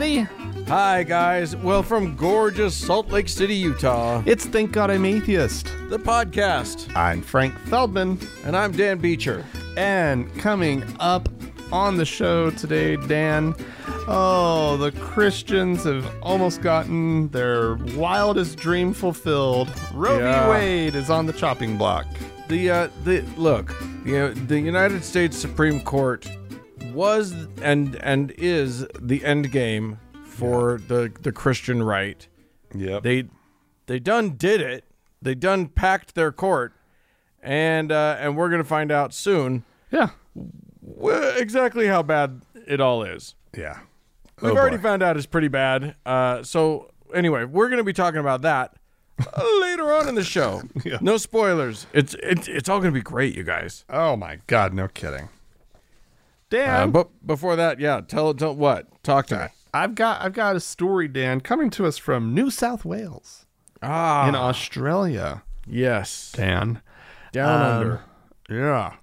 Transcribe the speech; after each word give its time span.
Hi, 0.00 1.02
guys. 1.02 1.54
Well, 1.54 1.82
from 1.82 2.16
gorgeous 2.16 2.74
Salt 2.74 3.08
Lake 3.10 3.28
City, 3.28 3.54
Utah, 3.54 4.22
It's 4.24 4.46
Thank 4.46 4.72
God 4.72 4.90
I'm 4.90 5.04
Atheist. 5.04 5.66
the 5.90 5.98
podcast. 5.98 6.88
I'm 6.96 7.20
Frank 7.20 7.54
Feldman. 7.66 8.18
And 8.46 8.56
I'm 8.56 8.72
Dan 8.72 8.96
Beecher. 8.96 9.44
And 9.76 10.34
coming 10.38 10.84
up 11.00 11.28
on 11.70 11.98
the 11.98 12.06
show 12.06 12.48
today, 12.48 12.96
Dan, 12.96 13.54
oh, 14.08 14.78
the 14.78 14.90
Christians 14.92 15.84
have 15.84 16.10
almost 16.22 16.62
gotten 16.62 17.28
their 17.28 17.74
wildest 17.94 18.56
dream 18.56 18.94
fulfilled. 18.94 19.68
Roe 19.92 20.18
Yeah. 20.18 20.46
v. 20.46 20.50
Wade 20.50 20.94
is 20.94 21.10
on 21.10 21.26
the 21.26 21.34
chopping 21.34 21.76
block. 21.76 22.06
The, 22.48 22.70
uh, 22.70 22.88
the, 23.04 23.20
look, 23.36 23.74
you 24.06 24.12
know, 24.14 24.32
the 24.32 24.58
United 24.58 25.04
States 25.04 25.36
Supreme 25.36 25.78
Court 25.82 26.26
was 26.92 27.32
and 27.62 27.96
and 27.96 28.30
is 28.32 28.86
the 29.00 29.24
end 29.24 29.50
game 29.52 29.98
for 30.24 30.80
the, 30.88 31.12
the 31.20 31.32
Christian 31.32 31.82
right. 31.82 32.26
Yeah. 32.74 33.00
They, 33.00 33.24
they 33.86 33.98
done 33.98 34.30
did 34.36 34.60
it. 34.60 34.84
They 35.20 35.34
done 35.34 35.68
packed 35.68 36.14
their 36.14 36.32
court. 36.32 36.72
And, 37.42 37.90
uh, 37.90 38.16
and 38.18 38.36
we're 38.36 38.48
going 38.48 38.62
to 38.62 38.68
find 38.68 38.92
out 38.92 39.12
soon 39.14 39.64
yeah. 39.90 40.10
wh- 41.00 41.36
exactly 41.36 41.86
how 41.86 42.02
bad 42.02 42.42
it 42.66 42.80
all 42.80 43.02
is. 43.02 43.34
Yeah. 43.56 43.78
We've 44.40 44.52
Oh, 44.52 44.56
already 44.56 44.76
boy. 44.76 44.82
found 44.82 45.02
out 45.02 45.16
it's 45.16 45.26
pretty 45.26 45.48
bad. 45.48 45.94
Uh, 46.06 46.42
so 46.42 46.90
anyway, 47.14 47.44
we're 47.44 47.68
going 47.68 47.78
to 47.78 47.84
be 47.84 47.92
talking 47.92 48.20
about 48.20 48.42
that 48.42 48.76
later 49.60 49.92
on 49.92 50.08
in 50.08 50.14
the 50.14 50.24
show. 50.24 50.62
Yeah. 50.84 50.98
No 51.02 51.16
spoilers. 51.18 51.86
It's 51.92 52.14
it's 52.22 52.48
it's 52.48 52.68
all 52.68 52.78
going 52.80 52.92
to 52.92 52.98
be 52.98 53.02
great, 53.02 53.34
you 53.36 53.42
guys. 53.42 53.84
Oh, 53.90 54.16
my 54.16 54.38
God. 54.46 54.72
No 54.72 54.88
kidding. 54.88 55.28
Dan. 56.50 56.82
Uh, 56.82 56.86
but 56.88 57.26
before 57.26 57.56
that, 57.56 57.80
yeah, 57.80 58.00
tell 58.06 58.34
tell 58.34 58.54
what? 58.54 59.02
Talk 59.02 59.26
to 59.28 59.38
me. 59.38 59.44
I've 59.72 59.94
got 59.94 60.20
I've 60.20 60.32
got 60.32 60.56
a 60.56 60.60
story, 60.60 61.08
Dan, 61.08 61.40
coming 61.40 61.70
to 61.70 61.86
us 61.86 61.96
from 61.96 62.34
New 62.34 62.50
South 62.50 62.84
Wales 62.84 63.46
Ah, 63.82 64.28
in 64.28 64.34
Australia. 64.34 65.42
yes, 65.66 66.32
Dan. 66.36 66.82
down 67.32 67.62
Um, 67.62 67.76
under. 67.76 68.00
Yeah. 68.48 68.94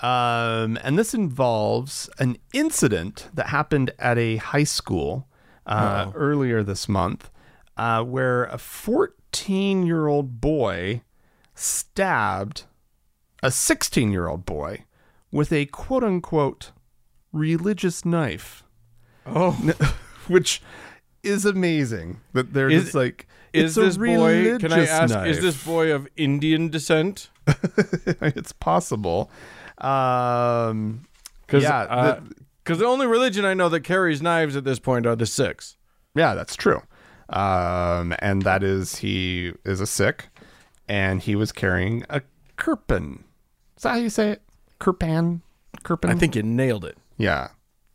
Um, 0.00 0.78
and 0.82 0.98
this 0.98 1.14
involves 1.14 2.08
an 2.18 2.36
incident 2.52 3.28
that 3.34 3.48
happened 3.48 3.90
at 3.98 4.18
a 4.18 4.36
high 4.36 4.64
school 4.64 5.26
uh, 5.66 6.10
earlier 6.14 6.62
this 6.62 6.88
month 6.88 7.30
uh, 7.76 8.02
where 8.04 8.44
a 8.44 8.58
14 8.58 9.84
year 9.86 10.06
old 10.06 10.40
boy 10.40 11.02
stabbed 11.54 12.64
a 13.42 13.50
16 13.50 14.12
year 14.12 14.28
old 14.28 14.44
boy 14.44 14.84
with 15.32 15.52
a 15.52 15.66
quote 15.66 16.04
unquote 16.04 16.72
religious 17.34 18.04
knife, 18.04 18.62
Oh, 19.26 19.52
which 20.28 20.62
is 21.22 21.44
amazing 21.44 22.20
that 22.32 22.52
they're 22.54 22.70
Is- 22.70 22.84
just 22.84 22.94
like, 22.94 23.26
is 23.52 23.76
it's 23.76 23.76
a 23.76 23.80
this 23.82 23.96
boy? 23.96 24.58
Can 24.58 24.72
I 24.72 24.86
ask? 24.86 25.14
knife. 25.14 25.26
Is 25.28 25.40
this 25.40 25.62
boy 25.64 25.92
of 25.92 26.08
Indian 26.16 26.68
descent? 26.70 27.30
it's 27.46 28.52
possible. 28.52 29.30
Um, 29.78 31.06
Because 31.46 31.62
Yeah, 31.62 31.78
uh, 31.82 32.20
the- 32.20 32.34
'cause 32.64 32.78
the 32.78 32.86
only 32.86 33.06
religion 33.06 33.44
I 33.44 33.54
know 33.54 33.68
that 33.68 33.80
carries 33.80 34.22
knives 34.22 34.56
at 34.56 34.64
this 34.64 34.78
point 34.78 35.06
are 35.06 35.14
the 35.16 35.26
Sikhs. 35.26 35.76
yeah, 36.14 36.34
that's 36.34 36.56
true. 36.56 36.82
Um, 37.28 38.14
and 38.18 38.42
that 38.42 38.62
is 38.62 38.96
he 38.96 39.52
is 39.64 39.80
a 39.80 39.86
Sikh, 39.86 40.28
and 40.88 41.20
he 41.22 41.34
was 41.36 41.52
carrying 41.52 42.04
a 42.10 42.22
kirpan. 42.58 43.24
Is 43.76 43.82
that 43.82 43.90
how 43.90 43.96
you 43.96 44.10
say 44.10 44.30
it? 44.30 44.42
Kirpan. 44.80 45.40
Kirpan. 45.84 46.10
I 46.10 46.14
think 46.14 46.34
you 46.36 46.42
nailed 46.42 46.84
it. 46.84 46.98
Yeah. 47.16 47.48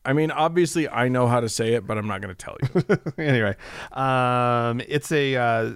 I 0.05 0.13
mean, 0.13 0.31
obviously, 0.31 0.87
I 0.87 1.09
know 1.09 1.27
how 1.27 1.39
to 1.41 1.49
say 1.49 1.73
it, 1.73 1.85
but 1.85 1.97
I'm 1.97 2.07
not 2.07 2.21
going 2.21 2.33
to 2.33 2.45
tell 2.45 2.57
you. 2.61 3.13
anyway, 3.23 3.55
um, 3.91 4.81
it's 4.87 5.11
a 5.11 5.35
uh, 5.35 5.71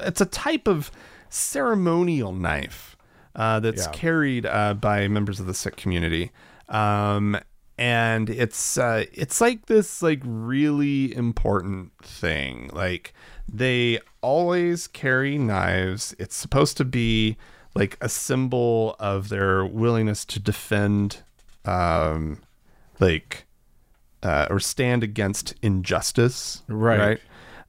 it's 0.00 0.20
a 0.20 0.26
type 0.26 0.66
of 0.66 0.90
ceremonial 1.30 2.32
knife 2.32 2.96
uh, 3.36 3.60
that's 3.60 3.86
Yeah. 3.86 3.92
carried 3.92 4.46
uh, 4.46 4.74
by 4.74 5.06
members 5.08 5.38
of 5.40 5.46
the 5.46 5.54
Sikh 5.54 5.76
community, 5.76 6.32
um, 6.68 7.38
and 7.78 8.28
it's 8.28 8.76
uh, 8.76 9.04
it's 9.12 9.40
like 9.40 9.66
this 9.66 10.02
like 10.02 10.20
really 10.24 11.14
important 11.14 11.92
thing. 12.02 12.70
Like 12.72 13.14
they 13.50 14.00
always 14.20 14.88
carry 14.88 15.38
knives. 15.38 16.14
It's 16.18 16.34
supposed 16.34 16.76
to 16.78 16.84
be 16.84 17.36
like 17.74 17.96
a 18.00 18.08
symbol 18.08 18.96
of 18.98 19.28
their 19.28 19.64
willingness 19.64 20.24
to 20.26 20.40
defend, 20.40 21.22
um, 21.64 22.40
like 23.00 23.46
uh, 24.22 24.46
or 24.50 24.60
stand 24.60 25.02
against 25.02 25.54
injustice. 25.62 26.62
Right. 26.68 26.98
Right. 26.98 27.20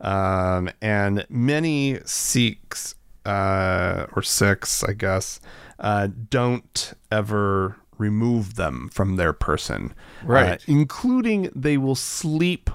Um, 0.02 0.70
and 0.82 1.26
many 1.30 2.00
Sikhs 2.06 2.96
uh, 3.26 4.08
or 4.16 4.22
Sikhs, 4.22 4.84
I 4.84 4.94
guess, 4.94 5.40
uh, 5.78 6.08
don't 6.30 6.94
ever 7.12 7.78
remove 7.98 8.56
them 8.56 8.90
from 8.92 9.18
their 9.18 9.34
person. 9.34 9.94
Right. 10.24 10.54
Uh, 10.54 10.58
including 10.68 11.52
they 11.56 11.78
will 11.78 11.96
sleep 11.96 12.70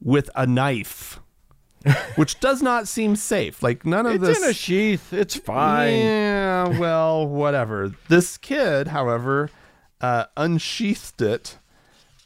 with 0.00 0.30
a 0.34 0.46
knife, 0.46 1.20
which 2.16 2.38
does 2.40 2.62
not 2.62 2.86
seem 2.86 3.16
safe. 3.16 3.62
Like 3.62 3.86
none 3.86 4.06
of 4.06 4.14
it's 4.14 4.24
this. 4.24 4.42
in 4.42 4.50
a 4.50 4.52
sheath. 4.52 5.12
It's 5.12 5.36
fine. 5.36 5.98
Yeah, 5.98 6.78
well, 6.78 7.26
whatever. 7.26 7.92
This 8.08 8.36
kid, 8.36 8.88
however, 8.88 9.50
uh, 10.00 10.26
unsheathed 10.36 11.22
it, 11.22 11.58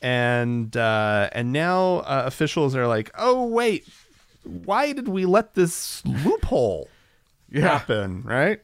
and 0.06 0.76
uh, 0.76 1.28
and 1.32 1.52
now 1.52 1.96
uh, 1.98 2.22
officials 2.26 2.76
are 2.76 2.86
like, 2.86 3.10
"Oh 3.18 3.44
wait, 3.46 3.88
why 4.44 4.92
did 4.92 5.08
we 5.08 5.26
let 5.26 5.54
this 5.54 6.04
loophole 6.06 6.88
happen?" 7.52 8.22
Right? 8.22 8.60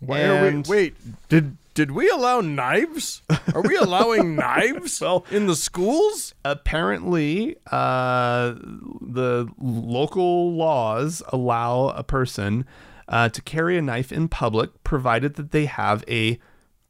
Why 0.00 0.24
are 0.24 0.50
we, 0.52 0.62
wait, 0.68 0.94
did 1.30 1.56
did 1.72 1.92
we 1.92 2.10
allow 2.10 2.42
knives? 2.42 3.22
Are 3.54 3.62
we 3.62 3.74
allowing 3.76 4.36
knives 4.44 5.00
Well- 5.00 5.24
in 5.30 5.46
the 5.46 5.56
schools? 5.56 6.34
apparently 6.44 7.56
uh, 7.70 8.52
the 9.00 9.48
local 9.58 10.52
laws 10.54 11.22
allow 11.28 11.88
a 11.88 12.02
person 12.02 12.66
uh, 13.08 13.28
to 13.30 13.40
carry 13.40 13.78
a 13.78 13.82
knife 13.82 14.12
in 14.12 14.28
public 14.28 14.82
provided 14.84 15.36
that 15.36 15.52
they 15.52 15.64
have 15.66 16.04
a 16.08 16.38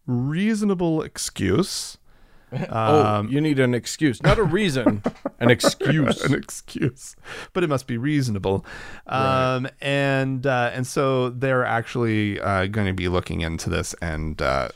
reasonable 0.07 1.03
excuse 1.03 1.99
oh, 2.71 3.27
you 3.29 3.41
need 3.41 3.59
an 3.59 3.75
excuse, 3.75 4.23
not 4.23 4.39
a 4.39 4.43
reason, 4.43 5.03
an 5.41 5.51
excuse. 5.57 6.23
an 6.23 6.35
excuse, 6.35 7.17
but 7.53 7.65
it 7.65 7.69
must 7.69 7.87
be 7.87 7.97
reasonable. 7.97 8.65
Um, 9.07 9.69
and 9.81 10.47
uh, 10.47 10.71
and 10.73 10.87
so 10.87 11.31
they're 11.31 11.65
actually 11.65 12.41
uh, 12.41 12.67
going 12.67 12.87
to 12.87 12.93
be 12.93 13.09
looking 13.09 13.41
into 13.41 13.71
this, 13.71 13.95
and 14.03 14.41
uh, 14.41 14.69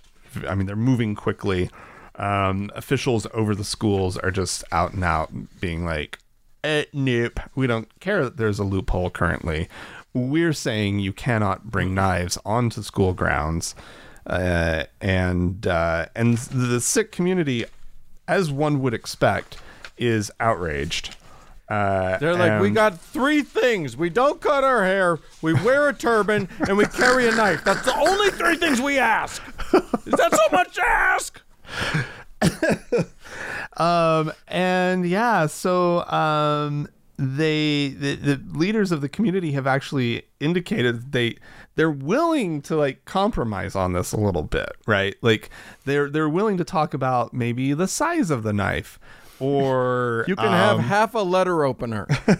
I 0.48 0.54
mean 0.54 0.66
they're 0.66 0.76
moving 0.76 1.14
quickly. 1.14 1.70
Um, 2.16 2.70
officials 2.74 3.26
over 3.34 3.54
the 3.54 3.64
schools 3.64 4.16
are 4.16 4.30
just 4.30 4.64
out 4.72 4.94
and 4.94 5.04
out 5.04 5.30
being 5.60 5.84
like, 5.84 6.18
eh, 6.64 6.84
"Nope, 6.92 7.40
we 7.54 7.66
don't 7.66 7.88
care 8.00 8.24
that 8.24 8.36
there's 8.38 8.58
a 8.58 8.64
loophole 8.64 9.10
currently. 9.10 9.68
We're 10.14 10.54
saying 10.54 11.00
you 11.00 11.12
cannot 11.12 11.70
bring 11.70 11.94
knives 11.94 12.38
onto 12.44 12.82
school 12.82 13.12
grounds." 13.12 13.74
Uh, 14.26 14.84
and 15.00 15.66
uh, 15.66 16.06
and 16.16 16.36
the 16.38 16.80
Sikh 16.80 17.12
community, 17.12 17.64
as 18.26 18.50
one 18.50 18.80
would 18.82 18.92
expect, 18.94 19.58
is 19.96 20.32
outraged. 20.40 21.16
Uh, 21.68 22.18
They're 22.18 22.34
like, 22.34 22.60
we 22.60 22.70
got 22.70 23.00
three 23.00 23.42
things: 23.42 23.96
we 23.96 24.10
don't 24.10 24.40
cut 24.40 24.64
our 24.64 24.84
hair, 24.84 25.18
we 25.42 25.54
wear 25.54 25.88
a 25.88 25.94
turban, 25.94 26.48
and 26.68 26.76
we 26.76 26.86
carry 26.86 27.28
a 27.28 27.32
knife. 27.32 27.64
That's 27.64 27.84
the 27.84 27.96
only 27.96 28.30
three 28.30 28.56
things 28.56 28.80
we 28.80 28.98
ask. 28.98 29.42
Is 29.72 30.14
that 30.14 30.32
so 30.32 30.56
much 30.56 30.74
to 30.74 30.86
ask? 30.86 31.40
Um, 33.76 34.32
and 34.48 35.06
yeah, 35.06 35.46
so 35.46 36.02
um, 36.06 36.88
they 37.18 37.88
the, 37.98 38.14
the 38.16 38.42
leaders 38.52 38.92
of 38.92 39.00
the 39.00 39.08
community 39.08 39.52
have 39.52 39.66
actually 39.66 40.24
indicated 40.40 41.12
they 41.12 41.36
they're 41.74 41.90
willing 41.90 42.60
to 42.62 42.76
like 42.76 43.04
compromise 43.04 43.74
on 43.74 43.92
this 43.94 44.12
a 44.12 44.16
little 44.18 44.42
bit, 44.42 44.70
right? 44.86 45.14
Like 45.22 45.50
they're 45.84 46.10
they're 46.10 46.28
willing 46.28 46.58
to 46.58 46.64
talk 46.64 46.92
about 46.94 47.32
maybe 47.32 47.72
the 47.72 47.88
size 47.88 48.30
of 48.30 48.42
the 48.42 48.52
knife 48.52 48.98
or 49.40 50.24
You 50.28 50.36
can 50.36 50.50
have 50.50 50.76
um, 50.76 50.82
half 50.82 51.14
a 51.14 51.20
letter 51.20 51.64
opener. 51.64 52.06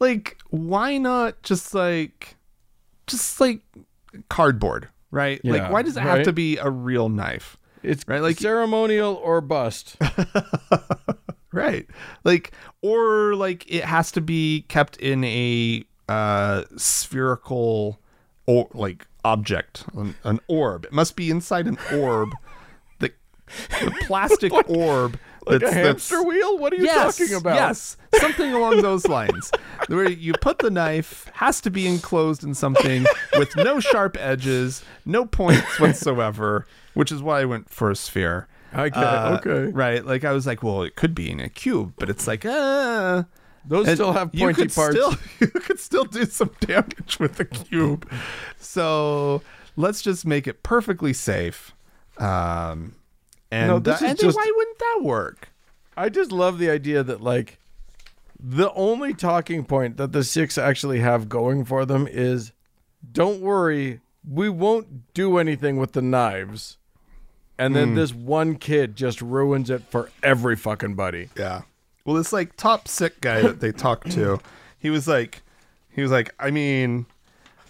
like 0.00 0.38
why 0.50 0.98
not 0.98 1.42
just 1.42 1.74
like 1.74 2.36
just 3.06 3.40
like 3.40 3.60
cardboard, 4.28 4.88
right? 5.10 5.40
Yeah, 5.44 5.52
like 5.52 5.72
why 5.72 5.82
does 5.82 5.96
it 5.96 6.02
have 6.02 6.24
to 6.24 6.32
be 6.32 6.58
a 6.58 6.70
real 6.70 7.08
knife? 7.08 7.56
It's 7.82 8.04
Right, 8.06 8.22
like- 8.22 8.38
ceremonial 8.38 9.14
or 9.14 9.40
bust. 9.40 9.96
Right. 11.52 11.86
Like 12.24 12.52
or 12.80 13.34
like 13.34 13.70
it 13.70 13.84
has 13.84 14.10
to 14.12 14.20
be 14.20 14.64
kept 14.68 14.96
in 14.96 15.22
a 15.24 15.84
uh 16.08 16.64
spherical 16.76 17.98
or 18.46 18.68
like 18.72 19.06
object, 19.24 19.84
an, 19.94 20.14
an 20.24 20.40
orb. 20.48 20.84
It 20.86 20.92
must 20.92 21.14
be 21.16 21.30
inside 21.30 21.66
an 21.66 21.78
orb. 21.92 22.30
The, 22.98 23.12
the 23.84 23.90
plastic 24.06 24.50
orb 24.68 25.18
like 25.46 25.60
That's- 25.60 25.72
a 25.72 25.74
that's- 25.74 25.86
hamster 25.86 26.22
wheel? 26.22 26.56
What 26.56 26.72
are 26.72 26.76
you 26.76 26.84
yes, 26.84 27.18
talking 27.18 27.34
about? 27.34 27.54
Yes, 27.56 27.96
something 28.14 28.54
along 28.54 28.80
those 28.80 29.06
lines. 29.06 29.50
Where 29.88 30.08
you 30.08 30.32
put 30.40 30.60
the 30.60 30.70
knife 30.70 31.28
has 31.34 31.60
to 31.62 31.70
be 31.70 31.86
enclosed 31.86 32.44
in 32.44 32.54
something 32.54 33.04
with 33.36 33.54
no 33.56 33.78
sharp 33.78 34.16
edges, 34.18 34.82
no 35.04 35.26
points 35.26 35.78
whatsoever, 35.78 36.66
which 36.94 37.12
is 37.12 37.20
why 37.20 37.40
I 37.42 37.44
went 37.44 37.68
for 37.68 37.90
a 37.90 37.96
sphere. 37.96 38.46
Okay, 38.74 38.90
Uh, 38.98 39.36
okay. 39.38 39.70
Right. 39.72 40.04
Like 40.04 40.24
I 40.24 40.32
was 40.32 40.46
like, 40.46 40.62
well, 40.62 40.82
it 40.82 40.96
could 40.96 41.14
be 41.14 41.30
in 41.30 41.40
a 41.40 41.48
cube, 41.48 41.92
but 41.98 42.08
it's 42.10 42.26
like, 42.26 42.44
uh 42.46 43.24
Those 43.66 43.86
and 43.88 43.96
still 43.96 44.12
have 44.12 44.30
you 44.32 44.46
pointy 44.46 44.62
could 44.62 44.74
parts. 44.74 44.96
Still, 44.96 45.14
you 45.40 45.46
could 45.48 45.78
still 45.78 46.04
do 46.04 46.24
some 46.24 46.50
damage 46.60 47.18
with 47.18 47.36
the 47.36 47.44
cube. 47.44 48.10
So 48.58 49.42
let's 49.76 50.02
just 50.02 50.24
make 50.26 50.46
it 50.46 50.62
perfectly 50.62 51.12
safe. 51.12 51.74
Um, 52.18 52.94
and, 53.50 53.68
No, 53.68 53.78
this 53.78 54.00
uh, 54.00 54.04
is 54.06 54.10
and 54.12 54.18
just- 54.18 54.36
why 54.36 54.50
wouldn't 54.56 54.78
that 54.78 55.00
work? 55.02 55.48
I 55.96 56.08
just 56.08 56.32
love 56.32 56.58
the 56.58 56.70
idea 56.70 57.02
that 57.02 57.20
like 57.20 57.58
the 58.40 58.72
only 58.72 59.12
talking 59.12 59.64
point 59.64 59.98
that 59.98 60.12
the 60.12 60.24
Sikhs 60.24 60.56
actually 60.56 61.00
have 61.00 61.28
going 61.28 61.64
for 61.66 61.84
them 61.84 62.08
is 62.10 62.52
don't 63.12 63.40
worry, 63.42 64.00
we 64.28 64.48
won't 64.48 65.12
do 65.12 65.36
anything 65.36 65.76
with 65.76 65.92
the 65.92 66.00
knives. 66.02 66.78
And 67.58 67.76
then 67.76 67.94
this 67.94 68.12
one 68.12 68.56
kid 68.56 68.96
just 68.96 69.20
ruins 69.22 69.70
it 69.70 69.82
for 69.90 70.10
every 70.22 70.56
fucking 70.56 70.94
buddy. 70.94 71.28
Yeah. 71.36 71.62
Well, 72.04 72.16
this 72.16 72.32
like 72.32 72.56
top 72.56 72.88
Sikh 72.88 73.20
guy 73.20 73.42
that 73.42 73.60
they 73.60 73.70
talked 73.72 74.10
to, 74.12 74.40
he 74.78 74.90
was 74.90 75.06
like, 75.06 75.42
he 75.90 76.02
was 76.02 76.10
like, 76.10 76.34
I 76.40 76.50
mean, 76.50 77.06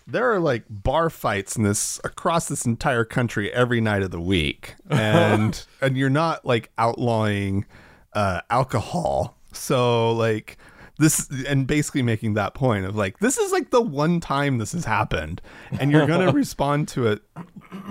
there 0.06 0.32
are 0.32 0.40
like 0.40 0.64
bar 0.70 1.10
fights 1.10 1.56
in 1.56 1.62
this 1.62 2.00
across 2.04 2.48
this 2.48 2.64
entire 2.64 3.04
country 3.04 3.52
every 3.52 3.80
night 3.80 4.02
of 4.02 4.10
the 4.10 4.20
week, 4.20 4.74
and 4.90 5.64
and 5.80 5.96
you're 5.96 6.10
not 6.10 6.44
like 6.44 6.70
outlawing 6.78 7.66
uh, 8.14 8.40
alcohol, 8.50 9.36
so 9.52 10.12
like 10.12 10.56
this 11.02 11.28
and 11.46 11.66
basically 11.66 12.02
making 12.02 12.34
that 12.34 12.54
point 12.54 12.84
of 12.86 12.96
like 12.96 13.18
this 13.18 13.36
is 13.38 13.52
like 13.52 13.70
the 13.70 13.80
one 13.82 14.20
time 14.20 14.58
this 14.58 14.72
has 14.72 14.84
happened 14.84 15.42
and 15.78 15.90
you're 15.90 16.06
going 16.06 16.26
to 16.26 16.32
respond 16.32 16.88
to 16.88 17.06
it 17.06 17.22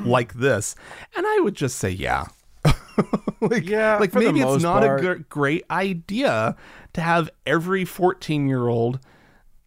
like 0.06 0.34
this 0.34 0.76
and 1.16 1.26
i 1.28 1.40
would 1.44 1.54
just 1.56 1.78
say 1.78 1.90
yeah 1.90 2.26
like 3.42 3.66
Yeah, 3.68 3.98
like 3.98 4.14
maybe 4.14 4.42
it's 4.42 4.62
not 4.64 4.82
part. 4.82 5.00
a 5.00 5.04
gr- 5.04 5.24
great 5.30 5.64
idea 5.70 6.56
to 6.94 7.02
have 7.02 7.30
every 7.46 7.86
14 7.86 8.48
year 8.48 8.68
old 8.68 9.00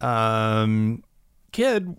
um 0.01 1.03
kid 1.51 1.95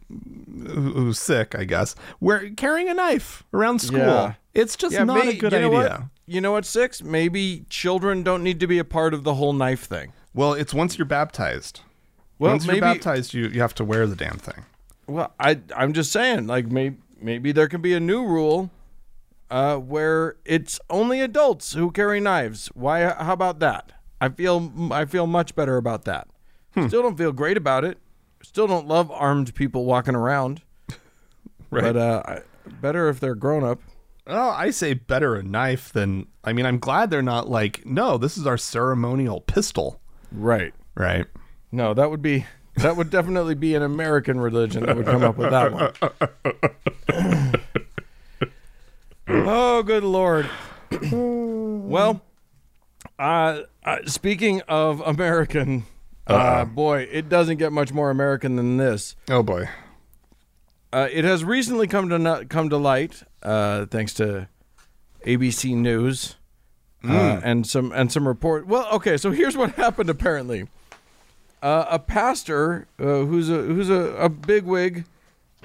who's 0.68 1.18
Sikh 1.18 1.54
i 1.54 1.64
guess 1.64 1.94
wear 2.20 2.50
carrying 2.50 2.88
a 2.88 2.94
knife 2.94 3.42
around 3.54 3.80
school 3.80 3.98
Yeah. 4.00 4.34
it's 4.54 4.76
just 4.76 4.94
Yeah, 4.94 5.04
not 5.04 5.26
a 5.26 5.34
good 5.36 5.52
you 5.52 5.60
know 5.60 5.76
idea 5.76 5.90
What? 5.90 6.02
You 6.28 6.40
know 6.40 6.50
what, 6.50 6.64
Sikhs? 6.64 7.04
Maybe 7.04 7.66
children 7.70 8.24
don't 8.24 8.42
need 8.42 8.58
to 8.58 8.66
be 8.66 8.80
a 8.80 8.84
part 8.84 9.14
of 9.14 9.22
the 9.22 9.34
whole 9.34 9.52
knife 9.52 9.84
thing. 9.84 10.12
Well 10.36 10.52
it's 10.52 10.72
once 10.72 10.96
you're 10.96 11.04
baptized 11.04 11.80
Well, 12.38 12.52
once 12.52 12.66
maybe 12.66 12.76
you're 12.76 12.94
baptized 12.94 13.34
you 13.34 13.48
you 13.48 13.60
have 13.60 13.74
to 13.74 13.84
wear 13.84 14.06
the 14.06 14.14
damn 14.16 14.38
thing 14.38 14.64
Well, 15.08 15.32
I 15.40 15.58
I'm 15.76 15.92
just 15.92 16.12
saying, 16.12 16.46
like 16.46 16.66
maybe 16.70 16.98
maybe 17.20 17.50
there 17.52 17.66
can 17.68 17.80
be 17.80 17.94
a 17.94 18.00
new 18.00 18.24
rule 18.24 18.70
uh, 19.50 19.76
where 19.76 20.36
it's 20.44 20.80
only 20.90 21.20
adults 21.20 21.72
who 21.74 21.90
carry 21.92 22.18
knives. 22.20 22.66
Why? 22.74 23.02
How 23.12 23.32
about 23.32 23.60
that? 23.60 23.92
I 24.20 24.28
feel 24.28 24.72
I 24.90 25.04
feel 25.04 25.26
much 25.26 25.54
better 25.54 25.76
about 25.76 26.04
that. 26.04 26.26
Hmm. 26.74 26.88
Still 26.88 27.02
don't 27.02 27.16
feel 27.16 27.32
great 27.32 27.56
about 27.56 27.84
it. 27.84 27.98
Still 28.42 28.66
don't 28.66 28.88
love 28.88 29.10
armed 29.10 29.54
people 29.54 29.84
walking 29.84 30.14
around. 30.14 30.62
Right. 31.68 31.82
But 31.82 31.96
uh, 31.96 32.40
better 32.80 33.08
if 33.08 33.18
they're 33.18 33.34
grown 33.34 33.64
up. 33.64 33.80
Oh, 34.28 34.50
I 34.50 34.70
say 34.70 34.94
better 34.94 35.34
a 35.34 35.42
knife 35.42 35.92
than. 35.92 36.26
I 36.44 36.52
mean, 36.52 36.64
I'm 36.64 36.78
glad 36.78 37.10
they're 37.10 37.22
not 37.22 37.48
like, 37.48 37.84
no, 37.84 38.16
this 38.18 38.38
is 38.38 38.46
our 38.46 38.56
ceremonial 38.56 39.40
pistol. 39.40 40.00
Right. 40.32 40.74
Right. 40.94 41.26
No, 41.72 41.94
that 41.94 42.10
would 42.10 42.22
be 42.22 42.46
that 42.76 42.96
would 42.96 43.10
definitely 43.10 43.54
be 43.54 43.74
an 43.74 43.82
American 43.82 44.38
religion 44.38 44.84
that 44.86 44.96
would 44.96 45.06
come 45.06 45.22
up 45.24 45.36
with 45.36 45.50
that 45.50 45.72
one. 45.72 47.54
oh, 49.46 49.82
good 49.82 50.04
lord. 50.04 50.48
well, 51.10 52.20
uh, 53.18 53.60
uh, 53.84 53.98
speaking 54.06 54.60
of 54.68 55.00
American, 55.00 55.86
uh, 56.26 56.64
boy, 56.64 57.08
it 57.10 57.28
doesn't 57.28 57.56
get 57.56 57.72
much 57.72 57.92
more 57.92 58.10
American 58.10 58.56
than 58.56 58.76
this. 58.76 59.16
Oh 59.30 59.42
boy. 59.42 59.68
Uh, 60.92 61.08
it 61.10 61.24
has 61.24 61.44
recently 61.44 61.86
come 61.86 62.08
to 62.08 62.18
no- 62.18 62.44
come 62.44 62.68
to 62.70 62.76
light, 62.76 63.22
uh, 63.42 63.86
thanks 63.86 64.14
to 64.14 64.48
ABC 65.26 65.74
News 65.74 66.36
uh, 67.10 67.40
and 67.44 67.66
some 67.66 67.92
and 67.92 68.10
some 68.12 68.26
report. 68.26 68.66
Well, 68.66 68.88
okay, 68.92 69.16
so 69.16 69.30
here's 69.30 69.56
what 69.56 69.72
happened. 69.76 70.10
Apparently, 70.10 70.66
uh, 71.62 71.86
a 71.90 71.98
pastor 71.98 72.86
uh, 72.98 73.24
who's 73.24 73.48
a 73.50 73.62
who's 73.62 73.90
a, 73.90 74.14
a 74.16 74.28
bigwig, 74.28 75.04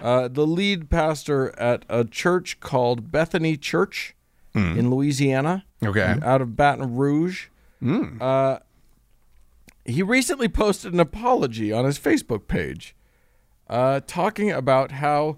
uh, 0.02 0.28
the 0.28 0.46
lead 0.48 0.90
pastor 0.90 1.58
at 1.60 1.86
a 1.90 2.04
church 2.06 2.60
called 2.60 3.12
Bethany 3.12 3.58
Church 3.58 4.16
in 4.54 4.90
Louisiana, 4.90 5.64
Okay. 5.82 6.18
out 6.24 6.42
of 6.42 6.58
Baton 6.58 6.96
Rouge. 6.98 7.48
Uh, 7.82 8.60
he 9.86 10.04
recently 10.04 10.48
posted 10.50 10.94
an 10.94 11.00
apology 11.00 11.72
on 11.72 11.86
his 11.86 11.98
Facebook 11.98 12.48
page, 12.48 12.94
uh, 13.70 14.02
talking 14.06 14.52
about 14.52 14.92
how 14.92 15.38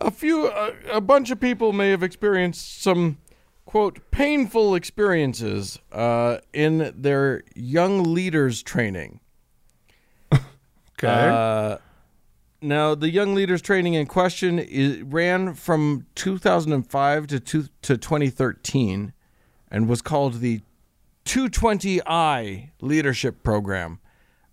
a 0.00 0.10
few, 0.10 0.46
uh, 0.46 0.72
a 0.92 1.00
bunch 1.00 1.30
of 1.30 1.40
people 1.40 1.72
may 1.72 1.90
have 1.90 2.02
experienced 2.02 2.80
some 2.82 3.18
quote 3.74 4.08
painful 4.12 4.76
experiences 4.76 5.80
uh, 5.90 6.38
in 6.52 6.94
their 6.96 7.42
young 7.56 8.14
leaders 8.14 8.62
training. 8.62 9.18
Okay. 10.96 11.08
Uh, 11.08 11.78
now, 12.62 12.94
the 12.94 13.10
Young 13.10 13.34
Leaders 13.34 13.60
Training 13.60 13.94
in 13.94 14.06
question 14.06 14.60
is, 14.60 15.02
ran 15.02 15.54
from 15.54 16.06
2005 16.14 17.26
to, 17.26 17.40
two, 17.40 17.64
to 17.82 17.98
2013 17.98 19.12
and 19.72 19.88
was 19.88 20.00
called 20.00 20.34
the 20.34 20.60
220i 21.24 22.70
Leadership 22.80 23.42
Program. 23.42 23.98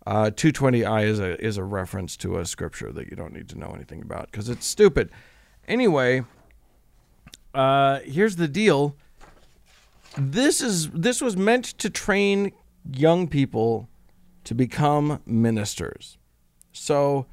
Uh, 0.07 0.31
220i 0.31 1.03
is 1.05 1.19
a, 1.19 1.39
is 1.39 1.57
a 1.57 1.63
reference 1.63 2.17
to 2.17 2.39
a 2.39 2.45
scripture 2.45 2.91
that 2.91 3.11
you 3.11 3.15
don't 3.15 3.33
need 3.33 3.47
to 3.49 3.59
know 3.59 3.71
anything 3.75 4.01
about 4.01 4.31
because 4.31 4.49
it's 4.49 4.65
stupid. 4.65 5.11
Anyway, 5.67 6.23
uh, 7.53 7.99
here's 7.99 8.37
the 8.37 8.47
deal. 8.47 8.95
This 10.17 10.61
is 10.61 10.89
this 10.89 11.21
was 11.21 11.37
meant 11.37 11.65
to 11.79 11.89
train 11.89 12.51
young 12.91 13.27
people 13.27 13.89
to 14.43 14.53
become 14.53 15.21
ministers. 15.25 16.17
So 16.73 17.27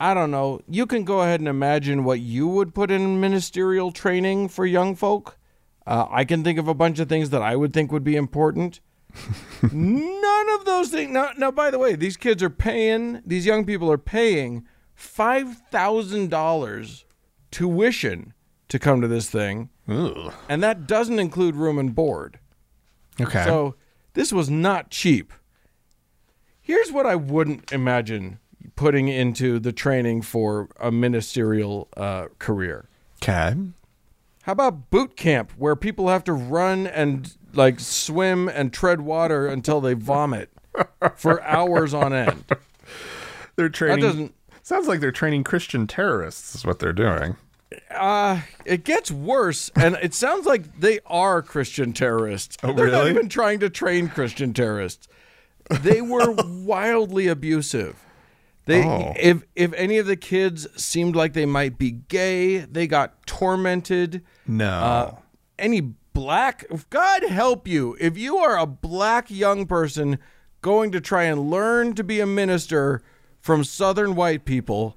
I 0.00 0.14
don't 0.14 0.30
know. 0.30 0.60
You 0.68 0.86
can 0.86 1.04
go 1.04 1.20
ahead 1.20 1.40
and 1.40 1.48
imagine 1.48 2.04
what 2.04 2.20
you 2.20 2.48
would 2.48 2.74
put 2.74 2.90
in 2.90 3.20
ministerial 3.20 3.92
training 3.92 4.48
for 4.48 4.66
young 4.66 4.96
folk. 4.96 5.38
Uh, 5.86 6.06
I 6.10 6.24
can 6.24 6.42
think 6.42 6.58
of 6.58 6.68
a 6.68 6.74
bunch 6.74 6.98
of 6.98 7.08
things 7.08 7.30
that 7.30 7.42
I 7.42 7.56
would 7.56 7.72
think 7.72 7.92
would 7.92 8.04
be 8.04 8.16
important. 8.16 8.80
None 9.72 10.48
of 10.58 10.64
those 10.64 10.88
things. 10.88 11.10
Now, 11.10 11.30
now, 11.36 11.50
by 11.50 11.70
the 11.70 11.78
way, 11.78 11.96
these 11.96 12.16
kids 12.16 12.42
are 12.42 12.50
paying. 12.50 13.20
These 13.26 13.46
young 13.46 13.64
people 13.64 13.90
are 13.92 13.98
paying 13.98 14.66
five 14.94 15.58
thousand 15.70 16.30
dollars 16.30 17.04
tuition 17.50 18.32
to 18.72 18.78
come 18.78 19.02
to 19.02 19.06
this 19.06 19.28
thing, 19.28 19.68
Ooh. 19.90 20.32
and 20.48 20.62
that 20.62 20.86
doesn't 20.86 21.18
include 21.18 21.56
room 21.56 21.78
and 21.78 21.94
board. 21.94 22.38
Okay. 23.20 23.44
So 23.44 23.74
this 24.14 24.32
was 24.32 24.48
not 24.48 24.88
cheap. 24.88 25.30
Here's 26.58 26.90
what 26.90 27.04
I 27.04 27.14
wouldn't 27.14 27.70
imagine 27.70 28.38
putting 28.74 29.08
into 29.08 29.58
the 29.58 29.72
training 29.72 30.22
for 30.22 30.70
a 30.80 30.90
ministerial 30.90 31.88
uh, 31.98 32.28
career. 32.38 32.88
okay. 33.22 33.54
How 34.44 34.52
about 34.52 34.88
boot 34.88 35.16
camp, 35.16 35.52
where 35.58 35.76
people 35.76 36.08
have 36.08 36.24
to 36.24 36.32
run 36.32 36.86
and 36.86 37.36
like 37.52 37.78
swim 37.78 38.48
and 38.48 38.72
tread 38.72 39.02
water 39.02 39.46
until 39.46 39.82
they 39.82 39.92
vomit 39.92 40.50
for 41.16 41.42
hours 41.46 41.92
on 41.92 42.14
end? 42.14 42.44
They're 43.56 43.68
training. 43.68 44.00
That 44.00 44.06
doesn't. 44.06 44.34
Sounds 44.62 44.88
like 44.88 45.00
they're 45.00 45.12
training 45.12 45.44
Christian 45.44 45.86
terrorists. 45.86 46.54
Is 46.54 46.64
what 46.64 46.78
they're 46.78 46.94
doing. 46.94 47.36
Uh, 47.90 48.40
it 48.64 48.84
gets 48.84 49.10
worse, 49.10 49.70
and 49.76 49.96
it 50.02 50.14
sounds 50.14 50.46
like 50.46 50.80
they 50.80 51.00
are 51.06 51.42
Christian 51.42 51.92
terrorists. 51.92 52.56
Oh, 52.62 52.72
They're 52.72 52.90
not 52.90 53.08
even 53.08 53.28
trying 53.28 53.60
to 53.60 53.70
train 53.70 54.08
Christian 54.08 54.52
terrorists. 54.52 55.08
They 55.80 56.00
were 56.00 56.32
wildly 56.38 57.28
abusive. 57.28 58.04
They, 58.66 58.84
Oh. 58.84 59.12
if 59.18 59.42
if 59.56 59.72
any 59.74 59.98
of 59.98 60.06
the 60.06 60.16
kids 60.16 60.66
seemed 60.80 61.16
like 61.16 61.32
they 61.32 61.46
might 61.46 61.78
be 61.78 61.90
gay, 61.90 62.58
they 62.58 62.86
got 62.86 63.26
tormented. 63.26 64.22
No. 64.46 64.68
Uh, 64.70 65.14
any 65.58 65.80
black, 66.12 66.64
God 66.90 67.24
help 67.24 67.66
you, 67.66 67.96
if 68.00 68.16
you 68.16 68.36
are 68.36 68.56
a 68.58 68.66
black 68.66 69.30
young 69.30 69.66
person 69.66 70.18
going 70.60 70.92
to 70.92 71.00
try 71.00 71.24
and 71.24 71.50
learn 71.50 71.94
to 71.94 72.04
be 72.04 72.20
a 72.20 72.26
minister 72.26 73.02
from 73.40 73.64
Southern 73.64 74.14
white 74.14 74.44
people. 74.44 74.96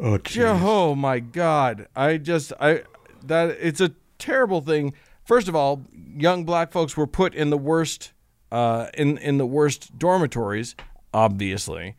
Oh, 0.00 0.18
Yeah, 0.30 0.58
Oh 0.62 0.94
my 0.94 1.20
God! 1.20 1.86
I 1.94 2.16
just 2.16 2.52
I 2.60 2.82
that 3.24 3.56
it's 3.60 3.80
a 3.80 3.92
terrible 4.18 4.60
thing. 4.60 4.94
first 5.24 5.48
of 5.48 5.54
all, 5.56 5.82
young 6.16 6.44
black 6.44 6.72
folks 6.72 6.96
were 6.96 7.06
put 7.06 7.34
in 7.34 7.50
the 7.50 7.58
worst 7.58 8.12
uh, 8.52 8.88
in 8.94 9.18
in 9.18 9.38
the 9.38 9.46
worst 9.46 9.98
dormitories. 9.98 10.74
Obviously, 11.12 11.94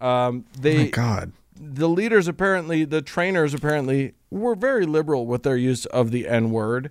um, 0.00 0.44
they 0.58 0.84
My 0.84 0.90
God. 0.90 1.32
the 1.54 1.88
leaders 1.88 2.26
apparently, 2.28 2.84
the 2.84 3.02
trainers 3.02 3.52
apparently 3.54 4.14
were 4.30 4.54
very 4.54 4.86
liberal 4.86 5.26
with 5.26 5.42
their 5.42 5.56
use 5.56 5.84
of 5.86 6.10
the 6.10 6.26
N 6.28 6.50
word. 6.50 6.90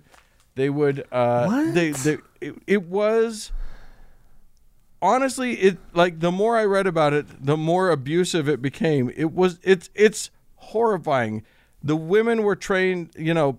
They 0.54 0.70
would, 0.70 1.04
uh, 1.12 1.44
What? 1.46 1.74
they, 1.74 1.90
they, 1.90 2.16
it, 2.40 2.54
it 2.66 2.82
was 2.86 3.52
honestly, 5.02 5.52
it 5.54 5.78
like 5.94 6.20
the 6.20 6.32
more 6.32 6.56
I 6.56 6.64
read 6.64 6.86
about 6.86 7.12
it, 7.12 7.44
the 7.44 7.56
more 7.56 7.90
abusive 7.90 8.48
it 8.48 8.62
became. 8.62 9.10
It 9.16 9.32
was, 9.32 9.58
it's, 9.62 9.90
it's 9.94 10.30
horrifying. 10.66 11.42
The 11.82 11.96
women 11.96 12.42
were 12.42 12.56
trained, 12.56 13.10
you 13.16 13.34
know, 13.34 13.58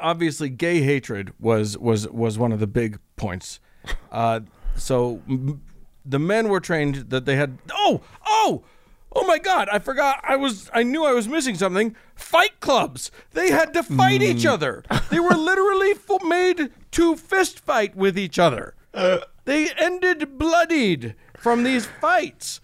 obviously 0.00 0.48
gay 0.48 0.80
hatred 0.80 1.32
was 1.40 1.76
was 1.78 2.08
was 2.08 2.38
one 2.38 2.52
of 2.52 2.60
the 2.60 2.66
big 2.66 2.98
points. 3.16 3.60
Uh, 4.10 4.40
so 4.76 5.22
m- 5.28 5.60
the 6.04 6.18
men 6.18 6.48
were 6.48 6.60
trained 6.60 7.10
that 7.10 7.24
they 7.24 7.36
had. 7.36 7.58
Oh, 7.72 8.00
oh, 8.26 8.64
oh 9.14 9.26
my 9.26 9.38
God! 9.38 9.68
I 9.72 9.78
forgot. 9.78 10.20
I 10.22 10.36
was. 10.36 10.70
I 10.72 10.82
knew 10.82 11.04
I 11.04 11.12
was 11.12 11.28
missing 11.28 11.54
something. 11.56 11.96
Fight 12.14 12.60
clubs. 12.60 13.10
They 13.32 13.50
had 13.50 13.72
to 13.74 13.82
fight 13.82 14.22
each 14.22 14.46
other. 14.46 14.84
They 15.10 15.20
were 15.20 15.34
literally 15.36 15.94
fo- 16.06 16.18
made 16.24 16.70
to 16.92 17.16
fist 17.16 17.58
fight 17.60 17.96
with 17.96 18.18
each 18.18 18.38
other. 18.38 18.74
They 19.44 19.70
ended 19.76 20.38
bloodied 20.38 21.14
from 21.36 21.62
these 21.62 21.86
fights 21.86 22.60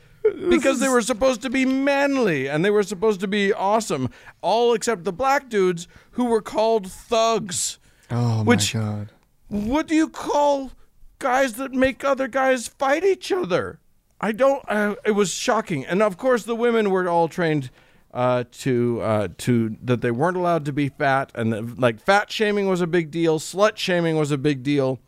because 0.49 0.81
they 0.81 0.89
were 0.89 1.03
supposed 1.03 1.43
to 1.43 1.51
be 1.51 1.65
manly 1.65 2.49
and 2.49 2.65
they 2.65 2.71
were 2.71 2.83
supposed 2.83 3.21
to 3.21 3.29
be 3.29 3.53
awesome. 3.53 4.09
All 4.41 4.75
except 4.75 5.05
the 5.05 5.13
black 5.13 5.49
dudes 5.49 5.89
who 6.13 6.25
were 6.27 6.43
called 6.43 6.91
thugs. 6.91 7.79
Oh 8.11 8.45
Which- 8.45 8.75
my 8.75 8.81
God. 8.81 9.09
What 9.49 9.87
do 9.87 9.95
you 9.95 10.09
call 10.09 10.73
guys 11.19 11.55
that 11.55 11.73
make 11.73 12.05
other 12.05 12.27
guys 12.27 12.69
fight 12.69 13.05
each 13.05 13.31
other? 13.31 13.81
I 14.19 14.33
don't. 14.33 14.65
Uh, 14.67 14.95
it 15.05 15.11
was 15.11 15.31
shocking, 15.31 15.85
and 15.85 16.01
of 16.03 16.17
course, 16.17 16.45
the 16.45 16.55
women 16.57 16.91
were 16.91 17.07
all 17.09 17.29
trained 17.29 17.69
uh, 18.15 18.45
to 18.61 19.01
uh, 19.03 19.29
to 19.39 19.77
that 19.83 20.01
they 20.01 20.11
weren't 20.11 20.39
allowed 20.39 20.65
to 20.67 20.73
be 20.73 20.89
fat, 20.89 21.33
and 21.35 21.53
that, 21.53 21.79
like 21.79 22.01
fat 22.01 22.31
shaming 22.31 22.67
was 22.67 22.81
a 22.81 22.87
big 22.87 23.11
deal. 23.11 23.39
Slut 23.39 23.77
shaming 23.77 24.17
was 24.17 24.31
a 24.31 24.39
big 24.39 24.63
deal. 24.63 25.01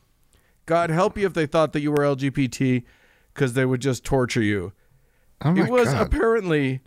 God 0.66 0.90
help 0.90 1.16
you 1.16 1.24
if 1.26 1.32
they 1.32 1.46
thought 1.46 1.72
that 1.72 1.80
you 1.80 1.92
were 1.92 1.98
LGBT, 1.98 2.82
because 3.32 3.52
they 3.52 3.64
would 3.64 3.80
just 3.80 4.04
torture 4.04 4.42
you. 4.42 4.72
Oh 5.44 5.56
it 5.56 5.68
was 5.70 5.92
God. 5.92 6.06
apparently 6.06 6.80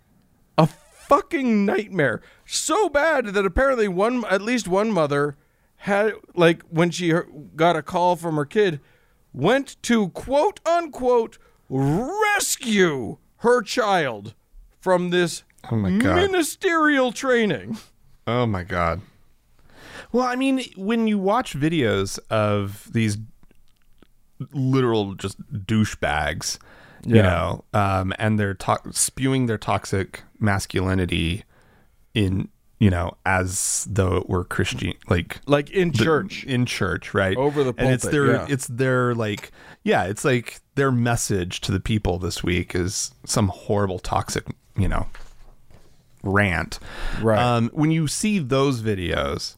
a 0.57 0.67
fucking 0.67 1.65
nightmare. 1.65 2.21
So 2.45 2.89
bad 2.89 3.27
that 3.27 3.45
apparently 3.45 3.87
one, 3.87 4.25
at 4.25 4.41
least 4.41 4.67
one 4.67 4.91
mother 4.91 5.37
had, 5.81 6.13
like, 6.35 6.63
when 6.63 6.89
she 6.89 7.13
got 7.55 7.75
a 7.75 7.81
call 7.83 8.15
from 8.15 8.35
her 8.35 8.45
kid, 8.45 8.79
went 9.33 9.81
to 9.83 10.09
quote 10.09 10.59
unquote 10.67 11.37
rescue 11.69 13.17
her 13.37 13.61
child 13.61 14.33
from 14.79 15.09
this 15.11 15.43
Oh 15.69 15.75
my 15.75 15.91
God. 15.91 16.15
ministerial 16.15 17.11
training. 17.11 17.77
Oh 18.25 18.45
my 18.45 18.63
god. 18.63 19.01
Well, 20.11 20.25
I 20.25 20.35
mean, 20.35 20.63
when 20.75 21.07
you 21.07 21.17
watch 21.19 21.53
videos 21.53 22.17
of 22.29 22.87
these 22.91 23.17
literal 24.53 25.15
just 25.15 25.37
douchebags, 25.51 26.57
you 27.05 27.21
know, 27.21 27.63
um, 27.73 28.13
and 28.19 28.39
they're 28.39 28.53
to- 28.55 28.79
spewing 28.91 29.45
their 29.45 29.57
toxic 29.57 30.23
masculinity 30.39 31.43
in, 32.13 32.49
you 32.79 32.89
know, 32.89 33.15
as 33.25 33.87
though 33.89 34.17
it 34.17 34.29
were 34.29 34.43
Christian, 34.43 34.93
like 35.09 35.39
Like 35.47 35.69
in 35.71 35.91
the- 35.91 36.03
church. 36.03 36.43
in 36.45 36.65
church, 36.65 37.13
right? 37.13 37.35
Over 37.37 37.63
the 37.63 37.73
and 37.77 37.89
it's 37.91 38.07
their, 38.07 38.27
yeah. 38.33 38.45
it's 38.49 38.67
their 38.67 39.13
like, 39.15 39.51
yeah, 39.83 40.03
it's 40.05 40.25
like 40.25 40.59
their 40.75 40.91
message 40.91 41.61
to 41.61 41.71
the 41.71 41.79
people 41.79 42.19
this 42.19 42.43
week 42.43 42.75
is 42.75 43.11
some 43.25 43.47
horrible 43.49 43.99
toxic, 43.99 44.45
you 44.75 44.87
know, 44.87 45.07
rant. 46.23 46.79
Right. 47.21 47.39
Um, 47.39 47.69
when 47.73 47.91
you 47.91 48.07
see 48.07 48.39
those 48.39 48.81
videos, 48.81 49.55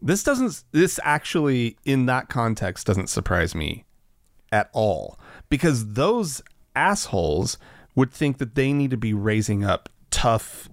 this 0.00 0.22
doesn't. 0.24 0.64
This 0.72 0.98
actually, 1.04 1.76
in 1.84 2.06
that 2.06 2.28
context, 2.28 2.86
doesn't 2.86 3.08
surprise 3.08 3.54
me 3.54 3.84
at 4.50 4.68
all 4.72 5.18
because 5.48 5.92
those 5.94 6.42
assholes 6.76 7.58
would 7.94 8.10
think 8.12 8.38
that 8.38 8.54
they 8.54 8.72
need 8.72 8.90
to 8.90 8.96
be 8.96 9.12
raising 9.14 9.64
up 9.64 9.88
tough, 10.10 10.68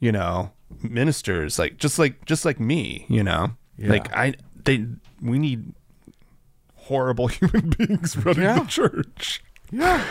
you 0.00 0.12
know, 0.12 0.52
ministers 0.82 1.58
like 1.58 1.78
just 1.78 1.98
like 1.98 2.24
just 2.26 2.44
like 2.44 2.60
me, 2.60 3.06
you 3.08 3.22
know, 3.22 3.50
Yeah. 3.76 3.88
like 3.90 4.14
I 4.14 4.34
they 4.64 4.86
we 5.22 5.38
need 5.38 5.72
horrible 6.74 7.26
human 7.28 7.70
beings 7.70 8.16
running 8.16 8.42
Yeah. 8.42 8.60
the 8.60 8.64
church 8.66 9.42
yeah. 9.70 10.04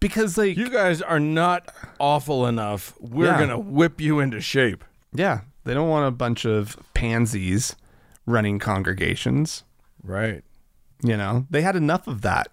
because 0.00 0.36
like 0.38 0.56
You 0.56 0.70
guys 0.70 1.02
are 1.02 1.20
not 1.20 1.72
awful 2.00 2.46
enough. 2.46 2.94
We're 3.00 3.26
Yeah. 3.26 3.36
going 3.38 3.50
to 3.50 3.58
whip 3.58 4.00
you 4.00 4.20
into 4.20 4.40
shape. 4.40 4.84
yeah 5.12 5.40
they 5.64 5.72
don't 5.74 5.88
want 5.88 6.06
a 6.06 6.10
bunch 6.10 6.44
of 6.44 6.76
pansies 6.94 7.74
running 8.26 8.58
congregations 8.58 9.64
Right. 10.02 10.42
you 11.02 11.16
know 11.16 11.46
they 11.50 11.62
had 11.62 11.76
enough 11.76 12.06
of 12.06 12.20
that 12.22 12.48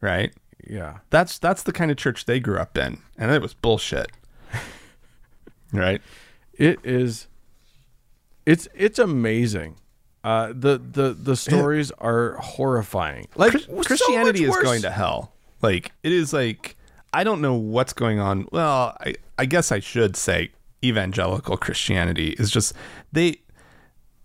right 0.00 0.32
Yeah. 0.68 0.98
that's 1.10 1.38
that's 1.38 1.62
the 1.62 1.72
kind 1.72 1.90
of 1.90 1.96
church 1.96 2.24
they 2.26 2.40
grew 2.40 2.58
up 2.58 2.76
in 2.78 2.98
and 3.18 3.30
it 3.30 3.42
was 3.42 3.54
bullshit 3.54 4.10
right 5.72 6.00
It 6.54 6.78
is. 6.84 7.26
It's 8.46 8.68
it's 8.74 8.98
amazing. 8.98 9.76
Uh, 10.22 10.48
the 10.54 10.78
the 10.78 11.12
the 11.14 11.36
stories 11.36 11.90
are 11.98 12.34
horrifying. 12.36 13.26
Like 13.36 13.50
Chris- 13.52 13.64
so 13.64 13.82
christianity 13.82 14.46
much 14.46 14.56
is 14.58 14.62
going 14.62 14.82
to 14.82 14.90
hell 14.90 15.32
like 15.62 15.92
it 16.02 16.12
is 16.12 16.32
like 16.32 16.76
i 17.12 17.24
don't 17.24 17.40
know 17.40 17.54
what's 17.54 17.92
going 17.94 18.18
on 18.20 18.46
well 18.52 18.96
i 19.00 19.14
i 19.38 19.46
guess 19.46 19.72
i 19.72 19.78
should 19.80 20.14
say 20.16 20.50
evangelical 20.84 21.56
christianity 21.56 22.30
is 22.38 22.50
just 22.50 22.74
they 23.12 23.36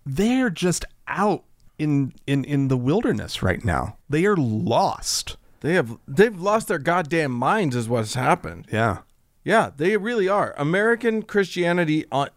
they're 0.04 0.50
just 0.50 0.84
out 1.08 1.44
in 1.78 2.12
in 2.26 2.44
in 2.44 2.68
the 2.68 2.76
wilderness 2.76 3.42
right 3.42 3.64
now 3.64 3.96
they 4.10 4.26
are 4.26 4.36
lost 4.36 5.36
They 5.60 5.74
have 5.74 5.98
they've 6.08 6.38
lost 6.38 6.68
their 6.68 6.78
goddamn 6.78 7.32
minds. 7.32 7.76
Is 7.76 7.88
what's 7.88 8.14
happened. 8.14 8.66
yeah 8.72 8.98
Yeah, 9.44 9.70
they 9.76 9.96
really 9.96 10.28
are. 10.28 10.54
American 10.56 11.22
Christianity 11.22 12.04
on 12.10 12.28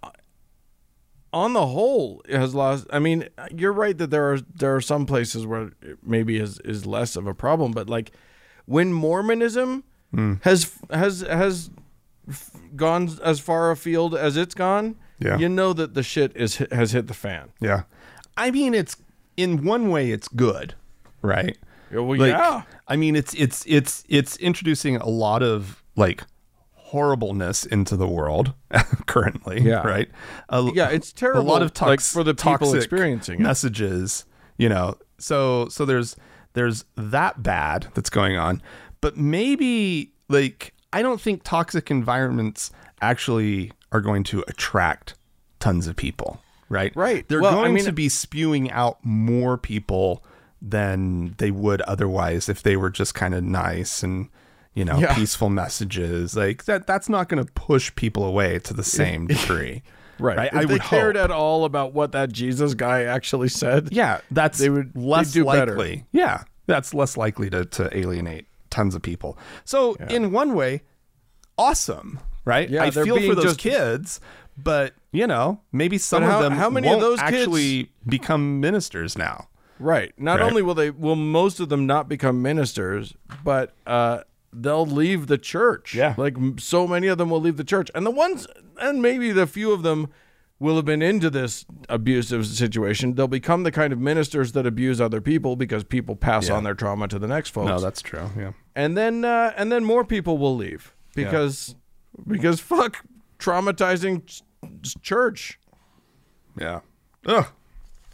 on 1.32 1.54
the 1.54 1.68
whole 1.68 2.22
has 2.30 2.54
lost. 2.54 2.86
I 2.92 3.00
mean, 3.00 3.28
you're 3.52 3.74
right 3.74 3.98
that 3.98 4.12
there 4.12 4.32
are 4.34 4.40
there 4.40 4.76
are 4.76 4.82
some 4.82 5.06
places 5.06 5.46
where 5.46 5.72
it 5.82 5.98
maybe 6.04 6.38
is 6.38 6.60
is 6.60 6.86
less 6.86 7.16
of 7.16 7.26
a 7.28 7.34
problem, 7.34 7.72
but 7.72 7.90
like 7.90 8.12
when 8.66 8.94
Mormonism 8.94 9.84
hmm. 10.12 10.36
has 10.42 10.72
has 10.92 11.22
has 11.22 11.70
gone 12.76 13.10
as 13.24 13.40
far 13.40 13.72
afield 13.72 14.16
as 14.16 14.38
it's 14.38 14.56
gone, 14.56 14.96
Yeah. 15.20 15.38
you 15.38 15.50
know 15.50 15.74
that 15.74 15.94
the 15.94 16.04
shit 16.04 16.32
is 16.36 16.58
has 16.72 16.92
hit 16.92 17.08
the 17.08 17.14
fan. 17.14 17.50
Yeah. 17.60 17.84
I 18.38 18.52
mean 18.52 18.74
it's 18.74 18.96
in 19.36 19.64
one 19.64 19.90
way 19.90 20.12
it's 20.12 20.28
good, 20.28 20.76
right? 21.22 21.58
Yeah, 21.94 22.00
well, 22.02 22.18
Like, 22.20 22.30
yeah. 22.32 22.64
I 22.88 22.96
mean 22.96 23.16
it's 23.16 23.34
it's 23.36 23.64
it's 23.68 24.04
it's 24.10 24.36
introducing 24.38 24.96
a 24.98 25.08
lot 25.08 25.44
of 25.44 25.84
like 25.96 26.24
horribleness 26.74 27.66
into 27.66 27.96
the 27.96 28.08
world 28.08 28.54
currently, 29.08 29.62
Yeah. 29.62 29.86
right? 29.86 30.10
A, 30.50 30.70
Yeah, 30.74 30.90
it's 30.90 31.12
terrible. 31.12 31.42
A 31.42 31.48
lot 31.50 31.62
of 31.62 31.80
like, 31.82 32.02
for 32.02 32.24
the 32.24 32.34
people 32.34 32.58
toxic 32.58 32.76
experiencing 32.78 33.40
it. 33.40 33.44
messages, 33.44 34.26
you 34.58 34.70
know. 34.70 34.96
So 35.18 35.68
so 35.70 35.86
there's 35.86 36.16
there's 36.54 36.86
that 36.96 37.42
bad 37.42 37.88
that's 37.94 38.10
going 38.10 38.38
on, 38.38 38.62
but 39.02 39.18
maybe 39.18 40.12
like 40.30 40.74
I 40.92 41.02
don't 41.02 41.20
think 41.22 41.44
toxic 41.44 41.90
environments 41.90 42.72
actually 43.02 43.72
are 43.92 44.02
going 44.02 44.24
to 44.26 44.44
attract 44.48 45.16
tons 45.60 45.88
of 45.88 45.96
people, 45.96 46.40
right? 46.70 46.96
Right. 46.96 47.28
They're 47.28 47.42
Well, 47.42 47.52
I 47.60 47.64
going 47.64 47.74
mean- 47.76 47.86
to 47.86 47.92
be 47.92 48.10
spewing 48.10 48.70
out 48.72 48.98
more 49.04 49.58
people 49.58 50.24
than 50.66 51.36
they 51.40 51.52
would 51.52 51.82
otherwise 51.82 52.48
if 52.48 52.64
they 52.64 52.78
were 52.78 52.90
just 52.90 53.14
kind 53.14 53.36
of 53.36 53.44
nice 53.44 54.02
and 54.02 54.30
you 54.74 54.86
know 54.86 54.98
Yeah. 54.98 55.14
peaceful 55.14 55.50
messages 55.50 56.36
like 56.38 56.64
that 56.66 56.88
that's 56.88 57.10
not 57.10 57.28
going 57.28 57.46
to 57.46 57.52
push 57.54 57.94
people 57.96 58.24
away 58.24 58.60
to 58.60 58.74
the 58.74 58.84
same 58.84 59.28
degree 59.36 59.84
Right. 60.20 60.38
right? 60.38 60.48
If 60.54 60.56
I 60.58 60.66
they 60.66 60.74
would 60.74 60.82
cared 60.82 61.16
hope. 61.18 61.24
at 61.26 61.32
all 61.32 61.66
about 61.66 61.94
what 61.94 62.14
that 62.14 62.32
Jesus 62.32 62.74
guy 62.76 63.04
actually 63.04 63.50
said. 63.50 63.90
yeah 63.92 64.22
that's 64.32 64.58
They 64.60 64.70
would- 64.70 64.96
less 64.96 65.34
do 65.34 65.44
better. 65.44 65.76
likely 65.76 66.06
yeah 66.14 66.44
that's 66.66 66.94
less 66.94 67.18
likely 67.18 67.50
to, 67.50 67.66
to 67.66 67.96
alienate 67.98 68.46
tons 68.70 68.96
of 68.96 69.02
people 69.02 69.38
so 69.66 69.96
in 70.10 70.32
one 70.32 70.54
way 70.54 70.82
awesome 71.58 72.20
right 72.46 72.70
Yeah, 72.70 72.84
i 72.84 72.92
feel 72.92 73.20
for 73.22 73.36
those 73.36 73.44
just- 73.44 73.60
kids 73.60 74.20
but 74.58 74.94
you 75.12 75.28
know 75.28 75.60
maybe 75.72 75.98
some 75.98 76.24
how- 76.24 76.38
of 76.38 76.44
them 76.44 76.54
how 76.54 76.70
many 76.70 76.88
of 76.88 77.00
those 77.00 77.20
kids- 77.20 77.34
actually 77.42 77.92
become 78.08 78.60
ministers 78.60 79.18
now 79.18 79.48
Right. 79.84 80.14
Not 80.18 80.40
Right. 80.40 80.46
only 80.50 80.62
will 80.62 80.76
they 80.76 80.90
will 80.90 81.16
most 81.16 81.60
of 81.60 81.70
them 81.70 81.86
not 81.86 82.08
become 82.08 82.42
ministers, 82.42 83.14
but 83.44 83.74
uh, 83.86 84.22
they'll 84.54 84.86
leave 84.86 85.28
the 85.28 85.38
church. 85.38 85.94
Yeah. 85.94 86.16
Like 86.18 86.36
so 86.58 86.88
many 86.88 87.08
of 87.08 87.18
them 87.18 87.30
will 87.30 87.42
leave 87.42 87.58
the 87.58 87.64
church, 87.64 87.92
and 87.94 88.06
the 88.06 88.12
ones 88.12 88.48
and 88.82 89.02
maybe 89.02 89.32
the 89.32 89.46
few 89.48 89.72
of 89.74 89.84
them 89.84 90.08
will 90.60 90.78
have 90.78 90.86
been 90.86 91.02
into 91.02 91.30
this 91.30 91.66
abusive 91.90 92.46
situation. 92.48 93.16
They'll 93.16 93.28
become 93.28 93.64
the 93.64 93.72
kind 93.72 93.92
of 93.92 94.00
ministers 94.00 94.54
that 94.54 94.66
abuse 94.66 95.02
other 95.02 95.20
people 95.20 95.58
because 95.58 95.84
people 95.84 96.16
pass 96.16 96.48
Yeah. 96.48 96.56
on 96.56 96.64
their 96.64 96.76
trauma 96.76 97.08
to 97.10 97.20
the 97.20 97.28
next 97.28 97.50
folks. 97.50 97.68
No, 97.68 97.80
that's 97.82 98.02
true. 98.02 98.30
Yeah. 98.38 98.52
and 98.76 98.96
then 98.98 99.26
uh, 99.26 99.54
and 99.58 99.72
then 99.72 99.84
more 99.84 100.06
people 100.06 100.38
will 100.38 100.56
leave 100.56 100.96
because 101.16 101.76
because 102.26 102.62
fuck 102.62 103.04
traumatizing 103.40 104.26
ch- 104.26 104.44
church. 105.02 105.60
Yeah. 106.58 106.80
Ugh. 107.26 107.48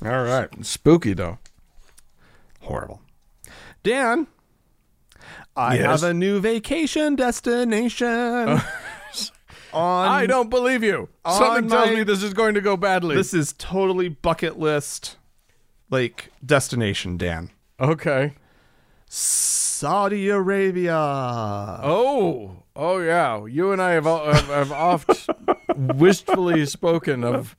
All 0.04 0.24
right. 0.24 0.48
Spooky 0.66 1.14
though. 1.14 1.38
Horrible. 2.62 3.02
Dan, 3.84 4.28
I 5.56 5.76
Yes? 5.76 6.02
have 6.02 6.12
a 6.12 6.14
new 6.14 6.40
vacation 6.40 7.16
destination. 7.16 8.08
Uh, 8.08 8.62
on 9.74 10.08
I 10.08 10.26
don't 10.26 10.50
believe 10.50 10.84
you. 10.84 11.10
Something 11.28 11.70
tells 11.70 11.90
my- 11.90 11.96
me 11.96 12.04
this 12.04 12.24
is 12.24 12.34
going 12.34 12.54
to 12.56 12.62
go 12.62 12.76
badly. 12.78 13.16
This 13.16 13.34
is 13.34 13.54
totally 13.58 14.10
bucket 14.10 14.60
list, 14.60 15.18
like 15.90 16.32
destination. 16.46 17.18
Dan, 17.18 17.50
okay. 17.80 18.34
Saudi 19.08 20.30
Arabia. 20.30 20.96
Oh, 20.96 22.64
oh 22.76 23.00
yeah. 23.00 23.46
You 23.46 23.72
and 23.72 23.82
I 23.82 23.92
have 23.92 24.06
have, 24.06 24.46
have 24.48 24.72
oft 24.72 25.30
wistfully 25.76 26.66
spoken 26.66 27.24
of 27.24 27.56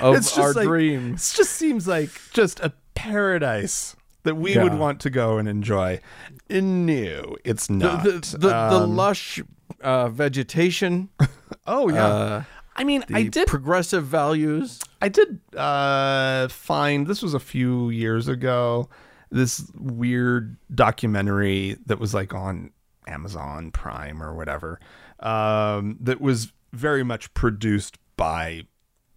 of 0.00 0.16
It's 0.16 0.28
just 0.34 0.38
our 0.40 0.52
like- 0.54 0.66
dream. 0.66 1.12
This 1.12 1.34
just 1.34 1.52
seems 1.52 1.86
like 1.86 2.10
just 2.32 2.58
a 2.60 2.72
paradise 2.94 3.94
that 4.24 4.36
we 4.36 4.56
would 4.56 4.74
want 4.74 5.00
to 5.00 5.10
go 5.10 5.38
and 5.38 5.48
enjoy. 5.48 6.00
No, 6.48 7.36
it's 7.44 7.66
The 7.66 7.74
not. 7.74 8.04
the, 8.04 8.10
the, 8.32 8.48
the 8.48 8.54
Um, 8.54 8.96
lush 8.96 9.40
uh, 9.80 10.08
vegetation. 10.08 11.08
oh 11.66 11.88
yeah. 11.88 12.06
Uh, 12.06 12.42
I 12.76 12.84
mean, 12.84 13.04
I 13.12 13.24
did 13.24 13.46
progressive 13.48 14.04
values. 14.06 14.80
I 15.02 15.08
did 15.08 15.40
uh, 15.56 16.48
find 16.48 17.06
this 17.06 17.20
was 17.22 17.34
a 17.34 17.40
few 17.40 17.90
years 17.90 18.26
ago. 18.28 18.88
This 19.30 19.70
weird 19.78 20.56
documentary 20.74 21.76
that 21.86 21.98
was 21.98 22.14
like 22.14 22.32
on 22.34 22.70
Amazon 23.06 23.70
Prime 23.70 24.22
or 24.22 24.34
whatever. 24.34 24.80
Um, 25.20 25.98
that 26.00 26.20
was 26.20 26.52
very 26.72 27.02
much 27.04 27.32
produced 27.34 27.98
by 28.16 28.62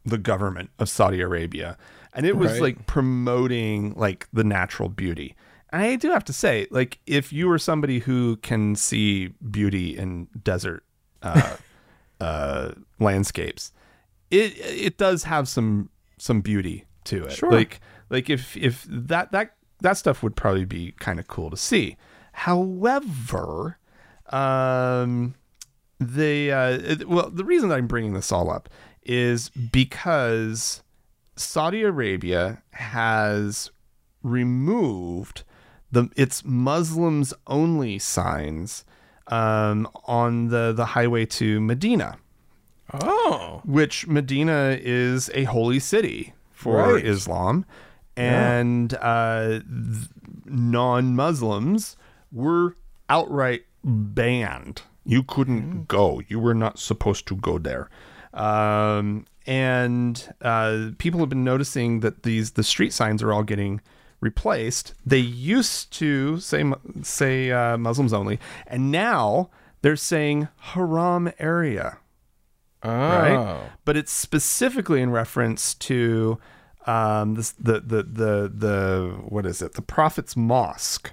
the 0.05 0.17
government 0.17 0.69
of 0.79 0.89
Saudi 0.89 1.21
Arabia, 1.21 1.77
and 2.15 2.25
it 2.25 2.37
was 2.37 2.53
Right. 2.53 2.61
like 2.61 2.85
promoting 2.85 3.93
like 3.95 4.27
the 4.33 4.43
natural 4.43 4.89
beauty. 4.89 5.35
And 5.71 5.81
I 5.81 5.95
do 5.95 6.11
have 6.11 6.23
to 6.25 6.33
say, 6.33 6.67
like, 6.69 6.99
if 7.07 7.33
you 7.33 7.49
are 7.51 7.57
somebody 7.57 7.99
who 7.99 8.35
can 8.37 8.75
see 8.75 9.29
beauty 9.49 9.97
in 9.97 10.27
desert 10.43 10.83
uh, 11.23 11.57
uh, 12.21 12.73
landscapes, 12.99 13.71
it 14.29 14.53
it 14.59 14.97
does 14.97 15.23
have 15.23 15.47
some 15.47 15.89
some 16.19 16.41
beauty 16.41 16.85
to 17.05 17.23
it. 17.23 17.31
Sure. 17.31 17.51
Like 17.51 17.79
like 18.11 18.29
if 18.29 18.55
if 18.55 18.85
that 18.87 19.31
that 19.31 19.55
that 19.81 19.97
stuff 19.97 20.21
would 20.21 20.35
probably 20.35 20.65
be 20.65 20.93
kind 20.99 21.19
of 21.19 21.27
cool 21.27 21.49
to 21.49 21.57
see. 21.57 21.97
However, 22.33 23.77
um, 24.31 25.33
the 25.99 26.51
uh, 26.51 26.69
it- 26.83 27.07
well, 27.09 27.29
the 27.31 27.43
reason 27.43 27.69
that 27.69 27.77
I'm 27.79 27.87
bringing 27.87 28.13
this 28.13 28.31
all 28.31 28.51
up 28.51 28.69
is 29.01 29.49
because 29.49 30.82
Saudi 31.35 31.81
Arabia 31.83 32.61
has 32.71 33.71
removed 34.21 35.43
the 35.91 36.09
its 36.15 36.43
Muslims 36.45 37.33
only 37.47 37.99
signs 37.99 38.85
um, 39.27 39.87
on 40.05 40.47
the 40.49 40.73
the 40.73 40.85
highway 40.85 41.25
to 41.25 41.59
Medina 41.61 42.17
Oh, 42.93 43.61
which 43.65 44.05
Medina 44.07 44.77
is 44.79 45.31
a 45.33 45.45
holy 45.45 45.79
city 45.79 46.33
for 46.51 46.93
Right. 46.93 47.05
Islam, 47.05 47.65
and 48.15 48.93
uh, 49.01 49.47
th- 49.49 50.09
non-Muslims 50.45 51.97
were 52.31 52.75
outright 53.09 53.63
banned. 53.83 54.81
You 55.05 55.23
couldn't 55.23 55.87
go. 55.87 56.21
You 56.27 56.39
were 56.39 56.53
not 56.53 56.77
supposed 56.77 57.25
to 57.27 57.35
go 57.35 57.57
there. 57.57 57.89
Um, 58.33 59.25
and 59.45 60.33
uh, 60.41 60.89
people 60.97 61.19
have 61.19 61.29
been 61.29 61.43
noticing 61.43 61.99
that 62.01 62.23
these 62.23 62.51
the 62.51 62.63
street 62.63 62.93
signs 62.93 63.21
are 63.21 63.33
all 63.33 63.43
getting 63.43 63.81
replaced. 64.19 64.93
They 65.05 65.19
used 65.19 65.91
to 65.93 66.39
say 66.39 66.63
say 67.01 67.51
uh, 67.51 67.77
Muslims 67.77 68.13
only, 68.13 68.39
and 68.67 68.91
now 68.91 69.49
they're 69.81 69.95
saying 69.95 70.47
haram 70.57 71.31
area 71.39 71.97
oh, 72.83 72.89
right? 72.89 73.69
But 73.85 73.97
it's 73.97 74.11
specifically 74.11 75.01
in 75.01 75.09
reference 75.11 75.73
to 75.75 76.37
um, 76.85 77.35
this, 77.35 77.51
the 77.51 77.79
the 77.79 78.03
the 78.03 78.51
the 78.53 79.17
what 79.27 79.45
is 79.45 79.61
it? 79.61 79.73
The 79.73 79.81
Prophet's 79.81 80.35
Mosque. 80.35 81.11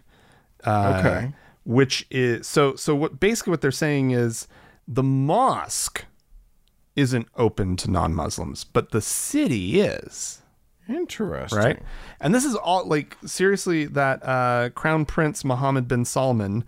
Uh, 0.64 0.96
Okay. 0.98 1.32
Which 1.64 2.06
is 2.10 2.46
so 2.46 2.74
so 2.74 2.94
what 2.94 3.20
basically 3.20 3.50
what 3.50 3.60
they're 3.60 3.70
saying 3.70 4.12
is 4.12 4.48
the 4.88 5.02
mosque 5.02 6.06
isn't 7.00 7.26
open 7.36 7.76
to 7.78 7.90
non-Muslims, 7.90 8.64
but 8.64 8.90
the 8.92 9.00
city 9.00 9.80
is 9.80 10.42
Interesting. 10.88 11.58
right? 11.58 11.82
And 12.20 12.34
this 12.34 12.44
is 12.44 12.54
all 12.56 12.84
like 12.86 13.16
seriously 13.24 13.86
that 13.86 14.22
uh, 14.26 14.70
Crown 14.70 15.04
Prince 15.04 15.44
Mohammed 15.44 15.86
bin 15.88 16.04
Salman 16.04 16.64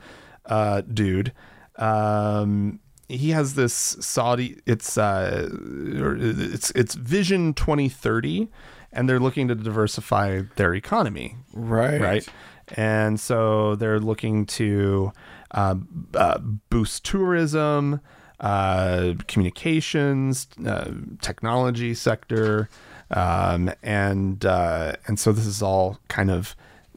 uh, 0.47 0.81
dude. 0.83 1.33
Um, 1.77 2.81
he 3.09 3.31
has 3.31 3.55
this 3.55 3.75
Saudi. 3.75 4.59
It's 4.67 4.97
uh, 4.97 5.49
it's 5.53 6.71
it's 6.71 6.95
Vision 6.95 7.53
2030, 7.55 8.49
and 8.93 9.09
they're 9.09 9.19
looking 9.21 9.49
to 9.49 9.55
diversify 9.55 10.43
their 10.57 10.75
economy 10.75 11.37
Right. 11.53 12.01
right? 12.01 12.29
And 12.77 13.19
so 13.21 13.75
they're 13.75 14.01
looking 14.01 14.47
to 14.47 15.13
uh, 15.51 15.75
uh, 16.15 16.39
boost 16.71 17.05
tourism, 17.05 18.01
uh, 18.43 19.15
communications, 19.29 20.49
uh, 20.67 20.91
technology 21.21 21.95
sector, 21.95 22.69
um, 23.11 23.71
and 23.83 24.45
uh, 24.45 24.95
and 25.07 25.19
so 25.19 25.33
this 25.33 25.47
is 25.47 25.63
all 25.63 25.99
kind 26.09 26.31
of 26.31 26.55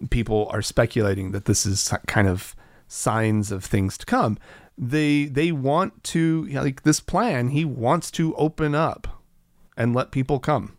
people 0.10 0.50
are 0.52 0.62
speculating 0.62 1.32
that 1.32 1.46
this 1.46 1.66
is 1.66 1.94
kind 2.08 2.28
of 2.28 2.56
signs 2.88 3.52
of 3.52 3.64
things 3.64 3.98
to 4.00 4.06
come. 4.06 4.38
They 4.78 5.26
they 5.26 5.52
want 5.52 6.04
to 6.06 6.48
like 6.48 6.84
this 6.84 7.00
plan. 7.00 7.50
He 7.50 7.64
wants 7.64 8.12
to 8.12 8.36
open 8.36 8.76
up 8.76 9.08
and 9.78 9.96
let 9.96 10.12
people 10.12 10.40
come, 10.40 10.76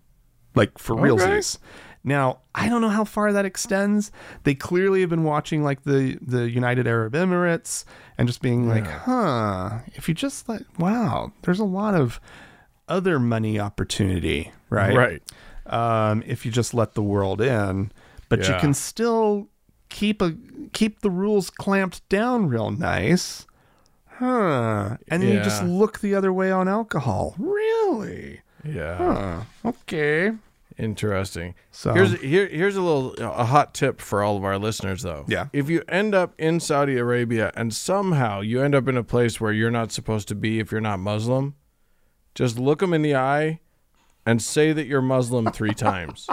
like 0.54 0.76
for 0.78 0.94
Okay. 0.98 1.10
realsies. 1.10 1.58
Now, 2.06 2.38
I 2.54 2.68
don't 2.68 2.80
know 2.80 2.88
how 2.88 3.04
far 3.04 3.32
that 3.32 3.44
extends. 3.44 4.12
They 4.44 4.54
clearly 4.54 5.00
have 5.00 5.10
been 5.10 5.24
watching 5.24 5.64
like 5.64 5.82
the 5.82 6.16
the 6.22 6.48
United 6.48 6.86
Arab 6.86 7.14
Emirates 7.14 7.84
and 8.16 8.28
just 8.28 8.40
being 8.40 8.68
like, 8.68 8.86
"Huh, 8.86 9.80
if 9.94 10.08
you 10.08 10.14
just 10.14 10.48
let 10.48 10.62
wow, 10.78 11.32
there's 11.42 11.58
a 11.58 11.64
lot 11.64 11.94
of 11.94 12.20
other 12.88 13.18
money 13.18 13.58
opportunity, 13.58 14.52
right? 14.70 14.94
Right. 14.96 15.22
Um, 15.66 16.22
if 16.24 16.46
you 16.46 16.52
just 16.52 16.72
let 16.72 16.94
the 16.94 17.02
world 17.02 17.40
in, 17.40 17.90
but 18.28 18.46
you 18.46 18.54
can 18.60 18.72
still 18.72 19.48
keep 19.88 20.22
a 20.22 20.36
keep 20.72 21.00
the 21.00 21.10
rules 21.10 21.50
clamped 21.50 22.08
down 22.08 22.48
real 22.48 22.70
nice. 22.70 23.46
Huh. 24.06 24.96
And 25.08 25.22
then 25.22 25.34
you 25.34 25.40
just 25.42 25.64
look 25.64 25.98
the 25.98 26.14
other 26.14 26.32
way 26.32 26.52
on 26.52 26.68
alcohol. 26.68 27.34
Really? 27.36 28.40
Yeah. 28.64 28.96
Huh. 28.96 29.40
Okay. 29.64 30.32
Interesting. 30.78 31.54
So 31.70 31.94
Here's 31.94 32.20
here, 32.20 32.46
here's 32.46 32.76
a 32.76 32.82
little 32.82 33.14
a 33.18 33.44
hot 33.46 33.72
tip 33.72 34.00
for 34.00 34.22
all 34.22 34.36
of 34.36 34.44
our 34.44 34.58
listeners 34.58 35.02
though. 35.02 35.24
Yeah. 35.26 35.46
If 35.52 35.70
you 35.70 35.82
end 35.88 36.14
up 36.14 36.34
in 36.38 36.60
Saudi 36.60 36.98
Arabia 36.98 37.50
and 37.54 37.72
somehow 37.72 38.40
you 38.40 38.62
end 38.62 38.74
up 38.74 38.86
in 38.86 38.96
a 38.96 39.02
place 39.04 39.40
where 39.40 39.52
you're 39.52 39.70
not 39.70 39.90
supposed 39.90 40.28
to 40.28 40.34
be 40.34 40.58
if 40.58 40.70
you're 40.70 40.82
not 40.82 40.98
Muslim, 40.98 41.54
just 42.34 42.58
look 42.58 42.80
them 42.80 42.92
in 42.92 43.00
the 43.00 43.16
eye 43.16 43.60
and 44.26 44.42
say 44.42 44.72
that 44.74 44.86
you're 44.86 45.00
Muslim 45.00 45.50
3 45.50 45.70
times. 45.74 46.28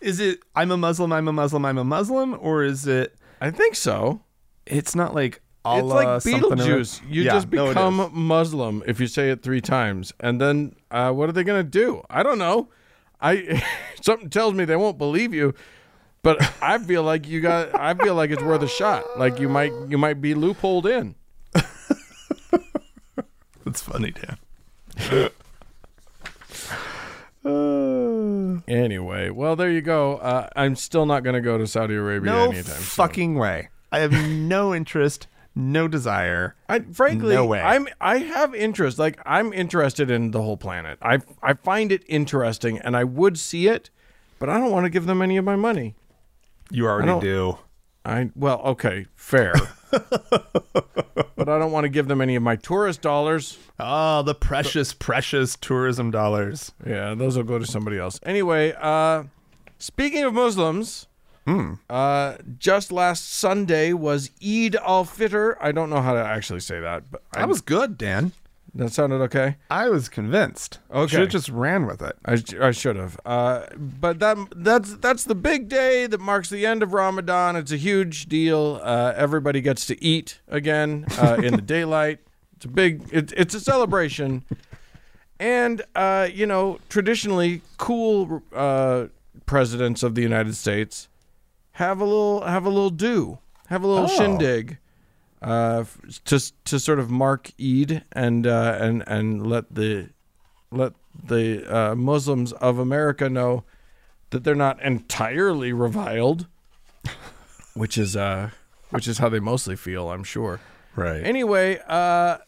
is 0.00 0.18
it 0.20 0.40
I'm 0.54 0.70
a 0.70 0.76
Muslim, 0.78 1.12
I'm 1.12 1.28
a 1.28 1.32
Muslim, 1.32 1.64
I'm 1.66 1.76
a 1.78 1.84
Muslim, 1.84 2.34
or 2.40 2.64
is 2.64 2.86
it 2.86 3.14
I 3.42 3.50
think 3.50 3.74
so. 3.74 4.22
it's 4.64 4.94
not 4.94 5.14
like 5.14 5.42
It's 5.66 5.86
like 5.86 6.06
Beetlejuice. 6.08 7.00
You 7.08 7.22
Yeah, 7.22 7.32
just 7.32 7.48
become 7.50 8.00
is. 8.00 8.10
Muslim 8.12 8.82
if 8.86 9.00
you 9.00 9.06
say 9.06 9.30
it 9.30 9.42
three 9.42 9.60
times, 9.62 10.12
and 10.20 10.40
then 10.40 10.74
uh, 10.90 11.10
what 11.12 11.28
are 11.28 11.32
they 11.32 11.44
going 11.44 11.64
to 11.64 11.68
do? 11.68 12.02
I 12.10 12.22
don't 12.22 12.38
know. 12.38 12.68
I 13.20 13.62
something 14.02 14.28
tells 14.30 14.54
me 14.54 14.64
they 14.66 14.76
won't 14.76 14.98
believe 14.98 15.32
you, 15.32 15.54
but 16.22 16.36
I 16.62 16.78
feel 16.78 17.02
like 17.02 17.26
you 17.26 17.40
got. 17.40 17.74
I 17.74 17.94
feel 17.94 18.14
like 18.14 18.30
it's 18.30 18.42
worth 18.42 18.62
a 18.62 18.68
shot. 18.68 19.18
Like 19.18 19.38
you 19.40 19.48
might 19.48 19.72
you 19.88 19.96
might 19.96 20.20
be 20.20 20.34
loopholed 20.34 20.84
in. 20.86 21.14
That's 23.64 23.80
funny, 23.80 24.12
Dan. 24.12 24.36
Uh, 25.10 25.28
Anyway, 28.66 29.28
well 29.30 29.56
there 29.56 29.70
you 29.70 29.82
go. 29.82 30.16
Uh, 30.16 30.48
I'm 30.56 30.76
still 30.76 31.04
not 31.06 31.22
going 31.24 31.34
to 31.34 31.40
go 31.42 31.58
to 31.58 31.66
Saudi 31.66 31.94
Arabia 31.94 32.30
no 32.32 32.44
anytime 32.44 32.64
soon. 32.64 32.76
fucking 32.76 33.34
way. 33.34 33.68
I 33.92 33.98
have 33.98 34.12
no 34.12 34.74
interest, 34.74 35.26
no 35.54 35.86
desire. 35.88 36.54
I 36.68 36.80
frankly, 36.80 37.34
No 37.34 37.46
way. 37.46 37.60
I'm 37.60 37.86
I 38.00 38.18
have 38.18 38.54
interest. 38.54 38.98
Like 38.98 39.20
I'm 39.24 39.52
interested 39.52 40.10
in 40.10 40.30
the 40.32 40.42
whole 40.42 40.56
planet. 40.56 40.98
I 41.02 41.20
I 41.42 41.54
find 41.54 41.92
it 41.92 42.02
interesting, 42.08 42.78
and 42.78 42.96
I 42.96 43.04
would 43.04 43.38
see 43.38 43.68
it, 43.68 43.90
but 44.38 44.48
I 44.48 44.58
don't 44.58 44.70
want 44.72 44.84
to 44.84 44.90
give 44.90 45.06
them 45.06 45.22
any 45.22 45.36
of 45.36 45.44
my 45.44 45.56
money. 45.56 45.94
You 46.70 46.86
already 46.86 47.08
don't- 47.08 47.20
do. 47.20 47.58
I 48.06 48.30
well, 48.36 48.60
okay, 48.60 49.06
fair, 49.14 49.54
but 49.90 51.48
I 51.48 51.58
don't 51.58 51.72
want 51.72 51.84
to 51.84 51.88
give 51.88 52.06
them 52.06 52.20
any 52.20 52.36
of 52.36 52.42
my 52.42 52.56
tourist 52.56 53.00
dollars. 53.00 53.58
Oh, 53.80 54.22
the 54.22 54.34
precious, 54.34 54.92
precious 54.92 55.56
tourism 55.56 56.10
dollars. 56.10 56.72
Yeah, 56.86 57.14
those 57.14 57.36
will 57.36 57.44
go 57.44 57.58
to 57.58 57.66
somebody 57.66 57.96
else. 57.98 58.20
Anyway, 58.24 58.74
uh, 58.78 59.24
speaking 59.78 60.22
of 60.24 60.34
Muslims, 60.34 61.06
uh, 61.46 62.36
just 62.58 62.90
last 62.92 63.30
Sunday 63.32 63.92
was 63.92 64.30
Eid 64.42 64.76
al 64.76 65.04
Fitr. 65.04 65.56
I 65.60 65.72
don't 65.72 65.90
know 65.90 66.00
how 66.00 66.14
to 66.14 66.20
actually 66.24 66.60
say 66.60 66.80
that, 66.80 67.10
but 67.10 67.22
I, 67.34 67.40
That 67.40 67.48
was 67.48 67.60
good, 67.60 67.98
Dan. 67.98 68.32
that 68.74 68.92
sounded 68.92 69.20
okay. 69.22 69.56
I 69.70 69.88
was 69.88 70.08
convinced. 70.08 70.78
Okay. 70.90 71.10
Should 71.10 71.20
have 71.20 71.28
just 71.28 71.48
ran 71.50 71.86
with 71.86 72.02
it. 72.02 72.16
I, 72.24 72.42
I 72.60 72.70
should 72.70 72.96
have. 72.96 73.20
Uh, 73.26 73.66
but 73.76 74.18
that 74.20 74.36
that's 74.56 74.96
that's 74.96 75.24
the 75.24 75.34
big 75.34 75.68
day 75.68 76.06
that 76.06 76.20
marks 76.20 76.48
the 76.50 76.64
end 76.66 76.82
of 76.82 76.92
Ramadan. 76.92 77.56
It's 77.56 77.72
a 77.72 77.76
huge 77.76 78.26
deal. 78.26 78.80
Uh, 78.82 79.12
everybody 79.16 79.60
gets 79.60 79.86
to 79.86 80.02
eat 80.02 80.40
again 80.48 81.04
uh, 81.18 81.40
in 81.42 81.54
the 81.56 81.62
daylight. 81.76 82.20
It's 82.56 82.64
a 82.64 82.68
big. 82.68 83.02
It, 83.12 83.32
it's 83.36 83.54
a 83.54 83.60
celebration, 83.60 84.44
and 85.38 85.82
uh, 85.94 86.28
you 86.32 86.46
know, 86.46 86.78
traditionally, 86.88 87.60
cool 87.76 88.42
uh, 88.54 89.06
presidents 89.46 90.02
of 90.02 90.14
the 90.14 90.22
United 90.22 90.54
States 90.56 91.08
have 91.74 92.00
a 92.00 92.04
little 92.04 92.42
have 92.42 92.64
a 92.66 92.68
little 92.70 92.90
do 92.90 93.38
have 93.68 93.82
a 93.82 93.86
little 93.86 94.04
Oh. 94.04 94.16
shindig. 94.18 94.78
Uh, 95.42 95.84
to 96.24 96.40
to 96.64 96.78
sort 96.80 96.98
of 96.98 97.10
mark 97.10 97.50
Eid 97.60 98.02
and 98.12 98.46
uh, 98.46 98.78
and 98.80 99.04
and 99.06 99.46
let 99.46 99.74
the 99.74 100.08
let 100.70 100.94
the 101.28 101.64
uh, 101.68 101.94
Muslims 101.94 102.52
of 102.52 102.78
America 102.78 103.28
know 103.28 103.64
that 104.30 104.42
they're 104.42 104.54
not 104.54 104.80
entirely 104.82 105.72
reviled, 105.72 106.46
which 107.74 107.98
is 107.98 108.16
uh, 108.16 108.50
which 108.90 109.06
is 109.06 109.18
how 109.18 109.28
they 109.28 109.38
mostly 109.40 109.76
feel, 109.76 110.10
I'm 110.10 110.24
sure. 110.24 110.60
Right. 110.96 111.22
Anyway, 111.22 111.78
uh, 111.88 112.38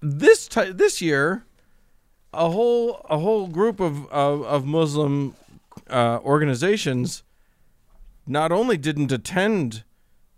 this 0.00 0.48
ti 0.48 0.72
this 0.72 1.02
year, 1.02 1.44
a 2.32 2.48
whole 2.50 3.04
a 3.10 3.18
whole 3.18 3.46
group 3.48 3.78
of 3.78 4.06
of, 4.10 4.42
of 4.44 4.64
Muslim 4.64 5.34
uh, 5.90 6.18
organizations 6.24 7.22
not 8.28 8.52
only 8.52 8.76
didn't 8.76 9.10
attend 9.10 9.82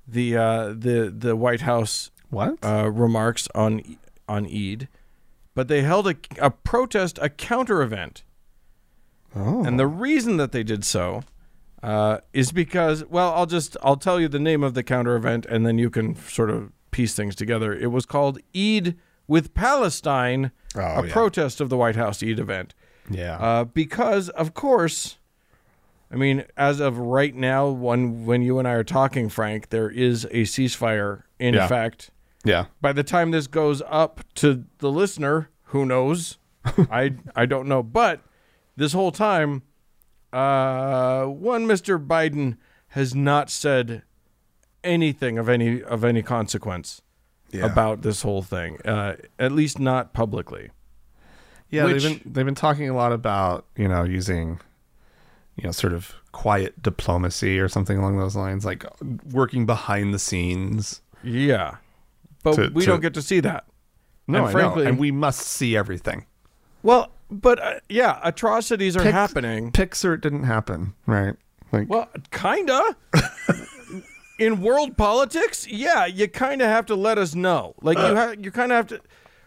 the 0.07 0.37
uh, 0.37 0.69
the 0.69 1.13
the 1.17 1.37
White 1.37 1.61
House 1.63 2.11
what? 2.31 2.57
uh, 2.65 2.91
remarks 2.91 3.49
on 3.55 3.83
on 4.29 4.47
Eid, 4.47 4.89
but 5.55 5.69
they 5.69 5.83
held 5.83 6.07
a, 6.09 6.15
a 6.41 6.51
protest, 6.51 7.19
a 7.21 7.29
counter 7.29 7.83
event. 7.83 8.23
oh. 9.35 9.65
And 9.65 9.79
the 9.79 9.87
reason 9.87 10.37
that 10.39 10.53
they 10.53 10.63
did 10.63 10.85
so 10.85 11.23
uh, 11.83 12.19
is 12.33 12.53
because, 12.53 13.05
well, 13.07 13.33
I'll 13.35 13.47
just 13.47 13.77
I'll 13.83 13.97
tell 13.97 14.21
you 14.21 14.29
the 14.29 14.39
name 14.39 14.63
of 14.63 14.75
the 14.75 14.83
counter 14.83 15.17
event, 15.17 15.47
and 15.47 15.67
then 15.67 15.79
you 15.79 15.91
can 15.91 16.15
sort 16.17 16.51
of 16.51 16.73
piece 16.91 17.15
things 17.15 17.35
together. 17.35 17.73
It 17.73 17.89
was 17.93 18.07
called 18.07 18.39
Eid 18.57 18.97
with 19.27 19.55
Palestine, 19.55 20.51
Oh, 20.77 20.81
a 20.81 21.07
yeah. 21.07 21.13
protest 21.13 21.61
of 21.61 21.69
the 21.69 21.77
White 21.77 21.97
House 21.97 22.23
Eid 22.23 22.39
event. 22.39 22.75
yeah. 23.09 23.37
Uh, 23.39 23.65
because 23.65 24.29
of 24.31 24.55
course, 24.55 25.19
I 26.13 26.17
mean, 26.17 26.45
as 26.57 26.81
of 26.81 26.99
right 26.99 27.35
now, 27.35 27.69
when 27.69 28.27
when 28.27 28.43
you 28.43 28.59
and 28.59 28.67
I 28.67 28.73
are 28.73 28.85
talking, 28.85 29.29
Frank, 29.29 29.69
there 29.71 29.89
is 29.91 30.25
a 30.27 30.43
ceasefire 30.43 31.23
in 31.39 31.55
Yeah. 31.55 31.65
effect. 31.65 32.11
yeah. 32.45 32.67
By 32.81 32.93
the 32.93 33.05
time 33.05 33.31
this 33.31 33.47
goes 33.47 33.83
up 33.89 34.21
to 34.37 34.65
the 34.79 34.91
listener, 34.91 35.51
who 35.67 35.87
knows? 35.87 36.39
I 36.91 37.15
I 37.37 37.47
don't 37.47 37.69
know, 37.69 37.83
but 37.83 38.21
this 38.77 38.93
whole 38.93 39.13
time, 39.13 39.63
uh, 40.33 41.25
one 41.27 41.67
Mr. 41.67 42.05
Biden 42.05 42.57
has 42.89 43.15
not 43.15 43.51
said 43.51 44.03
anything 44.83 45.39
of 45.39 45.49
any 45.49 45.83
of 45.83 46.05
any 46.05 46.23
consequence 46.23 47.03
Yeah. 47.53 47.67
about 47.67 48.03
this 48.03 48.23
whole 48.23 48.43
thing. 48.43 48.79
Uh, 48.85 49.17
at 49.39 49.53
least 49.53 49.79
not 49.79 50.13
publicly. 50.13 50.71
Yeah, 51.69 51.85
Which- 51.85 52.03
they've 52.03 52.23
been 52.25 52.33
they've 52.33 52.45
been 52.47 52.55
talking 52.55 52.89
a 52.89 52.95
lot 52.95 53.13
about 53.13 53.67
you 53.77 53.87
know 53.89 54.03
using 54.03 54.59
you 55.61 55.67
know 55.69 55.73
sort 55.73 55.93
of 55.93 56.15
quiet 56.33 56.81
diplomacy 56.83 57.59
or 57.59 57.69
something 57.69 57.99
along 57.99 58.19
those 58.19 58.37
lines, 58.37 58.65
like 58.65 58.85
working 59.33 59.67
behind 59.67 60.13
the 60.15 60.19
scenes. 60.19 61.01
Yeah, 61.23 61.77
but 62.43 62.55
To- 62.57 62.71
we 62.75 62.83
to- 62.83 62.87
don't 62.91 63.01
get 63.01 63.15
to 63.15 63.23
see 63.23 63.41
that. 63.41 63.65
No, 64.27 64.39
And 64.41 64.47
I 64.49 64.53
frankly- 64.53 64.85
know. 64.85 64.89
and 64.91 64.99
we 64.99 65.11
must 65.11 65.41
see 65.41 65.77
everything. 65.77 66.27
Well, 66.83 67.11
but 67.31 67.63
uh, 67.63 67.81
yeah, 67.89 68.21
atrocities 68.23 68.97
are 68.97 69.01
Pics- 69.03 69.13
happening. 69.13 69.71
Pixar 69.73 70.15
it 70.15 70.21
didn't 70.23 70.45
happen, 70.45 70.95
right? 71.07 71.35
Like 71.73 71.89
Well, 71.89 72.09
kinda. 72.31 72.97
In 74.39 74.63
world 74.63 74.97
politics, 74.97 75.67
yeah, 75.69 76.07
you 76.07 76.27
kind 76.27 76.63
of 76.63 76.69
have 76.69 76.87
to 76.87 76.95
let 76.95 77.19
us 77.19 77.35
know. 77.35 77.75
Like 77.83 77.99
you, 77.99 78.17
ha- 78.17 78.35
you 78.39 78.51
kind 78.51 78.73
of 78.73 78.77
have 78.77 78.87
to. 78.89 79.01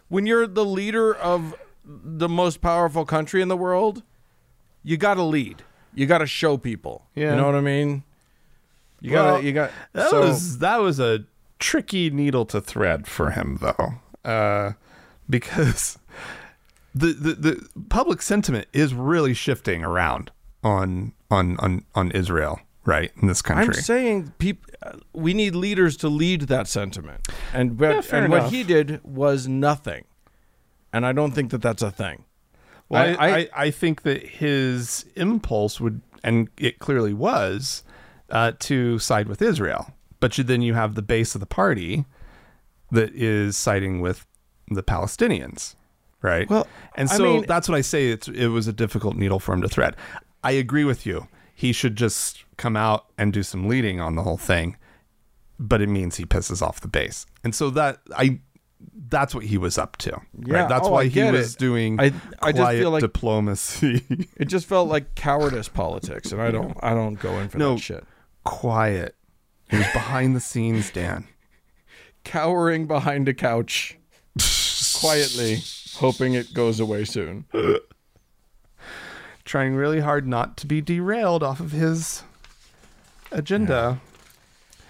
When 0.09 0.27
you're 0.27 0.45
the 0.45 0.63
leader 0.65 1.15
of 1.15 1.55
the 1.83 2.29
most 2.29 2.61
powerful 2.61 3.03
country 3.03 3.41
in 3.41 3.47
the 3.47 3.57
world, 3.57 4.03
you 4.83 4.97
got 4.97 5.15
to 5.15 5.23
lead. 5.23 5.63
You 5.95 6.05
got 6.05 6.19
to 6.19 6.27
show 6.27 6.57
people. 6.57 7.05
Yeah. 7.15 7.31
You 7.31 7.37
know 7.37 7.45
what 7.45 7.55
I 7.55 7.61
mean? 7.61 8.03
You 9.01 9.13
Well, 9.13 9.35
got. 9.35 9.43
You 9.43 9.51
got. 9.53 9.71
that 9.93 10.09
so, 10.09 10.21
was 10.21 10.59
that 10.59 10.77
was 10.77 10.99
a 10.99 11.25
tricky 11.59 12.09
needle 12.09 12.45
to 12.45 12.61
thread 12.61 13.07
for 13.07 13.31
him 13.31 13.59
though, 13.61 13.93
uh, 14.29 14.73
because 15.29 15.97
the, 16.95 17.07
the 17.07 17.33
the 17.33 17.69
public 17.89 18.21
sentiment 18.21 18.67
is 18.73 18.93
really 18.93 19.33
shifting 19.33 19.83
around 19.83 20.31
on 20.63 21.13
on 21.29 21.57
on 21.57 21.83
on 21.95 22.11
Israel, 22.11 22.59
right? 22.85 23.11
In 23.21 23.27
this 23.27 23.41
country. 23.41 23.75
I'm 23.75 23.81
saying 23.81 24.33
peop- 24.37 24.65
uh, 24.81 24.93
we 25.13 25.33
need 25.33 25.55
leaders 25.55 25.97
to 25.97 26.09
lead 26.09 26.41
that 26.43 26.67
sentiment, 26.67 27.27
and 27.53 27.77
but, 27.77 28.05
Yeah, 28.05 28.17
and 28.17 28.31
what 28.31 28.51
he 28.51 28.63
did 28.63 29.03
was 29.03 29.47
nothing, 29.47 30.05
and 30.91 31.05
I 31.05 31.11
don't 31.11 31.31
think 31.31 31.51
that 31.51 31.61
that's 31.61 31.81
a 31.81 31.91
thing. 31.91 32.23
Well, 32.93 33.15
I, 33.19 33.27
I- 33.27 33.37
I, 33.37 33.49
I 33.65 33.71
think 33.71 34.03
that 34.03 34.23
his 34.25 35.05
impulse 35.15 35.79
would, 35.81 36.01
and 36.23 36.49
it 36.57 36.79
clearly 36.79 37.13
was, 37.13 37.83
uh, 38.29 38.53
to 38.59 38.99
side 38.99 39.27
with 39.27 39.41
Israel. 39.41 39.93
But 40.19 40.37
you, 40.37 40.43
then 40.43 40.61
you 40.61 40.73
have 40.73 40.95
the 40.95 41.01
base 41.01 41.35
of 41.35 41.41
the 41.41 41.45
party 41.47 42.05
that 42.91 43.13
is 43.13 43.57
siding 43.57 43.99
with 44.01 44.25
the 44.69 44.83
Palestinians, 44.83 45.75
right? 46.21 46.49
Well, 46.49 46.67
and 46.95 47.09
I 47.09 47.17
so 47.17 47.23
mean- 47.23 47.45
that's 47.47 47.67
what 47.67 47.77
I 47.77 47.81
say. 47.81 48.09
It's, 48.11 48.27
it 48.29 48.47
was 48.47 48.67
a 48.67 48.73
difficult 48.73 49.15
needle 49.15 49.39
for 49.39 49.53
him 49.53 49.61
to 49.61 49.67
thread. 49.67 49.95
I 50.43 50.51
agree 50.51 50.83
with 50.85 51.05
you. 51.05 51.27
He 51.55 51.71
should 51.73 51.95
just 51.95 52.43
come 52.57 52.75
out 52.77 53.05
and 53.17 53.31
do 53.33 53.43
some 53.43 53.67
leading 53.67 53.99
on 53.99 54.15
the 54.15 54.23
whole 54.23 54.37
thing, 54.37 54.77
but 55.59 55.81
it 55.81 55.87
means 55.89 56.15
he 56.17 56.25
pisses 56.25 56.61
off 56.61 56.81
the 56.81 56.87
base, 56.87 57.25
and 57.43 57.53
so 57.53 57.69
that 57.71 57.99
I. 58.15 58.39
That's 59.09 59.35
what 59.35 59.43
he 59.45 59.57
was 59.57 59.77
up 59.77 59.97
to. 59.97 60.19
Yeah, 60.45 60.61
right? 60.61 60.69
That's 60.69 60.87
oh, 60.87 60.91
why 60.91 61.07
he 61.07 61.23
was 61.23 61.53
it. 61.53 61.59
doing 61.59 61.99
I- 61.99 62.13
I 62.41 62.51
just 62.51 62.55
quiet 62.63 62.79
feel 62.79 62.91
like- 62.91 63.01
diplomacy. 63.01 64.03
It 64.37 64.45
just 64.45 64.65
felt 64.65 64.89
like 64.89 65.15
cowardice 65.15 65.69
politics, 65.69 66.31
and 66.31 66.41
I 66.41 66.51
don't 66.51 66.75
I 66.81 66.93
don't 66.93 67.15
go 67.15 67.37
in 67.39 67.49
for 67.49 67.57
No. 67.57 67.75
that 67.75 67.81
shit. 67.81 68.03
quiet. 68.43 69.15
He 69.69 69.77
was 69.77 69.87
behind 69.93 70.35
the 70.35 70.39
scenes, 70.39 70.89
Dan. 70.91 71.27
Cowering 72.23 72.87
behind 72.87 73.27
a 73.27 73.33
couch, 73.33 73.97
quietly, 74.99 75.59
hoping 75.95 76.33
it 76.33 76.53
goes 76.53 76.79
away 76.79 77.05
soon. 77.05 77.45
Trying 79.45 79.75
really 79.75 79.99
hard 79.99 80.25
not 80.27 80.55
to 80.57 80.67
be 80.67 80.79
derailed 80.81 81.43
off 81.43 81.59
of 81.59 81.71
his 81.71 82.23
agenda. 83.31 83.99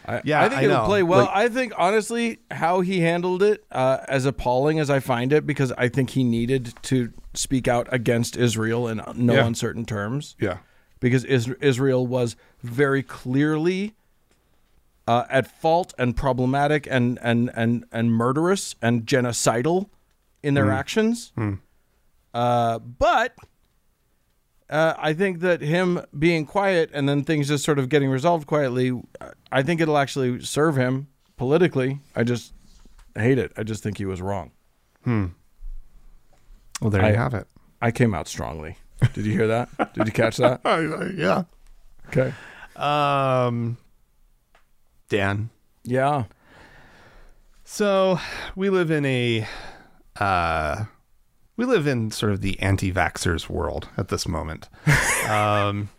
I, 0.06 0.22
Yeah, 0.24 0.42
I 0.44 0.50
think 0.50 0.62
I 0.62 0.64
it'll 0.66 0.78
know. 0.80 0.86
play 0.86 1.04
well. 1.04 1.26
Like- 1.26 1.36
I 1.36 1.50
think 1.50 1.74
honestly, 1.78 2.40
how 2.52 2.82
he 2.82 3.00
handled 3.02 3.42
it, 3.44 3.64
uh, 3.72 4.00
as 4.08 4.26
appalling 4.26 4.80
as 4.80 4.90
I 4.90 5.00
find 5.00 5.32
it, 5.34 5.46
because 5.48 5.72
I 5.78 5.88
think 5.90 6.12
he 6.12 6.24
needed 6.24 6.74
to 6.84 7.12
speak 7.34 7.68
out 7.68 7.88
against 7.92 8.36
Israel 8.38 8.88
in 8.88 9.02
no 9.16 9.34
Yeah. 9.36 9.46
uncertain 9.46 9.86
terms. 9.86 10.36
Yeah. 10.40 10.58
because 11.00 11.26
Is- 11.26 11.50
Israel 11.60 12.08
was 12.08 12.38
very 12.62 13.04
clearly 13.04 13.94
uh, 15.06 15.26
at 15.30 15.46
fault 15.60 15.94
and 15.98 16.16
problematic 16.16 16.88
and, 16.90 17.20
and, 17.22 17.52
and, 17.56 17.84
and 17.92 18.10
murderous 18.14 18.76
and 18.82 19.06
genocidal 19.06 19.90
in 20.42 20.54
their 20.54 20.72
actions. 20.72 21.34
Uh, 22.34 22.80
but 22.80 23.36
uh, 24.74 24.94
I 24.98 25.14
think 25.14 25.40
that 25.42 25.62
him 25.62 26.02
being 26.18 26.46
quiet 26.46 26.90
and 26.94 27.08
then 27.08 27.24
things 27.24 27.48
just 27.48 27.64
sort 27.64 27.78
of 27.80 27.88
getting 27.90 28.10
resolved 28.10 28.48
quietly, 28.48 28.92
I 29.52 29.62
think 29.64 29.80
it'll 29.80 29.98
actually 29.98 30.42
serve 30.42 30.76
him 30.76 31.08
politically. 31.38 32.00
I 32.16 32.24
just 32.24 32.54
hate 33.16 33.38
it. 33.38 33.52
I 33.56 33.64
just 33.64 33.84
think 33.84 33.98
he 34.00 34.06
was 34.06 34.22
wrong. 34.22 34.52
Hmm. 35.04 35.28
Well, 36.82 36.90
there 36.90 37.04
I- 37.04 37.12
you 37.12 37.16
have 37.18 37.34
it. 37.34 37.48
I 37.82 37.92
came 37.92 38.14
out 38.16 38.28
strongly. 38.28 38.78
Did 39.14 39.26
you 39.26 39.34
hear 39.34 39.48
that? 39.48 39.94
Did 39.94 40.08
you 40.08 40.14
catch 40.14 40.38
that? 40.38 40.62
yeah. 41.18 41.44
Okay. 42.08 42.34
Um, 42.78 43.78
Dan, 45.10 45.50
Yeah. 45.84 46.24
So 47.66 48.20
we 48.56 48.70
live 48.70 48.90
in 48.92 49.06
a 49.06 49.48
uh, 50.20 50.86
we 51.58 51.66
live 51.66 51.86
in 51.88 52.12
sort 52.12 52.32
of 52.32 52.42
the 52.42 52.60
anti-vaxxers 52.60 53.50
world 53.50 53.90
at 53.98 54.08
this 54.08 54.28
moment. 54.28 54.70
um, 55.30 55.90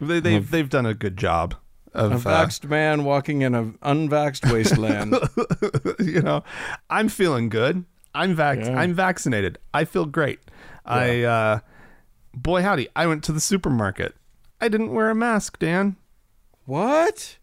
they, 0.00 0.20
they've 0.20 0.50
they've 0.50 0.68
done 0.68 0.86
a 0.86 0.94
good 0.94 1.16
job 1.16 1.54
A 1.94 2.04
of 2.06 2.26
uh, 2.26 2.30
vaxxed 2.30 2.68
man 2.68 3.04
walking 3.04 3.42
in 3.42 3.54
an 3.54 3.78
unvaxxed 3.82 4.52
wasteland. 4.52 5.14
you 5.98 6.22
know, 6.22 6.44
I'm 6.90 7.08
feeling 7.08 7.48
good. 7.48 7.84
I'm 8.14 8.34
vac- 8.34 8.58
Yeah. 8.58 8.78
I'm 8.78 8.94
vaccinated. 8.94 9.58
I 9.74 9.84
feel 9.84 10.06
great. 10.06 10.40
I 10.84 11.22
uh 11.22 11.58
boy 12.34 12.62
howdy, 12.62 12.88
I 12.96 13.06
went 13.06 13.24
to 13.24 13.32
the 13.32 13.40
supermarket. 13.40 14.14
I 14.60 14.68
didn't 14.68 14.92
wear 14.92 15.10
a 15.10 15.14
mask, 15.14 15.58
Dan. 15.58 15.96
what? 16.64 17.36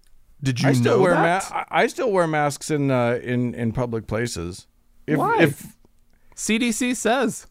Did 0.43 0.61
you 0.61 0.69
I 0.69 0.73
still 0.73 0.97
know 0.97 1.03
wear 1.03 1.13
that? 1.13 1.49
ma- 1.51 1.57
I 1.71 1.83
I 1.83 1.87
still 1.87 2.11
wear 2.11 2.27
masks 2.27 2.69
in 2.69 2.91
uh, 2.91 3.19
in 3.23 3.53
in 3.55 3.71
public 3.71 4.05
places. 4.07 4.67
If, 5.07 5.17
Why? 5.17 5.41
If 5.43 5.74
CDC 6.35 6.95
says. 6.95 7.47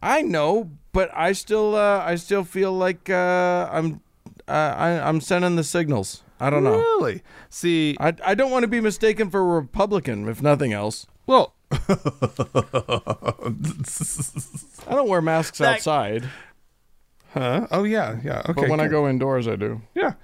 I 0.00 0.22
know, 0.22 0.70
but 0.92 1.10
I 1.14 1.32
still 1.32 1.74
uh, 1.74 1.98
I 2.04 2.14
still 2.16 2.44
feel 2.44 2.72
like 2.72 3.10
uh, 3.10 3.68
I'm 3.70 4.00
uh, 4.46 4.52
I, 4.52 5.08
I'm 5.08 5.20
sending 5.20 5.56
the 5.56 5.64
signals. 5.64 6.22
I 6.40 6.50
don't 6.50 6.62
know. 6.62 6.78
Really? 6.78 7.22
See, 7.50 7.96
I, 7.98 8.14
I 8.24 8.34
don't 8.36 8.52
want 8.52 8.62
to 8.62 8.68
be 8.68 8.80
mistaken 8.80 9.28
for 9.28 9.40
a 9.40 9.60
Republican, 9.60 10.28
if 10.28 10.40
nothing 10.40 10.72
else. 10.72 11.08
well, 11.26 11.54
I 11.72 11.78
don't 14.90 15.08
wear 15.08 15.20
masks 15.20 15.58
That- 15.58 15.76
outside, 15.76 16.28
huh? 17.34 17.66
Oh 17.70 17.84
yeah, 17.84 18.18
yeah. 18.24 18.40
Okay. 18.48 18.62
but 18.62 18.68
when 18.68 18.80
I 18.80 18.88
go 18.88 19.08
indoors, 19.08 19.48
I 19.48 19.56
do. 19.56 19.82
Yeah. 19.94 20.14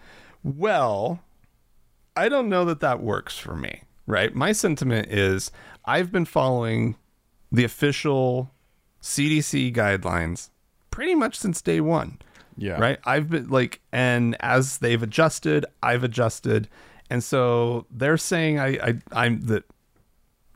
Well, 0.43 1.21
I 2.17 2.29
don't 2.29 2.49
know 2.49 2.65
that 2.67 2.81
that 2.81 3.03
works 3.03 3.39
for 3.39 3.57
me, 3.57 3.83
right? 4.07 4.35
My 4.35 4.53
sentiment 4.53 5.09
is 5.11 5.51
I've 5.85 6.13
been 6.13 6.25
following 6.27 6.97
the 7.55 7.65
official 7.65 8.51
CDC 9.03 9.75
guidelines 9.75 10.51
pretty 10.91 11.15
much 11.15 11.39
since 11.39 11.61
day 11.63 11.81
one, 11.81 12.19
Yeah. 12.57 12.79
right? 12.81 12.99
I've 13.05 13.31
been 13.31 13.49
like, 13.49 13.81
and 13.93 14.37
as 14.41 14.79
they've 14.79 15.03
adjusted, 15.03 15.67
I've 15.83 16.05
adjusted. 16.05 16.69
And 17.11 17.23
so 17.23 17.87
they're 17.91 18.17
saying 18.17 18.59
I, 18.59 18.69
I 18.89 18.95
I'm 19.13 19.41
that 19.43 19.65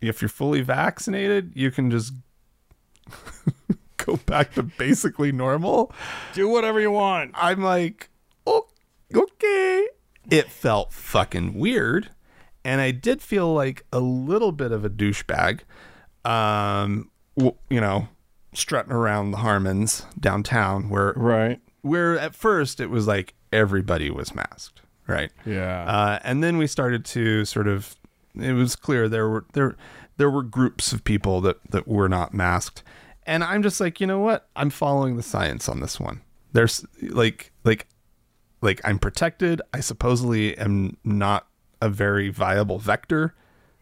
if 0.01 0.23
you're 0.23 0.29
fully 0.29 0.61
vaccinated, 0.63 1.53
you 1.55 1.71
can 1.71 1.91
just 1.91 2.13
go 3.97 4.17
back 4.27 4.55
to 4.55 4.63
basically 4.63 5.33
normal. 5.33 5.93
Do 6.35 6.49
whatever 6.49 6.81
you 6.81 6.91
want. 6.91 7.33
I'm 7.35 7.63
like, 7.63 8.09
oh, 8.47 8.67
okay. 9.15 9.87
It 10.31 10.51
felt 10.51 10.93
fucking 10.93 11.55
weird. 11.55 12.11
And 12.65 12.81
I 12.81 12.91
did 12.91 13.23
feel 13.23 13.53
like 13.55 13.85
a 13.93 14.01
little 14.01 14.53
bit 14.53 14.73
of 14.73 14.85
a 14.85 14.91
douchebag, 14.91 15.61
um, 16.25 17.11
w- 17.37 17.57
you 17.71 17.81
know, 17.81 18.09
strutting 18.55 18.93
around 18.93 19.31
the 19.31 19.39
Harmons 19.39 20.05
downtown 20.19 20.89
where, 20.89 21.13
Right. 21.17 21.61
where 21.83 22.19
at 22.19 22.35
first 22.35 22.81
it 22.81 22.91
was 22.91 23.07
like 23.07 23.35
everybody 23.53 24.11
was 24.11 24.35
masked, 24.35 24.83
right? 25.07 25.31
Yeah. 25.47 25.85
Uh, 25.85 26.19
and 26.25 26.43
then 26.43 26.59
we 26.59 26.67
started 26.67 27.05
to 27.07 27.45
sort 27.45 27.69
of 27.69 27.95
it 28.35 28.53
was 28.53 28.77
clear 28.77 29.09
there 29.09 29.29
were 29.29 29.45
there 29.55 29.75
there 30.17 30.31
were 30.31 30.43
groups 30.43 30.93
of 30.93 31.03
people 31.03 31.41
that 31.41 31.57
that 31.71 31.89
were 31.89 32.09
not 32.09 32.33
masked 32.33 32.85
and 33.27 33.43
i'm 33.43 33.63
just 33.65 33.81
like 33.81 34.01
you 34.01 34.07
know 34.07 34.21
what 34.21 34.49
i'm 34.55 34.71
following 34.71 35.17
the 35.17 35.23
science 35.25 35.69
on 35.69 35.81
this 35.81 35.99
one 35.99 36.21
there's 36.53 36.85
like 37.03 37.51
like 37.65 37.89
like 38.61 38.81
i'm 38.85 38.97
protected 38.99 39.61
i 39.75 39.81
supposedly 39.81 40.57
am 40.57 40.97
not 41.03 41.49
a 41.83 41.89
very 41.89 42.29
viable 42.29 42.79
vector 42.79 43.35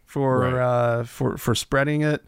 for 0.06 0.38
Right. 0.40 0.54
uh 0.62 1.04
for 1.04 1.36
for 1.36 1.54
spreading 1.54 2.00
it 2.02 2.24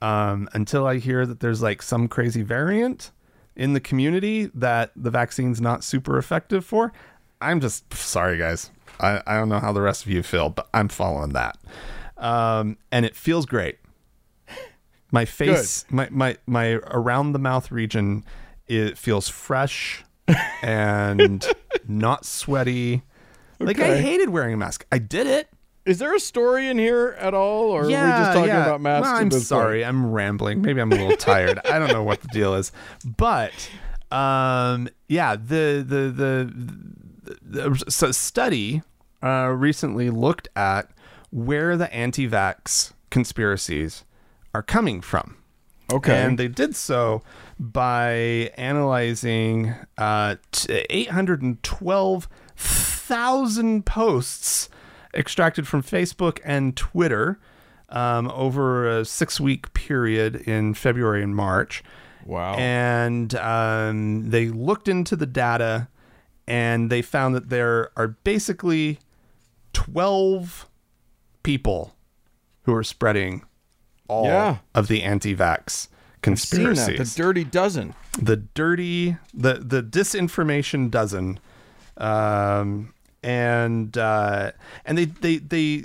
um 0.00 0.48
until 0.52 0.86
i 0.86 0.98
hear 0.98 1.26
that 1.26 1.40
there's 1.40 1.62
like 1.62 1.82
some 1.82 2.06
crazy 2.08 2.42
variant 2.42 3.10
in 3.56 3.72
the 3.72 3.80
community 3.80 4.50
that 4.54 4.90
the 4.96 5.10
vaccine's 5.10 5.60
not 5.60 5.84
super 5.84 6.16
effective 6.18 6.64
for. 6.64 6.90
I'm 7.40 7.60
just 7.60 7.92
sorry 7.92 8.38
guys. 8.38 8.70
I 9.00 9.20
i 9.26 9.34
don't 9.36 9.48
know 9.48 9.58
how 9.58 9.72
the 9.72 9.82
rest 9.82 10.04
of 10.06 10.10
you 10.10 10.22
feel 10.22 10.48
but 10.50 10.68
i'm 10.72 10.88
following 10.88 11.32
that. 11.34 11.58
Um 12.16 12.76
and 12.90 13.04
it 13.04 13.16
feels 13.16 13.44
great. 13.46 13.78
My 15.12 15.24
face 15.26 15.84
my 15.90 16.08
my 16.10 16.36
my 16.46 16.74
around 16.86 17.32
the 17.32 17.38
mouth 17.38 17.70
region 17.70 18.24
it 18.68 18.96
feels 18.96 19.28
fresh 19.28 20.04
and 20.62 21.46
not 21.86 22.24
sweaty. 22.24 23.02
Like 23.58 23.78
i 23.78 23.98
hated 23.98 24.30
wearing 24.30 24.54
a 24.54 24.56
mask. 24.56 24.86
I 24.90 24.98
did 24.98 25.26
it 25.26 25.48
Is 25.84 25.98
there 25.98 26.14
a 26.14 26.20
story 26.20 26.68
in 26.68 26.78
here 26.78 27.16
at 27.18 27.34
all, 27.34 27.70
or 27.70 27.82
are 27.82 27.86
we 27.86 27.92
just 27.92 28.34
talking 28.34 28.50
about 28.50 28.80
masks? 28.80 29.04
well, 29.04 29.16
I'm 29.16 29.30
sorry, 29.32 29.84
I'm 29.84 30.12
rambling. 30.12 30.62
Maybe 30.62 30.80
I'm 30.80 30.92
a 30.92 30.96
little 30.96 31.16
tired. 31.16 31.58
I 31.64 31.80
don't 31.80 31.88
know 31.88 32.04
what 32.04 32.20
the 32.20 32.28
deal 32.28 32.54
is, 32.54 32.70
but 33.04 33.52
um, 34.12 34.88
yeah, 35.08 35.34
the 35.34 35.84
the 35.86 36.12
the, 36.14 36.54
the, 37.42 37.84
so 37.90 38.12
study 38.12 38.82
uh, 39.22 39.48
recently 39.48 40.08
looked 40.10 40.46
at 40.54 40.88
where 41.30 41.76
the 41.76 41.92
anti-vax 41.92 42.92
conspiracies 43.10 44.04
are 44.54 44.62
coming 44.62 45.00
from. 45.00 45.38
Okay. 45.92 46.16
And 46.16 46.38
they 46.38 46.46
did 46.48 46.76
so 46.76 47.22
by 47.58 48.52
analyzing 48.56 49.74
uh, 49.98 50.36
t- 50.52 50.86
812,000 50.88 53.86
posts 53.86 54.68
extracted 55.14 55.66
from 55.68 55.82
Facebook 55.82 56.38
and 56.44 56.76
Twitter 56.76 57.38
um, 57.88 58.30
over 58.30 58.88
a 58.88 59.04
six 59.04 59.38
week 59.40 59.72
period 59.74 60.36
in 60.36 60.74
February 60.74 61.22
and 61.22 61.36
March. 61.36 61.82
wow. 62.24 62.54
And 62.54 63.34
um, 63.34 64.30
they 64.30 64.48
looked 64.48 64.88
into 64.88 65.14
the 65.16 65.26
data 65.26 65.88
and 66.46 66.90
they 66.90 67.02
found 67.02 67.34
that 67.34 67.48
there 67.50 67.90
are 67.96 68.08
basically 68.24 68.98
12 69.72 70.68
people 71.42 71.94
who 72.62 72.74
are 72.74 72.84
spreading 72.84 73.42
all 74.08 74.24
Yeah. 74.26 74.58
of 74.74 74.88
the 74.88 75.02
anti-vax 75.02 75.70
Seen 75.70 75.88
conspiracies. 76.22 77.14
the 77.14 77.22
dirty 77.22 77.44
dozen. 77.44 77.94
the 78.20 78.36
dirty, 78.36 79.16
the 79.34 79.54
the 79.54 79.82
disinformation 79.82 80.90
dozen, 80.90 81.40
um, 81.96 82.92
and 83.22 83.96
uh, 83.96 84.52
and 84.84 84.98
they 84.98 85.04
they 85.06 85.36
they 85.38 85.84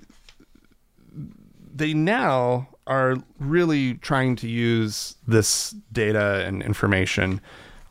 they 1.74 1.94
now 1.94 2.70
are 2.88 3.18
really 3.40 3.96
trying 3.96 4.36
to 4.38 4.48
use 4.48 5.16
this 5.28 5.76
data 5.92 6.44
and 6.46 6.64
information 6.64 7.42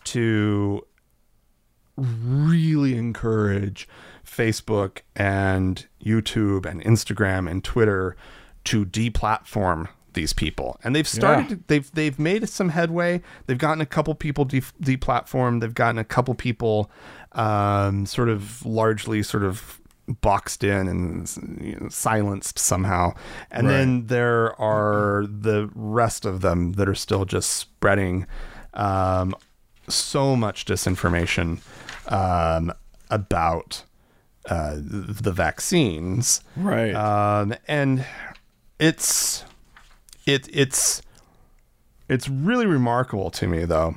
to 0.05 0.87
really 1.97 2.97
encourage 2.97 3.89
Facebook 4.25 5.01
and 5.15 5.87
YouTube 6.03 6.67
and 6.67 6.83
Instagram 6.85 7.51
and 7.51 7.63
Twitter 7.63 8.17
to 8.65 8.85
deplatform 8.85 9.89
these 10.17 10.33
people. 10.33 10.77
And 10.83 10.95
they've 10.97 11.07
started 11.07 11.51
Yeah. 11.51 11.57
they've 11.69 11.91
they've 11.95 12.19
made 12.19 12.49
some 12.49 12.71
headway. 12.71 13.23
They've 13.47 13.57
gotten 13.59 13.81
a 13.81 13.87
couple 13.87 14.15
people 14.17 14.45
de- 14.45 14.61
deplatformed. 14.83 15.61
They've 15.61 15.73
gotten 15.73 15.99
a 15.99 16.05
couple 16.05 16.35
people 16.35 16.91
um, 17.33 18.05
sort 18.07 18.29
of 18.29 18.67
largely 18.67 19.23
sort 19.23 19.45
of 19.45 19.81
boxed 20.21 20.63
in 20.65 20.89
and 20.89 21.29
you 21.61 21.77
know, 21.81 21.89
silenced 21.89 22.59
somehow. 22.59 23.13
And 23.51 23.69
then 23.69 24.07
there 24.07 24.61
are 24.61 25.27
the 25.29 25.69
rest 25.75 26.25
of 26.25 26.41
them 26.41 26.73
that 26.73 26.89
are 26.89 26.95
still 26.95 27.25
just 27.25 27.51
spreading 27.51 28.27
um, 28.75 29.35
so 29.89 30.35
much 30.37 30.65
disinformation 30.65 31.59
um, 32.09 32.73
about 33.11 33.83
uh, 34.49 34.77
the 34.79 35.33
vaccines, 35.33 36.41
Right. 36.57 36.95
um, 36.95 37.55
and 37.67 38.05
it's 38.79 39.45
it 40.27 40.49
it's 40.53 41.01
it's 42.09 42.29
really 42.29 42.67
remarkable 42.67 43.31
to 43.31 43.47
me 43.47 43.65
though, 43.65 43.97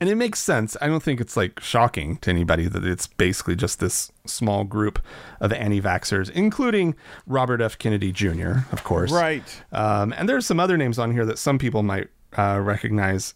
and 0.00 0.08
it 0.08 0.14
makes 0.14 0.38
sense. 0.38 0.76
I 0.80 0.86
don't 0.86 1.02
think 1.02 1.20
it's 1.20 1.36
like 1.36 1.58
shocking 1.60 2.18
to 2.18 2.30
anybody 2.30 2.68
that 2.68 2.84
it's 2.84 3.06
basically 3.06 3.56
just 3.56 3.80
this 3.80 4.12
small 4.26 4.64
group 4.64 5.00
of 5.40 5.52
anti-vaxxers, 5.52 6.30
including 6.30 6.94
Robert 7.26 7.60
F. 7.60 7.78
Kennedy 7.78 8.12
Jr., 8.12 8.58
of 8.72 8.84
course, 8.84 9.10
right. 9.10 9.62
um, 9.72 10.14
and 10.16 10.28
there's 10.28 10.46
some 10.46 10.60
other 10.60 10.76
names 10.76 10.98
on 10.98 11.12
here 11.12 11.24
that 11.26 11.38
some 11.38 11.58
people 11.58 11.82
might 11.82 12.08
uh, 12.36 12.60
recognize. 12.62 13.34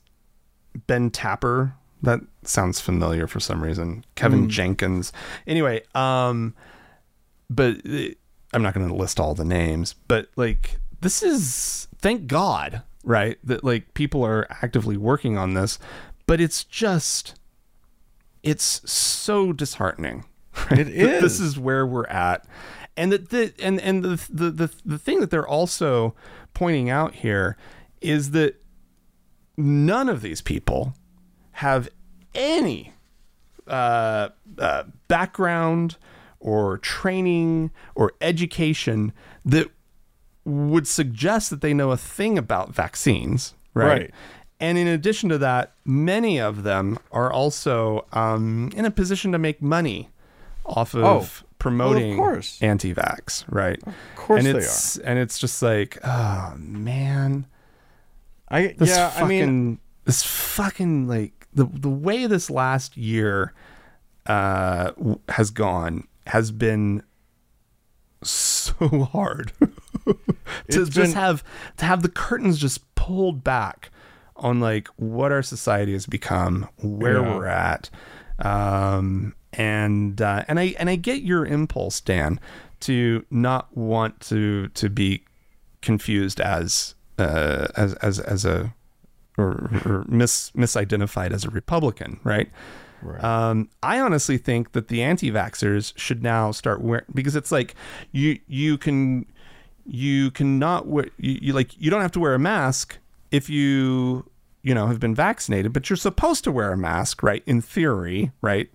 Ben 0.86 1.10
Tapper. 1.10 1.74
That 2.02 2.20
sounds 2.44 2.80
familiar 2.80 3.26
for 3.26 3.40
some 3.40 3.62
reason. 3.62 4.04
Kevin 4.14 4.48
Jenkins. 4.48 5.12
Anyway, 5.46 5.82
um, 5.94 6.54
but 7.50 7.76
uh, 7.86 8.06
I'm 8.54 8.62
not 8.62 8.72
going 8.72 8.88
to 8.88 8.94
list 8.94 9.20
all 9.20 9.34
the 9.34 9.44
names. 9.44 9.94
But 10.08 10.28
like, 10.34 10.78
this 11.02 11.22
is 11.22 11.88
thank 11.98 12.26
God, 12.26 12.82
right? 13.04 13.38
That 13.44 13.62
like 13.62 13.92
people 13.94 14.24
are 14.24 14.46
actively 14.50 14.96
working 14.96 15.36
on 15.36 15.54
this. 15.54 15.78
But 16.26 16.40
it's 16.40 16.64
just, 16.64 17.34
it's 18.42 18.80
so 18.90 19.52
disheartening. 19.52 20.24
Right? 20.70 20.80
It 20.80 20.94
That 20.94 21.20
This 21.22 21.34
is. 21.34 21.40
is 21.40 21.58
where 21.58 21.86
we're 21.86 22.06
at, 22.06 22.46
and 22.96 23.10
that 23.12 23.30
the 23.30 23.52
and 23.58 23.80
and 23.80 24.04
the, 24.04 24.26
the 24.30 24.50
the 24.50 24.74
the 24.84 24.98
thing 24.98 25.20
that 25.20 25.30
they're 25.30 25.46
also 25.48 26.14
pointing 26.54 26.90
out 26.90 27.14
here 27.16 27.56
is 28.00 28.30
that 28.32 28.62
none 29.56 30.08
of 30.08 30.20
these 30.22 30.40
people 30.42 30.94
have 31.52 31.88
any 32.34 32.92
uh, 33.66 34.28
uh, 34.58 34.84
background 35.08 35.96
or 36.40 36.78
training 36.78 37.70
or 37.94 38.12
education 38.20 39.12
that 39.44 39.70
would 40.44 40.86
suggest 40.86 41.50
that 41.50 41.60
they 41.60 41.72
know 41.74 41.90
a 41.90 41.96
thing 41.96 42.36
about 42.38 42.74
vaccines, 42.74 43.54
right? 43.74 43.86
Right. 43.86 44.10
And 44.60 44.78
in 44.78 44.86
addition 44.86 45.28
to 45.30 45.38
that, 45.38 45.72
many 45.84 46.40
of 46.40 46.62
them 46.62 46.98
are 47.10 47.32
also 47.32 48.06
um, 48.12 48.70
in 48.76 48.84
a 48.84 48.90
position 48.92 49.32
to 49.32 49.38
make 49.38 49.60
money 49.60 50.08
off 50.64 50.94
of 50.94 51.02
Oh, 51.04 51.46
promoting 51.58 52.16
course. 52.16 52.62
anti-vax, 52.62 53.44
right? 53.48 53.80
Of 53.84 53.94
course 54.14 54.44
and 54.44 54.54
they 54.54 54.60
it's, 54.60 54.98
And 54.98 55.18
it's 55.18 55.38
just 55.38 55.62
like, 55.62 55.98
oh 56.04 56.54
man, 56.56 57.46
I 58.48 58.74
this 58.78 58.90
yeah, 58.90 59.08
fucking, 59.10 59.24
I 59.24 59.28
mean, 59.28 59.78
this 60.04 60.22
fucking 60.22 61.08
like 61.08 61.48
the 61.54 61.64
the 61.64 61.90
way 61.90 62.26
this 62.26 62.48
last 62.50 62.96
year 62.96 63.52
uh, 64.26 64.92
has 65.28 65.50
gone 65.50 66.06
has 66.28 66.50
been 66.52 67.02
so 68.22 68.88
hard 69.12 69.52
to 70.06 70.18
It's 70.68 70.76
just 70.76 70.94
been- 70.94 71.12
have 71.12 71.44
to 71.78 71.84
have 71.84 72.02
the 72.02 72.08
curtains 72.08 72.58
just 72.58 72.94
pulled 72.94 73.42
back 73.44 73.90
on 74.36 74.60
like 74.60 74.88
what 74.96 75.30
our 75.32 75.42
society 75.42 75.92
has 75.92 76.06
become, 76.06 76.68
where 76.82 77.20
Yeah. 77.22 77.36
we're 77.36 77.46
at, 77.46 77.90
um, 78.38 79.34
and 79.52 80.20
uh, 80.20 80.44
and 80.48 80.58
I 80.58 80.74
and 80.78 80.88
I 80.90 80.96
get 80.96 81.22
your 81.22 81.44
impulse, 81.46 82.00
Dan, 82.00 82.40
to 82.80 83.24
not 83.30 83.76
want 83.76 84.20
to 84.22 84.68
to 84.68 84.88
be 84.88 85.24
confused 85.80 86.40
as 86.40 86.94
uh, 87.18 87.68
as 87.76 87.94
as 87.94 88.18
as 88.20 88.44
a 88.44 88.74
or, 89.38 89.70
or 89.84 90.04
mis 90.08 90.50
misidentified 90.56 91.32
as 91.32 91.44
a 91.44 91.50
Republican, 91.50 92.20
right? 92.24 92.50
Right. 93.02 93.22
Um, 93.24 93.68
I 93.82 93.98
honestly 93.98 94.38
think 94.38 94.72
that 94.72 94.86
the 94.86 95.02
anti-vaxxers 95.02 95.92
should 95.98 96.22
now 96.22 96.52
start 96.52 96.80
wearing 96.80 97.04
because 97.12 97.34
it's 97.34 97.50
like 97.50 97.74
you 98.12 98.38
you 98.46 98.78
can 98.78 99.26
you 99.86 100.30
cannot 100.30 100.86
wear 100.86 101.06
you, 101.18 101.38
you 101.42 101.52
like 101.52 101.78
you 101.80 101.90
don't 101.90 102.02
have 102.02 102.12
to 102.12 102.20
wear 102.20 102.34
a 102.34 102.38
mask 102.38 102.98
if 103.30 103.48
you 103.50 104.24
you 104.62 104.74
know 104.74 104.86
have 104.86 105.00
been 105.00 105.14
vaccinated, 105.14 105.72
but 105.72 105.90
you're 105.90 105.96
supposed 105.96 106.44
to 106.44 106.52
wear 106.52 106.72
a 106.72 106.76
mask, 106.76 107.22
right? 107.22 107.42
In 107.46 107.60
theory, 107.60 108.30
right? 108.42 108.70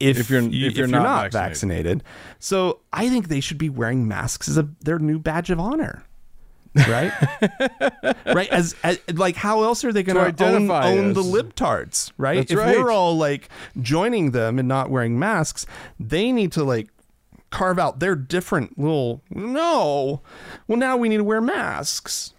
If, 0.00 0.18
If 0.18 0.28
you're- 0.30 0.44
you, 0.46 0.66
if 0.66 0.76
you're 0.76 0.86
not 0.88 1.32
vaccinated. 1.32 2.02
so 2.38 2.80
I 2.92 3.08
think 3.08 3.28
they 3.28 3.40
should 3.40 3.58
be 3.58 3.68
wearing 3.70 4.06
masks 4.08 4.48
as 4.48 4.58
a 4.58 4.68
their 4.82 4.98
new 4.98 5.18
badge 5.18 5.50
of 5.50 5.58
honor. 5.60 6.02
right 6.88 7.12
right 8.26 8.48
as, 8.50 8.74
as 8.82 8.98
like 9.12 9.36
how 9.36 9.62
else 9.62 9.84
are 9.84 9.92
they 9.92 10.02
going 10.02 10.34
To 10.34 10.44
own, 10.44 10.68
own 10.68 11.12
the 11.12 11.22
libtards 11.22 12.10
right 12.18 12.38
That's 12.38 12.50
if 12.50 12.58
right. 12.58 12.76
we're 12.76 12.90
all 12.90 13.16
like 13.16 13.48
joining 13.80 14.32
them 14.32 14.58
and 14.58 14.66
not 14.66 14.90
wearing 14.90 15.16
masks 15.16 15.66
they 16.00 16.32
need 16.32 16.50
to 16.52 16.64
like 16.64 16.88
carve 17.54 17.78
out 17.78 18.00
their 18.00 18.16
different 18.16 18.78
little 18.78 19.22
no 19.30 20.20
well 20.66 20.78
now 20.78 20.96
we 20.96 21.08
need 21.08 21.18
to 21.18 21.24
wear 21.24 21.40
masks 21.40 22.32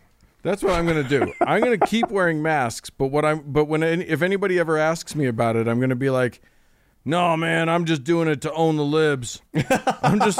That's 0.43 0.61
what 0.61 0.73
I'm 0.73 0.85
going 0.85 1.01
to 1.01 1.09
do. 1.09 1.33
I'm 1.41 1.61
going 1.61 1.79
to 1.79 1.87
keep 1.87 2.11
wearing 2.11 2.41
masks, 2.43 2.91
but 2.91 3.07
what 3.07 3.25
I'm 3.25 3.41
but 3.47 3.65
when 3.65 3.81
if 3.81 4.21
anybody 4.21 4.59
ever 4.59 4.77
asks 4.77 5.15
me 5.15 5.25
about 5.25 5.55
it, 5.55 5.67
I'm 5.67 5.79
going 5.79 5.89
to 5.89 5.95
be 5.95 6.11
like, 6.11 6.39
"No, 7.03 7.35
man, 7.35 7.67
I'm 7.67 7.85
just 7.85 8.03
doing 8.03 8.27
it 8.27 8.41
to 8.41 8.53
own 8.53 8.75
the 8.75 8.85
libs. 8.85 9.41
I'm 10.03 10.19
just 10.19 10.37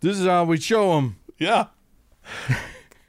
This 0.00 0.18
is 0.18 0.26
how 0.26 0.44
we 0.44 0.58
show 0.58 0.94
them." 0.94 1.16
yeah 1.38 1.66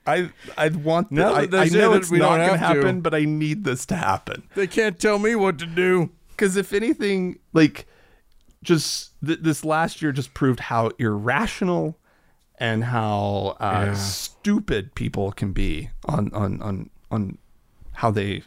I 0.05 0.29
I 0.57 0.67
want 0.69 1.09
the, 1.09 1.15
Now 1.15 1.33
I, 1.35 1.41
that 1.45 1.51
they 1.51 1.57
I 1.59 1.69
know 1.69 1.91
that 1.91 1.97
it's 2.01 2.11
we 2.11 2.19
not 2.19 2.37
going 2.37 2.49
to 2.49 2.57
happen, 2.57 3.01
but 3.01 3.13
I 3.13 3.23
need 3.25 3.63
this 3.63 3.85
to 3.87 3.95
happen. 3.95 4.43
They 4.55 4.67
can't 4.67 4.99
tell 4.99 5.19
me 5.19 5.35
what 5.35 5.57
to 5.59 5.65
do. 5.65 6.09
because 6.31 6.57
if 6.57 6.73
anything 6.73 7.39
like 7.53 7.85
just 8.63 9.11
th- 9.25 9.39
this 9.41 9.63
last 9.65 10.01
year 10.01 10.11
just 10.11 10.33
proved 10.33 10.59
how 10.61 10.89
irrational 10.97 11.97
and 12.57 12.83
how 12.85 13.55
uh, 13.59 13.83
Yeah. 13.87 13.93
stupid 13.93 14.95
people 14.95 15.31
can 15.31 15.51
be 15.53 15.89
on 16.05 16.31
on 16.33 16.61
on 16.61 16.89
on 17.11 17.37
how 17.93 18.09
they 18.11 18.43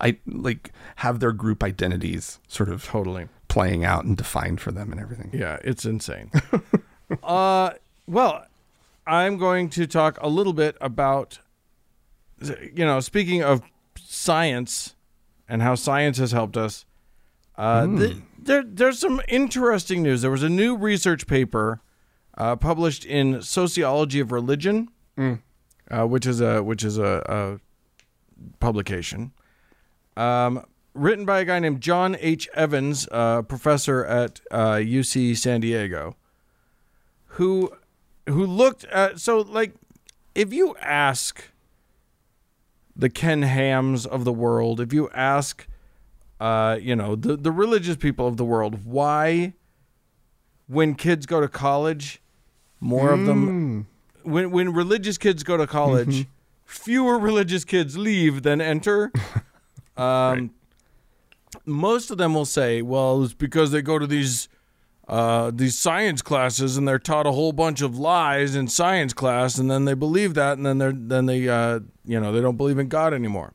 i 0.00 0.16
like 0.26 0.72
have 0.96 1.20
their 1.20 1.32
group 1.32 1.62
identities 1.62 2.38
sort 2.48 2.68
of 2.68 2.84
Totally. 2.84 3.28
playing 3.48 3.84
out 3.84 4.04
and 4.04 4.16
defined 4.16 4.60
for 4.60 4.72
them 4.72 4.90
and 4.92 5.00
everything 5.00 5.30
Yeah, 5.32 5.58
it's 5.62 5.84
insane. 5.84 6.30
uh, 7.22 7.70
well, 8.06 8.44
I'm 9.06 9.36
going 9.38 9.68
to 9.70 9.86
talk 9.86 10.18
a 10.20 10.28
little 10.28 10.52
bit 10.52 10.76
about, 10.80 11.38
you 12.40 12.84
know, 12.84 13.00
speaking 13.00 13.42
of 13.42 13.62
science 13.98 14.94
and 15.48 15.62
how 15.62 15.74
science 15.74 16.18
has 16.18 16.32
helped 16.32 16.56
us. 16.56 16.84
Uh, 17.60 17.86
th- 17.98 18.16
there, 18.38 18.62
there's 18.66 18.98
some 18.98 19.20
interesting 19.28 20.02
news. 20.02 20.22
There 20.22 20.30
was 20.30 20.42
a 20.42 20.48
new 20.48 20.76
research 20.76 21.26
paper 21.26 21.82
uh, 22.38 22.56
published 22.56 23.04
in 23.04 23.42
Sociology 23.42 24.18
of 24.20 24.32
Religion, 24.32 24.88
uh, 25.90 26.06
which 26.06 26.24
is 26.26 26.40
a 26.40 26.62
which 26.62 26.82
is 26.84 26.96
a, 26.96 27.22
a 27.28 27.60
publication 28.60 29.32
um, 30.16 30.64
written 30.94 31.26
by 31.26 31.40
a 31.40 31.44
guy 31.44 31.58
named 31.58 31.82
John 31.82 32.16
H. 32.18 32.48
Evans, 32.54 33.06
uh, 33.12 33.42
professor 33.42 34.04
at 34.06 34.40
uh, 34.50 34.74
UC 34.76 35.36
San 35.36 35.60
Diego, 35.60 36.16
who 37.36 37.72
who 38.26 38.46
looked 38.46 38.84
at 38.86 39.20
so 39.20 39.40
like 39.40 39.74
if 40.34 40.52
you 40.54 40.74
ask 40.80 41.50
the 42.96 43.10
Ken 43.10 43.42
Hams 43.42 44.06
of 44.06 44.24
the 44.24 44.32
world, 44.32 44.80
if 44.80 44.92
you 44.94 45.10
ask 45.10 45.66
uh, 46.40 46.78
you 46.80 46.96
know 46.96 47.14
the 47.14 47.36
the 47.36 47.52
religious 47.52 47.96
people 47.96 48.26
of 48.26 48.36
the 48.36 48.44
world 48.44 48.84
why 48.84 49.52
when 50.66 50.94
kids 50.94 51.26
go 51.26 51.40
to 51.40 51.48
college 51.48 52.20
more 52.80 53.10
of 53.12 53.26
them 53.26 53.86
when 54.22 54.50
when 54.50 54.72
religious 54.72 55.18
kids 55.18 55.42
go 55.42 55.56
to 55.56 55.66
college 55.66 56.26
fewer 56.64 57.18
religious 57.18 57.64
kids 57.64 57.98
leave 57.98 58.42
than 58.42 58.60
enter. 58.60 59.12
Um, 59.96 60.52
most 61.66 62.10
of 62.10 62.16
them 62.16 62.32
will 62.32 62.46
say 62.46 62.80
well 62.80 63.22
it's 63.22 63.34
because 63.34 63.70
they 63.70 63.82
go 63.82 63.98
to 63.98 64.06
these 64.06 64.48
uh, 65.08 65.50
these 65.52 65.78
science 65.78 66.22
classes 66.22 66.78
and 66.78 66.88
they're 66.88 66.98
taught 66.98 67.26
a 67.26 67.32
whole 67.32 67.52
bunch 67.52 67.82
of 67.82 67.98
lies 67.98 68.54
in 68.54 68.68
science 68.68 69.12
class 69.12 69.58
and 69.58 69.70
then 69.70 69.84
they 69.84 69.92
believe 69.92 70.32
that 70.34 70.56
and 70.56 70.64
then 70.64 70.78
they're 70.78 70.92
then 70.92 71.26
they 71.26 71.46
uh, 71.48 71.80
you 72.06 72.18
know 72.18 72.32
they 72.32 72.40
don't 72.40 72.56
believe 72.56 72.78
in 72.78 72.88
God 72.88 73.12
anymore. 73.12 73.52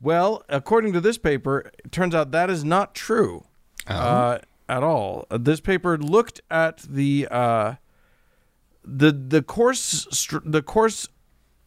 Well, 0.00 0.44
according 0.48 0.92
to 0.94 1.00
this 1.00 1.18
paper, 1.18 1.70
it 1.84 1.92
turns 1.92 2.14
out 2.14 2.30
that 2.30 2.48
is 2.48 2.64
not 2.64 2.94
true 2.94 3.44
uh, 3.86 4.38
at 4.68 4.82
all. 4.82 5.26
Uh, 5.30 5.38
this 5.38 5.60
paper 5.60 5.98
looked 5.98 6.40
at 6.50 6.78
the 6.78 7.28
uh, 7.30 7.74
the 8.84 9.12
the 9.12 9.42
course 9.42 10.06
str- 10.10 10.38
the 10.44 10.62
course 10.62 11.08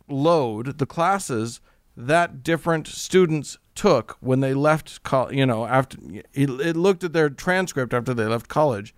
load 0.10 0.78
the 0.80 0.86
classes 0.86 1.62
that 1.96 2.44
different 2.44 2.88
students 2.88 3.58
took 3.76 4.18
when 4.20 4.40
they 4.40 4.54
left 4.54 5.04
col- 5.04 5.32
you 5.34 5.46
know 5.46 5.66
after 5.66 5.98
it, 6.34 6.50
it 6.50 6.76
looked 6.76 7.04
at 7.04 7.14
their 7.14 7.30
transcript 7.30 7.94
after 7.94 8.14
they 8.14 8.26
left 8.26 8.48
college. 8.48 8.96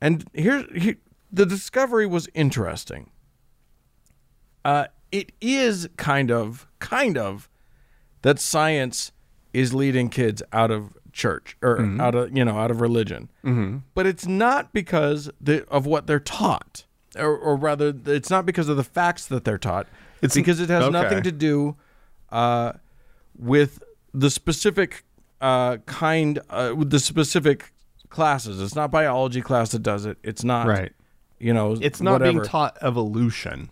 And 0.00 0.24
here, 0.34 0.66
here 0.74 0.96
the 1.32 1.46
discovery 1.46 2.06
was 2.06 2.28
interesting. 2.34 3.10
Uh, 4.64 4.86
it 5.12 5.32
is 5.40 5.88
kind 5.96 6.30
of 6.30 6.66
kind 6.78 7.18
of 7.18 7.48
that 8.24 8.38
science 8.38 9.12
is 9.52 9.72
leading 9.72 10.08
kids 10.08 10.42
out 10.52 10.70
of 10.70 10.96
church 11.12 11.56
or 11.62 11.80
out 12.00 12.16
of 12.16 12.36
you 12.36 12.44
know 12.44 12.58
out 12.58 12.72
of 12.72 12.80
religion 12.80 13.30
mm-hmm. 13.44 13.78
but 13.94 14.04
it's 14.04 14.26
not 14.26 14.72
because 14.72 15.30
the, 15.40 15.64
of 15.68 15.86
what 15.86 16.08
they're 16.08 16.18
taught 16.18 16.84
or, 17.16 17.36
or 17.36 17.54
rather 17.54 17.94
it's 18.06 18.30
not 18.30 18.44
because 18.44 18.68
of 18.68 18.76
the 18.76 18.82
facts 18.82 19.26
that 19.26 19.44
they're 19.44 19.56
taught 19.56 19.86
it's 20.22 20.34
because 20.34 20.58
it 20.58 20.68
has 20.68 20.82
okay. 20.82 20.90
nothing 20.90 21.22
to 21.22 21.30
do 21.30 21.76
uh, 22.32 22.72
with 23.38 23.80
the 24.12 24.28
specific 24.28 25.04
uh, 25.40 25.76
kind 25.86 26.40
uh, 26.50 26.72
with 26.76 26.90
the 26.90 26.98
specific 26.98 27.72
classes 28.08 28.60
it's 28.60 28.74
not 28.74 28.90
biology 28.90 29.40
class 29.40 29.70
that 29.70 29.84
does 29.84 30.04
it 30.06 30.18
it's 30.24 30.42
not 30.42 30.66
Right. 30.66 30.92
you 31.38 31.54
know 31.54 31.76
it's 31.80 32.00
not 32.00 32.20
being 32.22 32.42
taught 32.42 32.76
evolution 32.82 33.70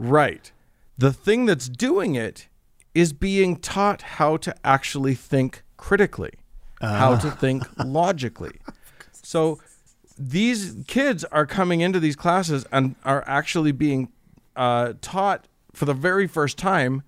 Right. 0.00 0.50
The 0.96 1.12
thing 1.12 1.44
that's 1.44 1.68
doing 1.68 2.14
it 2.14 2.48
is 2.94 3.12
being 3.12 3.56
taught 3.56 4.02
how 4.02 4.36
to 4.38 4.54
actually 4.64 5.14
think 5.14 5.62
critically, 5.76 6.32
how 6.80 7.16
to 7.16 7.30
think 7.30 7.64
logically. 7.84 8.60
So 9.12 9.60
these 10.18 10.76
kids 10.86 11.24
are 11.24 11.46
coming 11.46 11.80
into 11.80 12.00
these 12.00 12.16
classes 12.16 12.66
and 12.72 12.94
are 13.04 13.24
actually 13.26 13.72
being 13.72 14.10
uh, 14.56 14.94
taught 15.00 15.46
for 15.72 15.84
the 15.84 15.94
very 15.94 16.26
first 16.26 16.58
time 16.58 17.02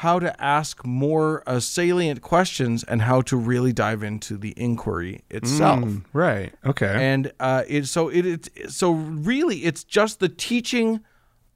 how 0.00 0.18
to 0.18 0.42
ask 0.42 0.84
more 0.84 1.42
uh, 1.46 1.58
salient 1.58 2.20
questions 2.20 2.84
and 2.84 3.00
how 3.02 3.22
to 3.22 3.34
really 3.34 3.72
dive 3.72 4.02
into 4.02 4.36
the 4.36 4.52
inquiry 4.54 5.22
itself. 5.30 5.80
Mm, 5.80 6.04
right. 6.12 6.52
Okay. 6.66 6.94
And 6.98 7.32
uh, 7.40 7.62
it, 7.66 7.86
so 7.86 8.08
it, 8.08 8.26
it 8.26 8.70
so 8.70 8.92
really 8.92 9.64
it's 9.64 9.84
just 9.84 10.20
the 10.20 10.28
teaching 10.28 11.00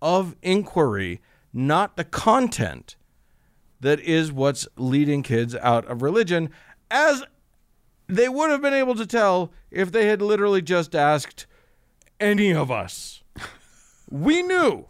of 0.00 0.36
inquiry, 0.40 1.20
not 1.52 1.96
the 1.98 2.04
content, 2.04 2.96
that 3.80 4.00
is 4.00 4.32
what's 4.32 4.68
leading 4.76 5.22
kids 5.22 5.54
out 5.56 5.84
of 5.86 6.02
religion, 6.02 6.50
as 6.90 7.22
they 8.06 8.28
would 8.28 8.50
have 8.50 8.60
been 8.62 8.74
able 8.74 8.94
to 8.94 9.06
tell 9.06 9.52
if 9.70 9.92
they 9.92 10.06
had 10.08 10.20
literally 10.20 10.62
just 10.62 10.94
asked 10.94 11.46
any 12.18 12.52
of 12.52 12.70
us. 12.70 13.22
we 14.10 14.42
knew. 14.42 14.86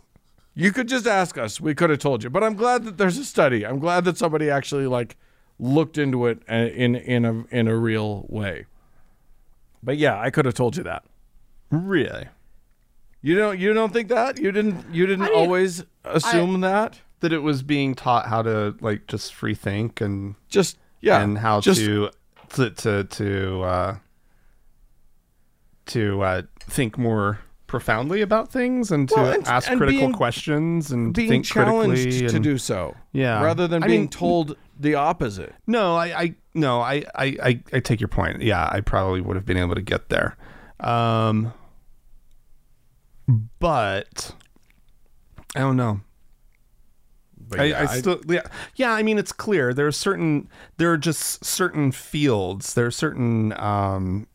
You 0.55 0.73
could 0.73 0.89
just 0.89 1.07
ask 1.07 1.39
us. 1.39 1.61
We 1.61 1.75
could 1.75 1.91
have 1.91 2.01
told 2.01 2.25
you. 2.25 2.31
But 2.31 2.43
I'm 2.43 2.55
glad 2.55 2.85
that 2.85 2.99
there's 2.99 3.17
a 3.19 3.25
study. 3.25 3.65
I'm 3.65 3.79
glad 3.79 4.05
that 4.05 4.19
somebody 4.19 4.51
actually 4.51 4.87
like 4.87 5.17
looked 5.59 5.97
into 5.97 6.27
it 6.27 6.43
uh, 6.51 6.55
in 6.55 6.97
in 6.97 7.25
a 7.25 7.45
in 7.51 7.69
a 7.69 7.77
real 7.77 8.27
way. 8.29 8.67
But 9.83 9.97
yeah, 9.97 10.21
I 10.21 10.31
could 10.31 10.45
have 10.45 10.55
told 10.55 10.77
you 10.77 10.83
that. 10.83 11.05
really? 11.71 12.27
You 13.23 13.37
don't 13.37 13.59
you 13.59 13.73
don't 13.73 13.93
think 13.93 14.09
that? 14.09 14.39
You 14.39 14.51
didn't 14.51 14.93
you 14.93 15.07
didn't 15.07 15.27
mean, 15.27 15.35
always 15.35 15.85
assume 16.05 16.61
that? 16.63 17.01
That 17.21 17.33
it 17.33 17.39
was 17.43 17.63
being 17.63 17.95
taught 17.95 18.27
how 18.27 18.43
to 18.43 18.75
like 18.81 19.07
just 19.07 19.35
free 19.35 19.55
think 19.55 20.01
and 20.01 20.35
Just 20.49 20.79
yeah. 21.01 21.21
and 21.21 21.37
how 21.39 21.61
just, 21.61 21.81
to 21.81 22.11
to 22.55 22.71
to 22.71 23.05
to 23.05 23.63
uh, 23.63 23.97
to 25.87 26.23
uh, 26.23 26.43
think 26.61 26.97
more 26.97 27.41
profoundly 27.67 28.21
about 28.21 28.51
things 28.51 28.91
and 28.91 29.09
to 29.09 29.15
Well, 29.15 29.33
and- 29.33 29.47
ask 29.47 29.69
and 29.71 29.79
critical 29.79 30.01
being- 30.01 30.13
questions 30.13 30.91
and 30.91 31.15
being 31.15 31.29
think 31.29 31.45
challenged 31.45 32.03
critically 32.03 32.29
to 32.29 32.35
and- 32.37 32.45
do 32.45 32.59
so. 32.59 32.97
Yeah. 33.13 33.43
Rather 33.43 33.69
than 33.69 33.83
I 33.85 33.87
being 33.87 34.01
mean- 34.03 34.09
told 34.09 34.57
the 34.79 34.95
opposite. 34.95 35.55
No, 35.67 35.95
I, 35.97 36.07
I 36.23 36.35
no, 36.55 36.81
I, 36.81 37.05
I, 37.15 37.37
I, 37.43 37.61
I 37.73 37.81
take 37.81 38.01
your 38.01 38.09
point. 38.09 38.43
Yeah, 38.43 38.69
I 38.73 38.81
probably 38.81 39.21
would 39.21 39.37
have 39.37 39.45
been 39.47 39.57
able 39.59 39.75
to 39.77 39.83
get 39.83 40.09
there. 40.09 40.37
Um, 40.81 41.53
but 43.59 44.35
I 45.55 45.61
don't 45.61 45.77
know. 45.77 46.01
I, 47.59 47.65
yeah, 47.65 47.81
I 47.91 47.99
still, 47.99 48.21
yeah, 48.29 48.43
yeah. 48.77 48.93
I 48.93 49.03
mean, 49.03 49.19
it's 49.19 49.33
clear 49.33 49.75
there 49.75 49.87
are 49.87 49.93
certain, 49.93 50.49
there 50.77 50.93
are 50.93 50.99
just 50.99 51.45
certain 51.45 51.93
fields, 51.93 52.75
there 52.75 52.87
are 52.87 52.91
certain 52.91 53.59
um, 53.59 54.27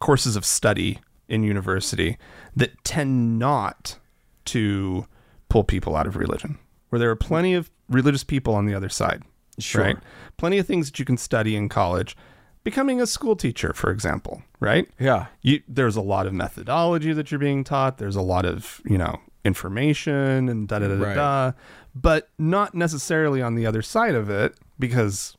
courses 0.00 0.36
of 0.36 0.44
study 0.44 1.00
in 1.28 1.42
university 1.42 2.18
that 2.56 2.82
tend 2.84 3.38
not 3.38 3.98
to 4.46 5.06
pull 5.48 5.64
people 5.64 5.96
out 5.96 6.06
of 6.06 6.16
religion, 6.16 6.58
where 6.88 6.98
there 6.98 7.10
are 7.10 7.16
plenty 7.16 7.54
of 7.54 7.70
religious 7.88 8.24
people 8.24 8.54
on 8.54 8.66
the 8.66 8.74
other 8.74 8.88
side. 8.88 9.22
Sure. 9.58 9.84
Right? 9.84 9.96
Plenty 10.36 10.58
of 10.58 10.66
things 10.66 10.90
that 10.90 10.98
you 10.98 11.04
can 11.04 11.16
study 11.16 11.56
in 11.56 11.68
college. 11.68 12.16
Becoming 12.64 13.00
a 13.00 13.06
school 13.06 13.34
teacher, 13.34 13.72
for 13.72 13.90
example, 13.90 14.42
right? 14.60 14.88
yeah. 14.98 15.26
you 15.42 15.62
there's 15.66 15.96
a 15.96 16.00
lot 16.00 16.26
of 16.26 16.32
methodology 16.32 17.12
that 17.12 17.30
you're 17.30 17.40
being 17.40 17.64
taught 17.64 17.98
there's 17.98 18.14
a 18.14 18.22
lot 18.22 18.44
of 18.44 18.80
you 18.84 18.96
know 18.96 19.18
information 19.44 20.48
and 20.48 20.68
da 20.68 20.78
da 20.78 20.88
da 20.88 20.96
da 20.96 21.04
Right. 21.04 21.14
da 21.14 21.52
but 21.94 22.30
not 22.38 22.74
necessarily 22.74 23.42
on 23.42 23.54
the 23.54 23.66
other 23.66 23.82
side 23.82 24.14
of 24.14 24.30
it 24.30 24.54
because 24.78 25.36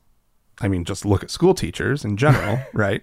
i 0.60 0.68
mean 0.68 0.84
just 0.84 1.04
look 1.04 1.22
at 1.22 1.30
school 1.30 1.54
teachers 1.54 2.04
in 2.04 2.16
general 2.16 2.58
right 2.74 3.02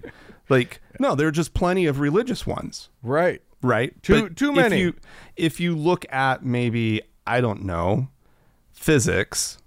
like 0.49 0.79
no 0.99 1.15
there 1.15 1.27
are 1.27 1.31
just 1.31 1.53
plenty 1.53 1.85
of 1.85 1.99
religious 1.99 2.45
ones 2.45 2.89
Right. 3.01 3.41
right 3.63 4.01
Too- 4.03 4.21
But 4.23 4.35
too 4.37 4.49
if 4.51 4.55
many. 4.55 4.79
you 4.79 4.93
if 5.35 5.59
you 5.59 5.75
look 5.75 6.05
at 6.13 6.45
maybe 6.45 7.01
i 7.25 7.41
don't 7.41 7.63
know 7.63 8.09
physics 8.73 9.57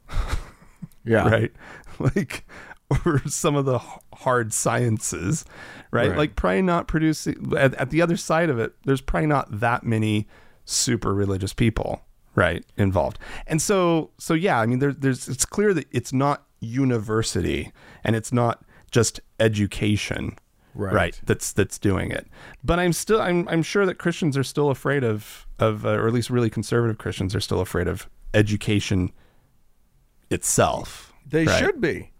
Yeah. 1.04 1.28
right? 1.28 1.52
Like, 1.98 2.46
or 2.90 3.20
some 3.26 3.56
of 3.56 3.66
the 3.66 3.78
hard 4.14 4.52
sciences, 4.54 5.44
right? 5.90 6.08
Right. 6.08 6.16
Like, 6.18 6.34
probably 6.36 6.62
not 6.62 6.88
producing 6.88 7.52
at, 7.58 7.74
at 7.74 7.90
the 7.90 8.00
other 8.02 8.16
side 8.16 8.48
of 8.50 8.58
it. 8.58 8.74
There's 8.84 9.00
probably 9.02 9.26
not 9.26 9.60
that 9.60 9.84
many 9.84 10.26
super 10.64 11.14
religious 11.14 11.52
people, 11.52 12.02
right, 12.34 12.64
involved. 12.76 13.18
And 13.46 13.60
so, 13.60 14.10
so 14.18 14.34
yeah, 14.34 14.60
I 14.60 14.66
mean, 14.66 14.78
there, 14.78 14.92
there's 14.92 15.28
it's 15.28 15.44
clear 15.44 15.74
that 15.74 15.86
it's 15.90 16.12
not 16.12 16.46
university 16.60 17.72
and 18.02 18.16
it's 18.16 18.32
not 18.32 18.64
just 18.90 19.20
education. 19.40 20.36
Right. 20.76 20.92
right 20.92 21.20
that's 21.24 21.52
that's 21.52 21.78
doing 21.78 22.10
it, 22.10 22.26
but 22.64 22.80
I'm 22.80 22.92
still 22.92 23.20
I'm 23.20 23.46
I'm 23.48 23.62
sure 23.62 23.86
that 23.86 23.94
Christians 23.94 24.36
are 24.36 24.42
still 24.42 24.70
afraid 24.70 25.04
of 25.04 25.46
of 25.60 25.86
uh, 25.86 25.90
or 25.90 26.08
at 26.08 26.12
least 26.12 26.30
really 26.30 26.50
conservative 26.50 26.98
Christians 26.98 27.32
are 27.32 27.40
still 27.40 27.60
afraid 27.60 27.86
of 27.86 28.10
education 28.34 29.12
itself. 30.30 31.12
They 31.24 31.44
right? 31.44 31.58
should 31.60 31.80
be. 31.80 32.10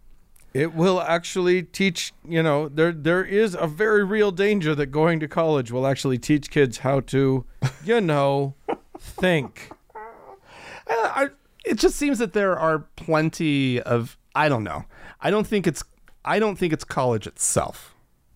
It 0.55 0.73
will 0.73 1.01
actually 1.01 1.63
teach, 1.63 2.13
you 2.25 2.41
know, 2.41 2.69
there 2.69 2.93
there 2.93 3.25
is 3.25 3.57
a 3.59 3.67
very 3.67 4.05
real 4.05 4.31
danger 4.31 4.73
that 4.75 4.85
going 4.85 5.19
to 5.19 5.27
college 5.27 5.69
will 5.69 5.85
actually 5.85 6.17
teach 6.17 6.49
kids 6.49 6.77
how 6.77 7.01
to, 7.01 7.43
you 7.83 7.99
know, 7.99 8.55
think. 8.97 9.69
Uh, 9.93 10.01
I, 10.87 11.27
it 11.65 11.75
just 11.77 11.97
seems 11.97 12.19
that 12.19 12.31
there 12.31 12.57
are 12.57 12.87
plenty 12.95 13.81
of 13.81 14.17
I 14.33 14.47
don't 14.47 14.63
know. 14.63 14.85
I 15.19 15.29
don't 15.29 15.45
think 15.45 15.67
it's 15.67 15.83
I 16.23 16.39
don't 16.39 16.55
think 16.55 16.71
it's 16.71 16.85
college 16.85 17.27
itself, 17.27 17.93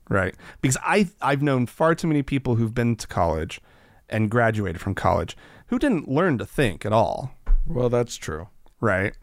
right? 0.10 0.36
Because 0.62 0.78
I 0.84 1.08
I've 1.22 1.42
known 1.42 1.68
far 1.68 1.96
too 1.96 2.08
many 2.08 2.22
people 2.22 2.56
who've 2.56 2.74
been 2.74 2.98
to 2.98 3.08
college 3.08 3.62
and 4.10 4.30
graduated 4.30 4.82
from 4.82 4.94
college 4.94 5.38
who 5.68 5.80
didn't 5.80 6.10
learn 6.10 6.38
to 6.40 6.46
think 6.46 6.86
at 6.86 6.92
all, 6.92 7.32
Well, 7.66 7.88
that's 7.90 8.18
true. 8.18 8.50
right? 8.82 9.14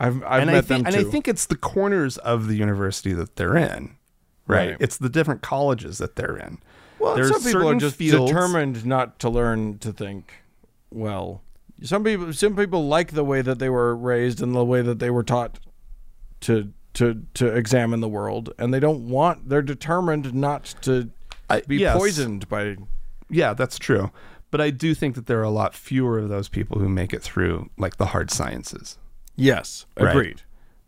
I've 0.00 0.22
I've 0.24 0.42
and 0.42 0.46
met 0.50 0.56
I 0.56 0.60
them 0.62 0.84
think 0.84 0.86
and. 0.88 0.96
I 0.96 1.04
think 1.04 1.28
it's 1.28 1.46
the 1.46 1.56
corners 1.56 2.16
of 2.18 2.48
the 2.48 2.54
university 2.56 3.12
that 3.12 3.36
they're 3.36 3.56
in, 3.56 3.96
right? 4.46 4.70
Right. 4.70 4.76
It's 4.80 4.96
the 4.96 5.08
different 5.08 5.42
colleges 5.42 5.98
that 5.98 6.16
they're 6.16 6.36
in. 6.36 6.58
well, 6.98 7.14
there's 7.14 7.28
some 7.30 7.42
people 7.42 7.68
are 7.68 7.74
just 7.76 7.96
fields- 7.96 8.30
determined 8.30 8.84
not 8.86 9.18
to 9.20 9.28
learn 9.30 9.78
to 9.78 9.92
think 9.92 10.32
well. 10.90 11.42
Some 11.82 12.02
people 12.04 12.32
some 12.32 12.56
people 12.56 12.88
like 12.88 13.12
the 13.12 13.24
way 13.24 13.42
that 13.42 13.58
they 13.58 13.68
were 13.68 13.94
raised 13.94 14.42
and 14.42 14.54
the 14.54 14.64
way 14.64 14.82
that 14.82 14.98
they 14.98 15.10
were 15.10 15.22
taught 15.22 15.60
to 16.40 16.72
to 16.94 17.22
to 17.34 17.46
examine 17.46 18.00
the 18.00 18.08
world 18.08 18.52
and 18.58 18.74
they 18.74 18.80
don't 18.80 19.08
want 19.08 19.48
they're 19.48 19.62
determined 19.62 20.34
not 20.34 20.74
to 20.82 21.10
I- 21.48 21.60
be 21.60 21.76
yes. 21.76 21.96
poisoned 21.96 22.48
by 22.48 22.76
Yeah, 23.28 23.54
that's 23.54 23.78
true. 23.78 24.10
But 24.50 24.60
I 24.60 24.70
do 24.70 24.94
think 24.94 25.14
that 25.14 25.26
there 25.26 25.38
are 25.38 25.44
a 25.44 25.50
lot 25.50 25.74
fewer 25.74 26.18
of 26.18 26.28
those 26.28 26.48
people 26.48 26.80
who 26.80 26.88
make 26.88 27.12
it 27.14 27.22
through 27.22 27.70
like 27.78 27.96
the 27.98 28.06
hard 28.06 28.30
sciences. 28.30 28.98
Yes, 29.40 29.86
Right. 29.98 30.10
agreed. 30.10 30.42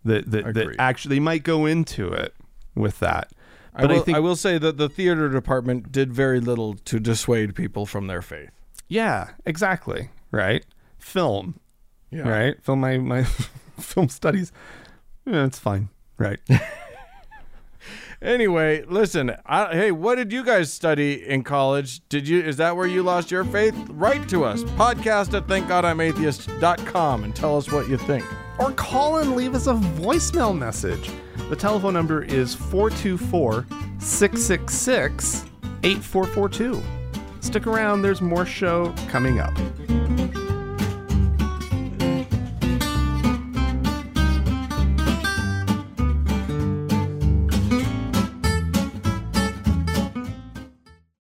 That 0.04 0.30
that, 0.30 0.44
that 0.54 0.60
Agreed. 0.62 0.76
actually 0.78 1.20
might 1.20 1.42
go 1.44 1.64
into 1.66 2.12
it 2.12 2.34
with 2.74 2.98
that. 3.00 3.30
I 3.74 3.82
But 3.82 3.90
I, 3.90 3.94
will, 3.94 4.02
think 4.02 4.16
I 4.16 4.20
will 4.20 4.36
say 4.36 4.58
that 4.58 4.76
the 4.76 4.88
theater 4.88 5.28
department 5.28 5.90
did 5.92 6.12
very 6.12 6.40
little 6.40 6.74
to 6.74 6.98
dissuade 7.00 7.54
people 7.54 7.86
from 7.86 8.06
their 8.08 8.20
faith. 8.22 8.50
yeah, 8.88 9.30
exactly. 9.46 10.10
Right? 10.30 10.64
Film. 10.98 11.58
Yeah. 12.10 12.28
Right? 12.28 12.62
Film 12.62 12.80
my 12.80 12.98
my 12.98 13.24
film 13.78 14.08
studies. 14.08 14.52
Yeah, 15.24 15.44
it's 15.46 15.58
fine. 15.58 15.88
Right. 16.18 16.40
Anyway, 18.20 18.84
listen. 18.86 19.32
I, 19.46 19.72
hey, 19.74 19.90
what 19.90 20.14
did 20.14 20.32
you 20.32 20.44
guys 20.44 20.72
study 20.72 21.26
in 21.26 21.42
college? 21.42 22.06
Did 22.08 22.28
you? 22.28 22.40
Is 22.40 22.56
that 22.58 22.76
where 22.76 22.86
you 22.86 23.02
lost 23.02 23.32
your 23.32 23.42
faith? 23.42 23.74
Write 23.88 24.28
to 24.28 24.44
us. 24.44 24.62
Podcast 24.62 25.34
at 25.34 25.48
thankgodimatheist.com 25.48 27.24
and 27.24 27.34
tell 27.34 27.56
us 27.56 27.72
what 27.72 27.88
you 27.88 27.96
think. 27.98 28.24
Or 28.58 28.72
call 28.72 29.18
and 29.18 29.34
leave 29.36 29.54
us 29.54 29.66
a 29.66 29.74
voicemail 29.74 30.56
message. 30.56 31.10
The 31.48 31.56
telephone 31.56 31.94
number 31.94 32.22
is 32.22 32.54
424 32.54 33.66
666 33.98 35.44
8442. 35.82 36.82
Stick 37.40 37.66
around, 37.66 38.02
there's 38.02 38.20
more 38.20 38.46
show 38.46 38.94
coming 39.08 39.40
up. 39.40 39.52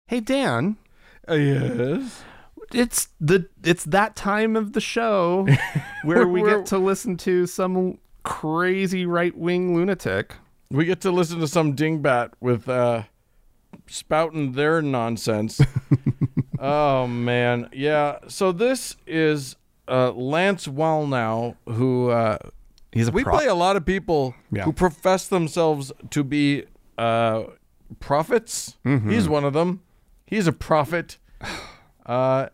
Hey 0.06 0.20
Dan, 0.20 0.76
Uh, 1.28 1.34
yes. 1.34 2.24
It's 2.74 3.08
the 3.20 3.48
it's 3.64 3.84
that 3.84 4.16
time 4.16 4.56
of 4.56 4.72
the 4.72 4.80
show 4.80 5.46
where 6.04 6.26
we 6.26 6.42
get 6.42 6.66
to 6.66 6.78
listen 6.78 7.16
to 7.18 7.46
some 7.46 7.98
crazy 8.22 9.04
right-wing 9.06 9.74
lunatic. 9.74 10.34
We 10.70 10.84
get 10.84 11.00
to 11.02 11.10
listen 11.10 11.40
to 11.40 11.48
some 11.48 11.74
dingbat 11.76 12.32
with 12.40 12.68
uh, 12.68 13.02
spouting 13.86 14.52
their 14.52 14.80
nonsense. 14.80 15.60
oh 16.58 17.06
man, 17.06 17.68
yeah. 17.72 18.18
So 18.28 18.52
this 18.52 18.96
is 19.06 19.56
uh, 19.88 20.12
Lance 20.12 20.66
Wallnau, 20.66 21.56
who 21.68 22.10
uh, 22.10 22.38
He's 22.92 23.08
a 23.08 23.10
we 23.10 23.24
pro- 23.24 23.36
play 23.36 23.46
a 23.46 23.54
lot 23.54 23.76
of 23.76 23.84
people 23.84 24.34
Yeah. 24.50 24.64
who 24.64 24.72
profess 24.72 25.26
themselves 25.28 25.92
to 26.10 26.24
be 26.24 26.64
uh, 26.98 27.44
prophets. 28.00 28.76
Mm-hmm. 28.84 29.10
He's 29.10 29.28
one 29.28 29.44
of 29.44 29.52
them. 29.52 29.82
He's 30.26 30.46
a 30.46 30.52
prophet. 30.52 31.18
Uh, 32.04 32.48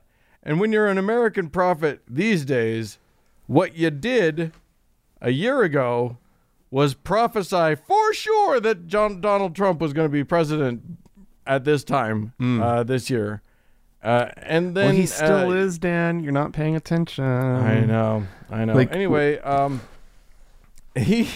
and 0.49 0.59
when 0.59 0.73
you're 0.73 0.89
an 0.89 0.97
American 0.97 1.51
prophet 1.51 2.01
these 2.09 2.47
days, 2.47 2.99
what 3.47 3.77
you 3.77 3.91
did 3.91 4.53
a 5.21 5.29
year 5.31 5.63
ago 5.63 6.17
was 6.71 6.95
prophesy 6.95 7.75
for 7.75 8.15
sure 8.15 8.59
that 8.59 8.87
John 8.87 9.21
Donald 9.21 9.55
Trump 9.55 9.79
was 9.79 9.93
going 9.93 10.09
to 10.09 10.13
be 10.13 10.25
president 10.25 10.83
at 11.47 11.65
this 11.65 11.85
time 11.85 12.33
uh, 12.41 12.83
this 12.83 13.11
year. 13.11 13.43
Uh, 14.03 14.31
and 14.39 14.75
then 14.75 14.87
well, 14.87 14.95
he 14.95 15.05
still 15.05 15.51
uh, 15.51 15.55
is, 15.55 15.79
Dan. 15.79 16.21
You're 16.21 16.33
not 16.33 16.55
paying 16.55 16.75
attention. 16.75 17.25
I 17.25 17.81
know, 17.81 18.27
I 18.49 18.65
know. 18.65 18.73
Like, 18.73 18.95
anyway, 18.95 19.39
um, 19.41 19.83
he 20.97 21.29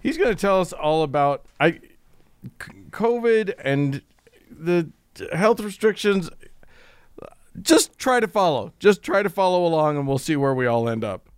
he's 0.00 0.18
going 0.18 0.28
to 0.28 0.38
tell 0.40 0.60
us 0.60 0.74
all 0.74 1.02
about 1.02 1.46
I 1.58 1.72
c- 1.72 1.78
COVID 2.90 3.54
and 3.58 4.02
the 4.50 4.90
health 5.32 5.60
restrictions. 5.60 6.28
Just 7.60 7.98
try 7.98 8.20
to 8.20 8.28
follow. 8.28 8.72
Just 8.78 9.02
try 9.02 9.22
to 9.22 9.30
follow 9.30 9.66
along, 9.66 9.96
and 9.96 10.08
we'll 10.08 10.18
see 10.18 10.36
where 10.36 10.54
we 10.54 10.66
all 10.66 10.88
end 10.88 11.04
up. 11.04 11.28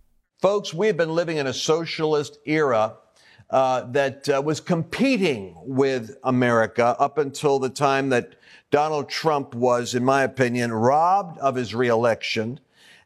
Folks, 0.41 0.73
we 0.73 0.87
have 0.87 0.97
been 0.97 1.15
living 1.15 1.37
in 1.37 1.47
a 1.47 1.53
socialist 1.53 2.39
era 2.45 2.95
uh, 3.49 3.81
that 3.91 4.27
uh, 4.29 4.41
was 4.41 4.59
competing 4.59 5.55
with 5.63 6.17
America 6.23 6.95
up 6.99 7.17
until 7.17 7.59
the 7.59 7.69
time 7.69 8.09
that 8.09 8.35
Donald 8.69 9.09
Trump 9.09 9.55
was, 9.55 9.95
in 9.95 10.03
my 10.03 10.23
opinion, 10.23 10.73
robbed 10.73 11.37
of 11.39 11.55
his 11.55 11.73
reelection. 11.73 12.59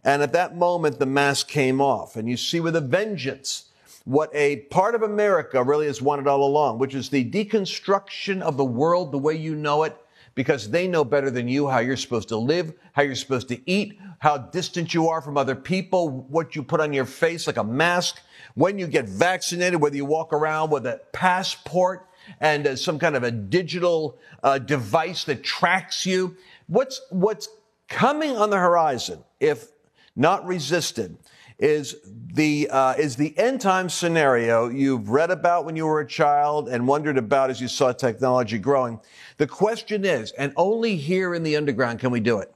And 0.04 0.24
at 0.24 0.34
that 0.34 0.56
moment, 0.56 0.98
the 0.98 1.06
mask 1.06 1.48
came 1.48 1.80
off. 1.80 2.16
And 2.16 2.28
you 2.28 2.38
see 2.38 2.60
with 2.60 2.76
a 2.76 2.82
vengeance 2.82 3.70
what 4.06 4.32
a 4.34 4.62
part 4.72 4.96
of 4.96 5.04
America 5.04 5.64
really 5.64 5.86
has 5.86 6.02
wanted 6.02 6.28
all 6.28 6.44
along, 6.44 6.80
which 6.80 6.96
is 6.96 7.10
the 7.10 7.30
deconstruction 7.30 8.42
of 8.42 8.58
the 8.58 8.66
world 8.66 9.12
the 9.12 9.20
way 9.20 9.36
you 9.36 9.54
know 9.54 9.84
it, 9.84 9.96
because 10.36 10.70
they 10.70 10.88
know 10.88 11.04
better 11.04 11.30
than 11.30 11.48
you 11.48 11.68
how 11.68 11.80
you're 11.80 11.98
supposed 11.98 12.30
to 12.30 12.38
live, 12.38 12.74
how 12.94 13.02
you're 13.02 13.16
supposed 13.16 13.48
to 13.50 13.70
eat, 13.70 14.00
how 14.20 14.38
distant 14.38 14.94
you 14.94 15.10
are 15.10 15.22
from 15.22 15.38
other 15.38 15.56
people, 15.56 16.10
what 16.30 16.56
you 16.56 16.64
put 16.64 16.80
on 16.80 16.94
your 16.94 17.06
face 17.06 17.48
like 17.48 17.58
a 17.58 17.64
mask, 17.64 18.22
when 18.56 18.78
you 18.78 18.88
get 18.88 19.08
vaccinated, 19.08 19.82
whether 19.82 19.96
you 19.96 20.06
walk 20.06 20.34
around 20.34 20.70
with 20.70 20.86
a 20.86 21.02
passport 21.12 22.08
and 22.40 22.68
uh, 22.68 22.76
some 22.76 23.00
kind 23.00 23.16
of 23.16 23.24
a 23.24 23.32
digital 23.32 24.18
uh, 24.44 24.60
device 24.60 25.24
that 25.26 25.44
tracks 25.44 26.06
you. 26.06 26.36
What's 26.68 27.02
what's 27.10 27.50
coming 27.88 28.38
on 28.38 28.50
the 28.50 28.58
horizon, 28.58 29.24
if 29.40 29.68
not 30.16 30.46
resisted, 30.46 31.18
is 31.60 31.96
the 32.34 32.68
uh, 32.72 32.94
is 32.94 33.16
the 33.16 33.38
end 33.38 33.62
time 33.62 33.88
scenario 33.88 34.68
you've 34.68 35.10
read 35.10 35.30
about 35.30 35.66
when 35.66 35.76
you 35.76 35.86
were 35.86 36.00
a 36.00 36.08
child 36.08 36.68
and 36.68 36.88
wondered 36.88 37.18
about 37.18 37.50
as 37.50 37.62
you 37.62 37.68
saw 37.68 37.92
technology 37.92 38.58
growing. 38.58 39.00
The 39.38 39.48
question 39.48 40.04
is, 40.04 40.32
and 40.32 40.54
only 40.58 40.96
here 40.96 41.36
in 41.36 41.44
the 41.44 41.56
underground 41.56 42.00
can 42.00 42.12
we 42.12 42.20
do 42.20 42.40
it. 42.40 42.54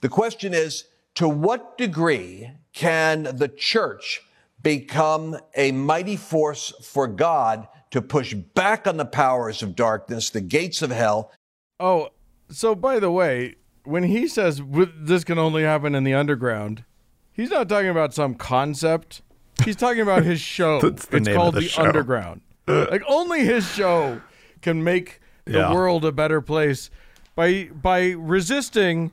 The 0.00 0.08
question 0.08 0.54
is, 0.54 0.84
to 1.16 1.28
what 1.28 1.76
degree 1.76 2.52
can 2.72 3.24
the 3.24 3.48
church 3.48 4.22
become 4.62 5.36
a 5.56 5.72
mighty 5.72 6.16
force 6.16 6.72
for 6.82 7.06
God 7.08 7.66
to 7.90 8.00
push 8.00 8.34
back 8.34 8.86
on 8.86 8.96
the 8.96 9.04
powers 9.04 9.62
of 9.62 9.74
darkness, 9.74 10.30
the 10.30 10.40
gates 10.40 10.82
of 10.82 10.90
hell? 10.90 11.32
Oh, 11.80 12.10
so 12.50 12.74
by 12.74 13.00
the 13.00 13.10
way, 13.10 13.56
when 13.90 14.04
he 14.04 14.28
says 14.28 14.62
this 14.96 15.24
can 15.24 15.38
only 15.38 15.62
happen 15.64 15.94
in 15.94 16.04
the 16.04 16.14
underground, 16.14 16.84
he's 17.32 17.50
not 17.50 17.68
talking 17.68 17.88
about 17.88 18.14
some 18.14 18.34
concept. 18.34 19.22
He's 19.64 19.76
talking 19.76 20.00
about 20.00 20.22
his 20.24 20.40
show. 20.56 20.78
It's 20.78 21.06
called 21.06 21.54
the 21.56 21.60
the. 21.60 21.74
Underground. 21.82 22.40
like 22.66 23.02
only 23.08 23.40
his 23.44 23.68
show 23.70 24.20
can 24.62 24.84
make 24.84 25.20
the 25.44 25.58
Yeah. 25.58 25.72
world 25.74 26.04
a 26.04 26.12
better 26.12 26.40
place 26.40 26.90
by 27.34 27.64
by 27.72 28.10
resisting 28.10 29.10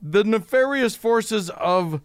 the 0.00 0.24
nefarious 0.24 0.96
forces 0.96 1.50
of 1.50 2.00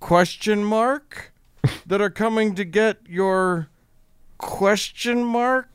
question 0.00 0.64
mark 0.64 1.32
that 1.86 2.00
are 2.00 2.10
coming 2.10 2.54
to 2.54 2.64
get 2.64 2.98
your 3.08 3.68
question 4.38 5.24
mark 5.24 5.68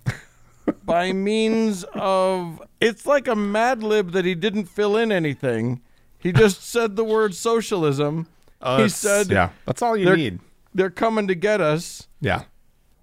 by 0.91 1.13
means 1.13 1.83
of 1.93 2.61
it's 2.79 3.05
like 3.05 3.27
a 3.27 3.35
mad 3.35 3.81
lib 3.83 4.11
that 4.11 4.25
he 4.25 4.35
didn't 4.35 4.65
fill 4.65 4.95
in 4.97 5.11
anything 5.11 5.81
he 6.19 6.31
just 6.31 6.63
said 6.69 6.95
the 6.95 7.03
word 7.03 7.33
socialism 7.33 8.27
Uh, 8.61 8.83
he 8.83 8.89
said 8.89 9.27
"Yeah, 9.29 9.49
that's 9.65 9.81
all 9.81 9.95
you 9.97 10.05
they're, 10.05 10.17
need." 10.17 10.39
they're 10.73 10.89
coming 10.91 11.27
to 11.27 11.35
get 11.35 11.59
us 11.61 12.07
Yeah, 12.19 12.43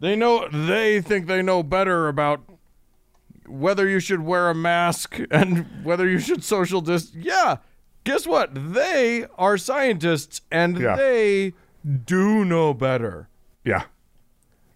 they 0.01 0.14
know 0.16 0.49
they 0.49 1.01
think 1.01 1.26
they 1.26 1.43
know 1.43 1.62
better 1.62 2.09
about 2.09 2.41
whether 3.47 3.89
you 3.89 3.99
should 4.01 4.20
wear 4.20 4.51
a 4.51 4.55
mask 4.55 5.18
and 5.30 5.66
whether 5.82 6.07
you 6.09 6.18
should 6.18 6.45
social 6.45 6.80
distance. 6.80 7.24
yeah 7.24 7.57
guess 8.05 8.26
what 8.26 8.51
they 8.74 9.26
are 9.36 9.57
scientists 9.59 10.41
and 10.51 10.78
Yeah. 10.78 10.97
they 10.97 11.55
do 12.05 12.45
know 12.45 12.72
better 12.74 13.28
yeah. 13.64 13.84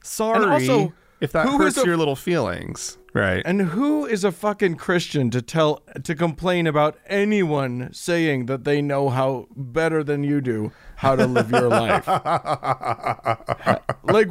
Sorry, 0.02 0.44
also, 0.44 0.92
if 1.20 1.32
that 1.32 1.46
hurts 1.48 1.78
a- 1.78 1.84
your 1.86 1.96
little 1.96 2.16
feelings, 2.16 2.98
right? 3.14 3.42
And 3.44 3.60
who 3.62 4.06
is 4.06 4.24
a 4.24 4.32
fucking 4.32 4.76
Christian 4.76 5.30
to 5.30 5.42
tell 5.42 5.82
to 6.02 6.14
complain 6.14 6.66
about 6.66 6.98
anyone 7.06 7.90
saying 7.92 8.46
that 8.46 8.64
they 8.64 8.80
know 8.82 9.08
how 9.08 9.46
better 9.56 10.02
than 10.04 10.24
you 10.24 10.40
do 10.40 10.72
how 10.96 11.16
to 11.16 11.26
live 11.26 11.50
your 11.50 11.68
life? 11.68 12.06
like 14.04 14.30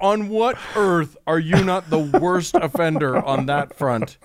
on 0.00 0.28
what 0.28 0.56
earth 0.76 1.16
are 1.26 1.38
you 1.38 1.62
not 1.64 1.90
the 1.90 1.98
worst 1.98 2.54
offender 2.54 3.16
on 3.24 3.46
that 3.46 3.74
front 3.74 4.18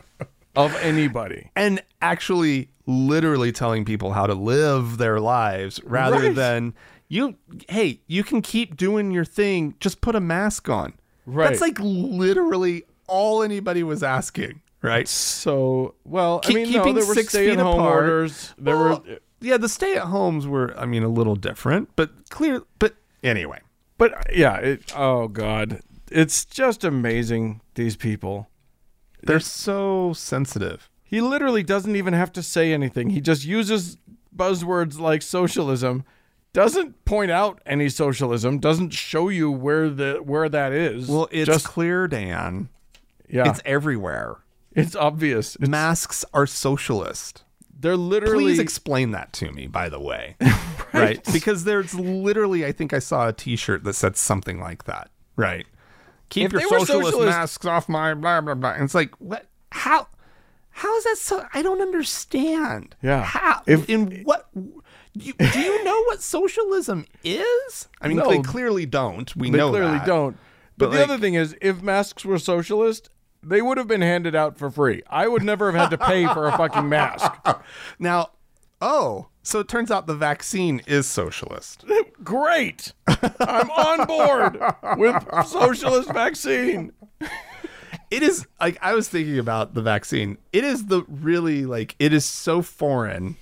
of 0.56 0.76
anybody? 0.78 1.52
and 1.56 1.82
actually 2.02 2.70
literally 2.86 3.52
telling 3.52 3.84
people 3.86 4.14
how 4.14 4.26
to 4.26 4.34
live 4.34 4.98
their 4.98 5.20
lives 5.20 5.82
rather 5.84 6.18
Right. 6.28 6.36
than 6.36 6.74
you 7.10 7.36
hey 7.70 8.00
you 8.08 8.24
can 8.24 8.42
keep 8.42 8.78
doing 8.78 9.12
your 9.12 9.26
thing 9.26 9.76
just 9.80 10.00
put 10.02 10.16
a 10.16 10.20
mask 10.20 10.70
on 10.70 10.94
Right. 11.26 11.50
that's 11.50 11.62
like 11.62 11.78
literally 11.80 12.84
all 13.08 13.42
anybody 13.44 13.84
was 13.84 14.04
asking 14.04 14.62
right 14.82 15.08
So, 15.08 15.96
well, 16.06 16.40
I 16.44 16.48
Keep- 16.48 16.56
mean, 16.56 16.72
no, 16.74 16.94
there 16.94 17.06
were 17.06 17.16
stay-at-home 17.16 17.80
apart. 17.80 18.04
orders. 18.04 18.54
There 18.58 18.78
Well, 18.78 19.04
were 19.08 19.18
yeah 19.42 19.58
the 19.58 19.70
stay-at-homes 19.70 20.48
were 20.48 20.74
i 20.80 20.86
mean 20.86 21.04
a 21.04 21.08
little 21.10 21.36
different 21.36 21.90
but 21.96 22.10
clear 22.30 22.64
but 22.80 22.96
anyway 23.24 23.60
But 23.98 24.12
yeah, 24.36 24.56
it, 24.58 24.94
oh 24.96 25.28
god, 25.28 25.82
it's 26.12 26.46
just 26.46 26.84
amazing 26.84 27.62
these 27.76 27.96
people. 27.96 28.50
they're 29.24 29.40
so 29.40 30.14
sensitive 30.14 30.90
He 31.04 31.22
literally 31.22 31.64
doesn't 31.64 31.96
even 31.96 32.14
have 32.14 32.32
to 32.34 32.44
say 32.44 32.74
anything. 32.74 33.10
He 33.12 33.22
just 33.22 33.46
uses 33.46 33.98
buzzwords 34.36 35.00
like 35.00 35.22
socialism, 35.24 36.04
doesn't 36.54 37.04
point 37.06 37.32
out 37.32 37.62
any 37.66 37.90
socialism, 37.90 38.60
doesn't 38.60 38.92
show 38.94 39.30
you 39.30 39.50
where 39.52 39.90
the 39.90 40.18
where 40.24 40.50
that 40.50 40.72
is. 40.74 41.08
well 41.08 41.28
it's 41.32 41.46
just 41.48 41.66
clear 41.66 42.08
dan 42.08 42.70
yeah, 43.30 43.50
it's 43.50 43.62
everywhere 43.66 44.38
it's 44.74 44.96
obvious. 44.96 45.56
It's- 45.56 45.70
masks 45.70 46.24
are 46.34 46.46
socialist 46.46 47.44
they're 47.80 47.98
literally 47.98 48.46
Please 48.46 48.60
explain 48.60 49.12
that 49.12 49.34
to 49.34 49.52
me, 49.52 49.68
by 49.68 49.90
the 49.90 50.00
way. 50.00 50.36
right. 50.94 51.24
Because 51.32 51.64
there's 51.64 51.94
literally, 51.94 52.66
I 52.66 52.72
think 52.72 52.94
I 52.94 53.00
saw 53.00 53.28
a 53.28 53.34
t 53.34 53.56
shirt 53.56 53.84
that 53.84 53.94
said 53.94 54.18
something 54.18 54.60
like 54.60 54.86
that. 54.86 55.12
Right. 55.36 55.68
Keep 56.30 56.48
If 56.48 56.52
your 56.54 56.62
socialist, 56.62 57.12
socialist- 57.12 57.38
masks 57.38 57.66
off 57.66 57.88
my 57.88 58.14
blah, 58.14 58.42
blah, 58.42 58.56
blah. 58.56 58.72
And 58.72 58.84
it's 58.84 58.96
like, 58.96 59.12
what? 59.20 59.46
How? 59.72 60.08
How 60.72 60.96
is 60.98 61.04
that 61.06 61.18
so? 61.18 61.46
I 61.54 61.62
don't 61.62 61.82
understand. 61.82 62.96
Yeah. 63.02 63.24
How? 63.24 63.62
If- 63.68 63.88
in 63.90 64.24
what? 64.24 64.50
You, 65.14 65.34
do 65.34 65.60
you 65.60 65.84
know 65.84 66.04
what 66.06 66.22
socialism 66.22 67.06
is? 67.24 67.88
I 68.02 68.08
mean, 68.08 68.18
No. 68.18 68.30
they 68.30 68.40
clearly 68.42 68.86
don't. 68.86 69.36
We 69.36 69.50
they 69.50 69.58
know 69.58 69.70
clearly 69.72 69.98
that. 69.98 70.06
don't. 70.06 70.38
But, 70.78 70.92
But, 70.92 70.96
the 70.98 71.04
other 71.04 71.18
thing 71.18 71.34
is, 71.34 71.56
if 71.60 71.82
masks 71.82 72.24
were 72.24 72.38
socialist, 72.38 73.10
they 73.44 73.62
would 73.62 73.78
have 73.78 73.88
been 73.88 74.02
handed 74.02 74.36
out 74.36 74.58
for 74.58 74.70
free. 74.70 75.04
I 75.10 75.28
would 75.28 75.44
never 75.44 75.72
have 75.72 75.82
had 75.82 75.90
to 75.90 75.98
pay 75.98 76.28
for 76.28 76.48
a 76.48 76.58
fucking 76.58 76.88
mask. 76.90 77.32
Now, 78.00 78.32
oh, 78.82 79.28
so 79.42 79.60
it 79.60 79.68
turns 79.68 79.92
out 79.92 80.08
the 80.08 80.16
vaccine 80.16 80.82
is 80.88 81.08
socialist. 81.08 81.86
Great. 82.24 82.94
I'm 83.08 83.70
on 83.72 84.06
board 84.06 84.60
with 84.98 85.24
socialist 85.48 86.12
vaccine. 86.12 86.92
it 88.12 88.24
is 88.24 88.46
like 88.60 88.78
I 88.82 88.94
was 88.94 89.08
thinking 89.08 89.40
about 89.40 89.74
the 89.74 89.82
vaccine. 89.82 90.38
It 90.52 90.64
is 90.64 90.88
the 90.88 91.04
really 91.08 91.66
like 91.66 91.96
it 92.00 92.14
is 92.14 92.26
so 92.26 92.62
foreign 92.62 93.38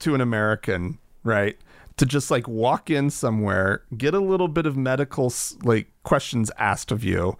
to 0.00 0.14
an 0.14 0.20
American, 0.20 0.98
right? 1.24 1.56
To 1.98 2.06
just 2.06 2.30
like 2.30 2.46
walk 2.46 2.90
in 2.90 3.10
somewhere, 3.10 3.82
get 3.96 4.14
a 4.14 4.20
little 4.20 4.48
bit 4.48 4.66
of 4.66 4.76
medical 4.76 5.32
like 5.62 5.88
questions 6.02 6.50
asked 6.58 6.92
of 6.92 7.02
you, 7.02 7.36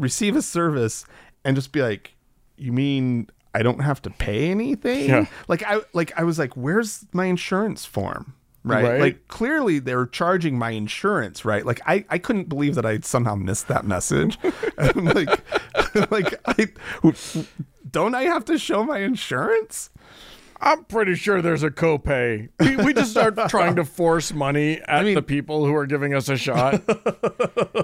receive 0.00 0.36
a 0.36 0.42
service, 0.42 1.04
and 1.44 1.56
just 1.56 1.72
be 1.72 1.82
like, 1.82 2.14
"You 2.56 2.72
mean 2.72 3.28
I 3.54 3.62
don't 3.62 3.80
have 3.80 4.02
to 4.02 4.10
pay 4.10 4.50
anything?" 4.50 5.08
Yeah. 5.08 5.26
Like 5.48 5.62
I 5.62 5.80
like 5.92 6.12
I 6.18 6.24
was 6.24 6.38
like, 6.38 6.56
"Where's 6.56 7.06
my 7.12 7.26
insurance 7.26 7.84
form?" 7.84 8.34
Right? 8.64 8.84
Right. 8.84 9.00
Like 9.00 9.28
clearly 9.28 9.78
they're 9.78 10.06
charging 10.06 10.58
my 10.58 10.70
insurance, 10.70 11.44
right? 11.44 11.64
Like 11.64 11.80
I, 11.86 12.04
I 12.10 12.18
couldn't 12.18 12.48
believe 12.48 12.74
that 12.74 12.84
I 12.84 12.98
somehow 13.00 13.34
missed 13.34 13.68
that 13.68 13.86
message. 13.86 14.38
Like, 14.94 15.40
like 16.12 16.34
I 16.46 16.68
don't 17.90 18.14
I 18.14 18.22
have 18.22 18.44
to 18.44 18.58
show 18.58 18.84
my 18.84 18.98
insurance? 18.98 19.90
I'm 20.60 20.84
pretty 20.84 21.14
sure 21.14 21.40
there's 21.40 21.62
a 21.62 21.70
copay. 21.70 22.48
We, 22.60 22.76
we 22.76 22.94
just 22.94 23.10
start 23.12 23.36
trying 23.48 23.76
to 23.76 23.84
force 23.84 24.32
money 24.32 24.80
at 24.86 25.04
the 25.04 25.22
people 25.22 25.64
who 25.64 25.74
are 25.74 25.86
giving 25.86 26.14
us 26.14 26.28
a 26.28 26.36
shot. 26.36 26.82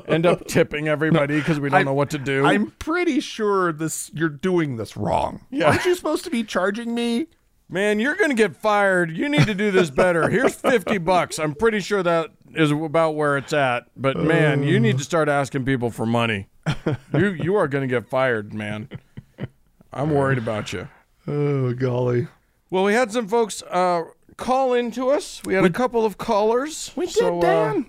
End 0.09 0.27
up 0.27 0.47
tipping 0.47 0.89
everybody 0.89 1.39
because 1.39 1.61
we 1.61 1.69
don't 1.71 1.77
I'm- 1.79 1.87
know 1.87 1.95
what 1.95 2.11
to 2.11 2.19
do. 2.19 2.45
I'm 2.45 2.71
pretty 2.73 3.21
sure 3.21 3.73
this 3.73 4.11
you're 4.15 4.29
doing 4.29 4.77
this 4.77 4.97
wrong. 4.97 5.47
Yeah. 5.51 5.69
Aren't 5.69 5.85
you 5.85 5.95
supposed 5.95 6.25
to 6.25 6.31
be 6.31 6.43
charging 6.43 6.95
me? 6.95 7.27
Man, 7.69 7.99
you're 7.99 8.15
going 8.17 8.29
to 8.31 8.37
get 8.37 8.55
fired. 8.57 9.11
You 9.17 9.29
need 9.29 9.47
to 9.47 9.55
do 9.55 9.71
this 9.71 9.91
better. 9.91 10.29
Here's 10.29 10.55
50 10.55 10.99
bucks. 10.99 11.39
I'm 11.39 11.55
pretty 11.55 11.81
sure 11.81 12.03
that 12.03 12.31
is 12.55 12.71
about 12.71 13.13
where 13.17 13.37
it's 13.39 13.53
at. 13.55 13.85
But 13.97 14.17
man, 14.19 14.63
you 14.63 14.79
need 14.79 14.99
to 14.99 15.05
start 15.05 15.29
asking 15.29 15.65
people 15.65 15.91
for 15.91 16.05
money. 16.07 16.49
You 17.15 17.29
you 17.31 17.55
are 17.57 17.67
going 17.69 17.87
to 17.87 17.93
get 17.93 18.09
fired, 18.09 18.53
man. 18.55 18.89
I'm 19.93 20.11
worried 20.11 20.39
about 20.39 20.73
you. 20.73 20.89
Oh 21.27 21.73
golly. 21.73 22.29
Well, 22.75 22.83
we 22.83 22.93
had 22.93 23.13
some 23.13 23.29
folks 23.29 23.63
uh, 23.71 24.03
call 24.37 24.73
in 24.73 24.91
to 24.93 25.11
us. 25.11 25.41
We 25.45 25.55
had 25.55 25.65
a 25.65 25.71
couple 25.71 26.05
of 26.05 26.19
callers. 26.19 26.91
We 26.97 27.07
did, 27.07 27.15
so, 27.15 27.39
uh, 27.39 27.41
Dan. 27.41 27.87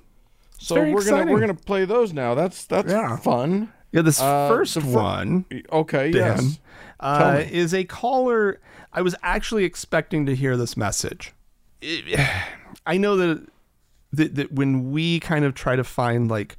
so 0.59 0.75
very 0.75 0.93
we're 0.93 1.03
gonna 1.03 1.31
we're 1.31 1.39
gonna 1.39 1.55
play 1.55 1.85
those 1.85 2.13
now. 2.13 2.35
That's 2.35 2.65
that's 2.65 2.91
Yeah. 2.91 3.17
fun. 3.17 3.73
yeah, 3.91 4.03
this 4.03 4.21
Uh, 4.21 4.47
first 4.47 4.75
fir- 4.75 4.81
one, 4.87 5.45
Okay, 5.71 6.11
Dan, 6.11 6.37
yes. 6.43 6.59
uh, 6.99 7.41
is 7.49 7.73
a 7.73 7.83
caller. 7.85 8.59
I 8.93 9.01
was 9.01 9.15
actually 9.23 9.63
expecting 9.63 10.27
to 10.27 10.35
hear 10.35 10.55
this 10.55 10.77
message. 10.77 11.33
It- 11.81 12.19
I 12.85 12.97
know 12.97 13.17
that, 13.17 13.47
that 14.13 14.35
that 14.35 14.51
when 14.51 14.91
we 14.91 15.19
kind 15.19 15.45
of 15.45 15.55
try 15.55 15.75
to 15.75 15.83
find 15.83 16.29
like 16.29 16.57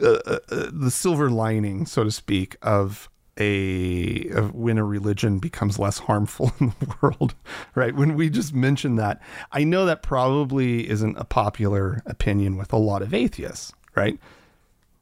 uh, 0.00 0.06
uh, 0.06 0.38
uh, 0.52 0.70
the 0.72 0.92
silver 0.92 1.30
lining, 1.30 1.84
so 1.84 2.04
to 2.04 2.12
speak, 2.12 2.54
of 2.62 3.08
a 3.38 4.28
of 4.30 4.54
when 4.54 4.78
a 4.78 4.84
religion 4.84 5.38
becomes 5.38 5.78
less 5.78 5.98
harmful 6.00 6.52
in 6.60 6.72
the 6.80 6.94
world, 7.00 7.34
right? 7.74 7.94
When 7.94 8.14
we 8.14 8.28
just 8.30 8.54
mention 8.54 8.96
that, 8.96 9.20
I 9.50 9.64
know 9.64 9.86
that 9.86 10.02
probably 10.02 10.88
isn't 10.88 11.16
a 11.16 11.24
popular 11.24 12.02
opinion 12.06 12.56
with 12.56 12.72
a 12.72 12.76
lot 12.78 13.02
of 13.02 13.14
atheists, 13.14 13.72
right? 13.94 14.18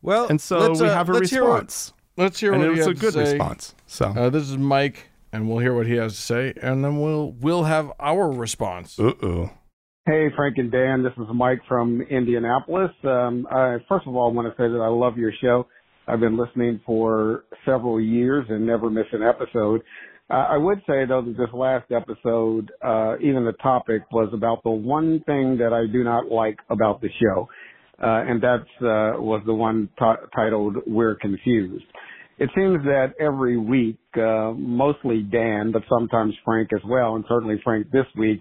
Well, 0.02 0.28
And 0.28 0.40
so 0.40 0.58
let's, 0.58 0.80
we 0.80 0.88
uh, 0.88 0.94
have 0.94 1.08
a 1.08 1.12
let's 1.14 1.30
hear 1.30 1.44
what- 1.44 1.64
response, 1.64 1.92
let's 2.16 2.40
hear 2.40 2.52
and 2.52 2.62
what 2.62 2.70
it 2.70 2.74
he 2.74 2.78
was 2.78 2.88
a 2.88 2.94
good 2.94 3.12
say. 3.14 3.20
response. 3.32 3.74
So, 3.86 4.06
Uh, 4.06 4.30
this 4.30 4.44
is 4.48 4.56
Mike, 4.56 5.08
and 5.32 5.48
we'll 5.48 5.58
hear 5.58 5.74
what 5.74 5.86
he 5.86 5.94
has 5.96 6.14
to 6.14 6.20
say, 6.22 6.54
and 6.62 6.84
then 6.84 7.00
we'll 7.00 7.32
we'll 7.40 7.64
have 7.64 7.92
our 8.00 8.30
response. 8.30 8.98
uh 8.98 9.12
oh, 9.22 9.50
Hey, 10.06 10.28
Frank 10.34 10.56
and 10.56 10.72
Dan. 10.72 11.02
This 11.02 11.12
is 11.18 11.26
Mike 11.34 11.60
from 11.68 12.00
Indianapolis. 12.00 12.90
Um, 13.04 13.46
I, 13.50 13.76
first 13.88 14.06
of 14.06 14.16
all, 14.16 14.30
I 14.30 14.32
want 14.34 14.48
to 14.48 14.52
say 14.62 14.66
that 14.68 14.80
I 14.80 14.88
love 14.88 15.18
your 15.18 15.30
show. 15.40 15.66
I've 16.10 16.18
been 16.18 16.36
listening 16.36 16.80
for 16.84 17.44
several 17.64 18.00
years 18.00 18.44
and 18.48 18.66
never 18.66 18.90
miss 18.90 19.06
an 19.12 19.22
episode. 19.22 19.80
Uh, 20.28 20.46
I 20.50 20.56
would 20.56 20.78
say, 20.78 21.06
though, 21.06 21.22
that 21.22 21.36
this 21.36 21.48
last 21.54 21.92
episode, 21.92 22.72
uh, 22.84 23.16
even 23.18 23.44
the 23.44 23.54
topic 23.62 24.02
was 24.10 24.28
about 24.32 24.64
the 24.64 24.70
one 24.70 25.22
thing 25.26 25.56
that 25.58 25.72
I 25.72 25.90
do 25.90 26.02
not 26.02 26.26
like 26.26 26.58
about 26.68 27.00
the 27.00 27.10
show. 27.20 27.48
Uh, 28.02 28.24
and 28.26 28.42
that 28.42 28.64
uh, 28.80 29.20
was 29.20 29.42
the 29.46 29.54
one 29.54 29.88
t- 29.98 30.04
titled 30.34 30.78
"We're 30.86 31.14
Confused." 31.14 31.84
It 32.38 32.48
seems 32.56 32.82
that 32.84 33.12
every 33.20 33.58
week, 33.58 33.98
uh, 34.16 34.52
mostly 34.56 35.22
Dan, 35.22 35.70
but 35.70 35.82
sometimes 35.88 36.34
Frank 36.44 36.70
as 36.74 36.80
well, 36.88 37.14
and 37.16 37.24
certainly 37.28 37.60
Frank 37.62 37.90
this 37.92 38.06
week, 38.16 38.40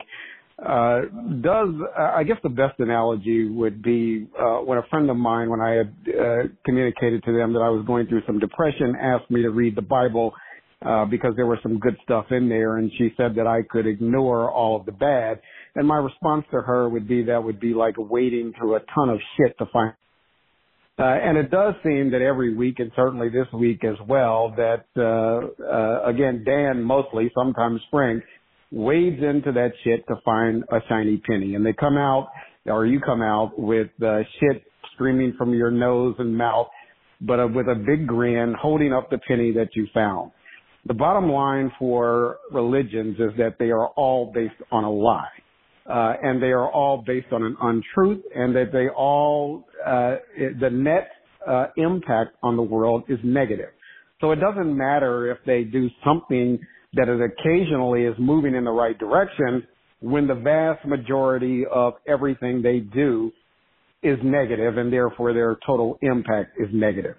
uh, 0.65 1.01
does, 1.41 1.69
uh, 1.97 2.11
I 2.15 2.23
guess 2.23 2.37
the 2.43 2.49
best 2.49 2.79
analogy 2.79 3.47
would 3.47 3.81
be, 3.81 4.27
uh, 4.39 4.59
when 4.59 4.77
a 4.77 4.83
friend 4.89 5.09
of 5.09 5.17
mine, 5.17 5.49
when 5.49 5.61
I 5.61 5.71
had, 5.71 5.93
uh, 6.07 6.43
communicated 6.65 7.23
to 7.23 7.33
them 7.33 7.53
that 7.53 7.59
I 7.59 7.69
was 7.69 7.85
going 7.85 8.07
through 8.07 8.23
some 8.27 8.39
depression, 8.39 8.95
asked 8.99 9.29
me 9.31 9.41
to 9.41 9.49
read 9.49 9.75
the 9.75 9.81
Bible, 9.81 10.33
uh, 10.85 11.05
because 11.05 11.33
there 11.35 11.45
was 11.45 11.59
some 11.61 11.79
good 11.79 11.97
stuff 12.03 12.25
in 12.31 12.47
there 12.47 12.77
and 12.77 12.91
she 12.97 13.13
said 13.17 13.35
that 13.35 13.47
I 13.47 13.63
could 13.69 13.85
ignore 13.85 14.49
all 14.49 14.77
of 14.77 14.85
the 14.85 14.93
bad. 14.93 15.41
And 15.75 15.87
my 15.87 15.97
response 15.97 16.45
to 16.51 16.61
her 16.61 16.87
would 16.87 17.07
be 17.07 17.23
that 17.23 17.43
would 17.43 17.59
be 17.59 17.73
like 17.73 17.95
wading 17.97 18.53
through 18.57 18.75
a 18.75 18.79
ton 18.95 19.09
of 19.09 19.19
shit 19.37 19.57
to 19.59 19.65
find 19.73 19.93
uh, 20.99 21.03
and 21.03 21.37
it 21.37 21.49
does 21.49 21.73
seem 21.81 22.11
that 22.11 22.21
every 22.21 22.53
week, 22.53 22.79
and 22.79 22.91
certainly 22.93 23.29
this 23.29 23.47
week 23.53 23.85
as 23.85 23.95
well, 24.05 24.53
that 24.57 24.83
uh, 24.97 25.63
uh, 25.63 26.03
again 26.05 26.43
Dan 26.45 26.83
mostly, 26.83 27.31
sometimes 27.33 27.79
Frank, 27.89 28.21
wades 28.71 29.21
into 29.23 29.51
that 29.53 29.71
shit 29.83 30.05
to 30.07 30.15
find 30.23 30.63
a 30.71 30.79
shiny 30.87 31.17
penny, 31.17 31.55
and 31.55 31.65
they 31.65 31.73
come 31.73 31.97
out, 31.97 32.29
or 32.65 32.85
you 32.85 32.99
come 32.99 33.21
out 33.21 33.57
with 33.57 33.89
uh, 34.03 34.19
shit 34.39 34.63
streaming 34.93 35.33
from 35.37 35.53
your 35.53 35.71
nose 35.71 36.15
and 36.19 36.37
mouth, 36.37 36.67
but 37.21 37.39
uh, 37.39 37.47
with 37.47 37.67
a 37.67 37.75
big 37.75 38.07
grin, 38.07 38.55
holding 38.59 38.93
up 38.93 39.09
the 39.09 39.17
penny 39.27 39.51
that 39.53 39.69
you 39.75 39.87
found. 39.93 40.31
The 40.85 40.93
bottom 40.93 41.29
line 41.29 41.71
for 41.77 42.37
religions 42.51 43.15
is 43.19 43.31
that 43.37 43.55
they 43.59 43.69
are 43.69 43.87
all 43.89 44.31
based 44.33 44.61
on 44.71 44.83
a 44.83 44.91
lie 44.91 45.27
uh, 45.89 46.13
and 46.21 46.41
they 46.41 46.51
are 46.51 46.71
all 46.71 47.03
based 47.05 47.31
on 47.31 47.43
an 47.43 47.57
untruth, 47.61 48.23
and 48.35 48.55
that 48.55 48.71
they 48.71 48.87
all 48.89 49.65
uh, 49.85 50.15
the 50.61 50.69
net 50.69 51.09
uh, 51.47 51.67
impact 51.77 52.35
on 52.43 52.55
the 52.55 52.61
world 52.61 53.03
is 53.09 53.17
negative. 53.23 53.69
So 54.21 54.31
it 54.31 54.39
doesn't 54.39 54.77
matter 54.77 55.31
if 55.31 55.39
they 55.45 55.63
do 55.63 55.89
something 56.05 56.59
that 56.93 57.07
it 57.07 57.21
occasionally 57.21 58.03
is 58.03 58.15
moving 58.19 58.55
in 58.55 58.63
the 58.63 58.71
right 58.71 58.97
direction, 58.97 59.65
when 60.01 60.27
the 60.27 60.35
vast 60.35 60.85
majority 60.85 61.63
of 61.71 61.93
everything 62.07 62.61
they 62.61 62.79
do 62.79 63.31
is 64.01 64.17
negative, 64.23 64.77
and 64.77 64.91
therefore 64.91 65.33
their 65.33 65.57
total 65.65 65.97
impact 66.01 66.51
is 66.57 66.69
negative. 66.73 67.15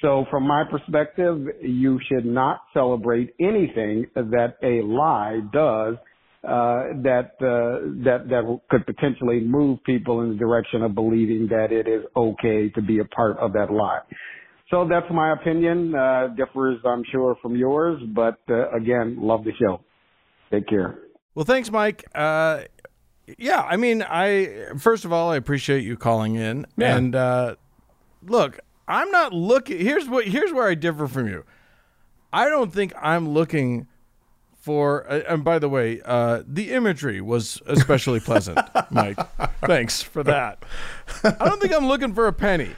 So 0.00 0.24
from 0.30 0.46
my 0.46 0.64
perspective, 0.70 1.46
you 1.60 1.98
should 2.08 2.24
not 2.24 2.62
celebrate 2.72 3.34
anything 3.38 4.06
that 4.14 4.54
a 4.62 4.82
lie 4.82 5.40
does 5.52 5.96
uh, 6.42 6.96
that 7.02 7.32
uh, 7.40 7.84
that 8.02 8.28
that 8.30 8.60
could 8.70 8.86
potentially 8.86 9.40
move 9.40 9.78
people 9.84 10.22
in 10.22 10.30
the 10.30 10.36
direction 10.36 10.82
of 10.82 10.94
believing 10.94 11.48
that 11.50 11.70
it 11.70 11.86
is 11.86 12.02
okay 12.16 12.70
to 12.70 12.80
be 12.80 13.00
a 13.00 13.04
part 13.04 13.36
of 13.38 13.52
that 13.52 13.70
lie. 13.70 14.00
So 14.70 14.86
that's 14.88 15.06
my 15.12 15.32
opinion. 15.32 15.94
Uh, 15.94 16.28
differs, 16.36 16.78
I'm 16.84 17.02
sure, 17.10 17.36
from 17.42 17.56
yours, 17.56 18.00
but 18.14 18.38
uh, 18.48 18.70
again, 18.70 19.16
love 19.20 19.44
the 19.44 19.52
show. 19.60 19.80
Take 20.52 20.68
care. 20.68 20.98
Well, 21.34 21.44
thanks, 21.44 21.70
Mike. 21.70 22.04
Uh, 22.14 22.62
yeah, 23.38 23.62
I 23.62 23.76
mean, 23.76 24.02
I 24.02 24.66
first 24.78 25.04
of 25.04 25.12
all, 25.12 25.30
I 25.30 25.36
appreciate 25.36 25.82
you 25.84 25.96
calling 25.96 26.34
in, 26.36 26.66
Yeah. 26.76 26.96
and 26.96 27.14
uh, 27.14 27.54
look, 28.24 28.58
I'm 28.88 29.10
not 29.10 29.32
looking. 29.32 29.78
Here's 29.80 30.08
what. 30.08 30.26
Here's 30.26 30.52
where 30.52 30.68
I 30.68 30.74
differ 30.74 31.06
from 31.08 31.28
you. 31.28 31.44
I 32.32 32.48
don't 32.48 32.72
think 32.72 32.92
I'm 33.00 33.28
looking 33.28 33.86
for. 34.60 35.10
uh, 35.10 35.20
And 35.28 35.44
by 35.44 35.58
the 35.60 35.68
way, 35.68 36.00
uh, 36.04 36.42
the 36.46 36.72
imagery 36.72 37.20
was 37.20 37.60
especially 37.66 38.18
pleasant, 38.20 38.58
Mike. 38.90 39.18
Thanks 39.64 40.02
for 40.02 40.22
that. 40.24 40.64
I 41.24 41.48
don't 41.48 41.60
think 41.60 41.72
I'm 41.72 41.86
looking 41.86 42.14
for 42.14 42.26
a 42.26 42.32
penny, 42.32 42.70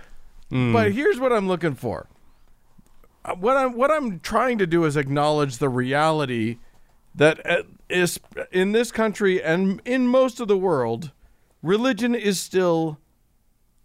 but 0.53 0.93
here's 0.93 1.19
what 1.19 1.33
I'm 1.33 1.49
looking 1.49 1.75
for. 1.75 2.07
Uh, 3.25 3.35
What 3.35 3.57
I'm 3.57 3.73
what 3.77 3.91
I'm 3.91 4.21
trying 4.21 4.59
to 4.59 4.67
do 4.67 4.85
is 4.85 4.97
acknowledge 4.97 5.59
the 5.59 5.69
reality 5.69 6.59
that 7.15 7.41
uh, 7.49 7.63
in 8.53 8.73
this 8.73 8.91
country 8.93 9.43
and 9.43 9.81
in 9.85 10.07
most 10.09 10.41
of 10.41 10.49
the 10.49 10.57
world, 10.59 11.11
religion 11.63 12.15
is 12.15 12.39
still 12.41 12.99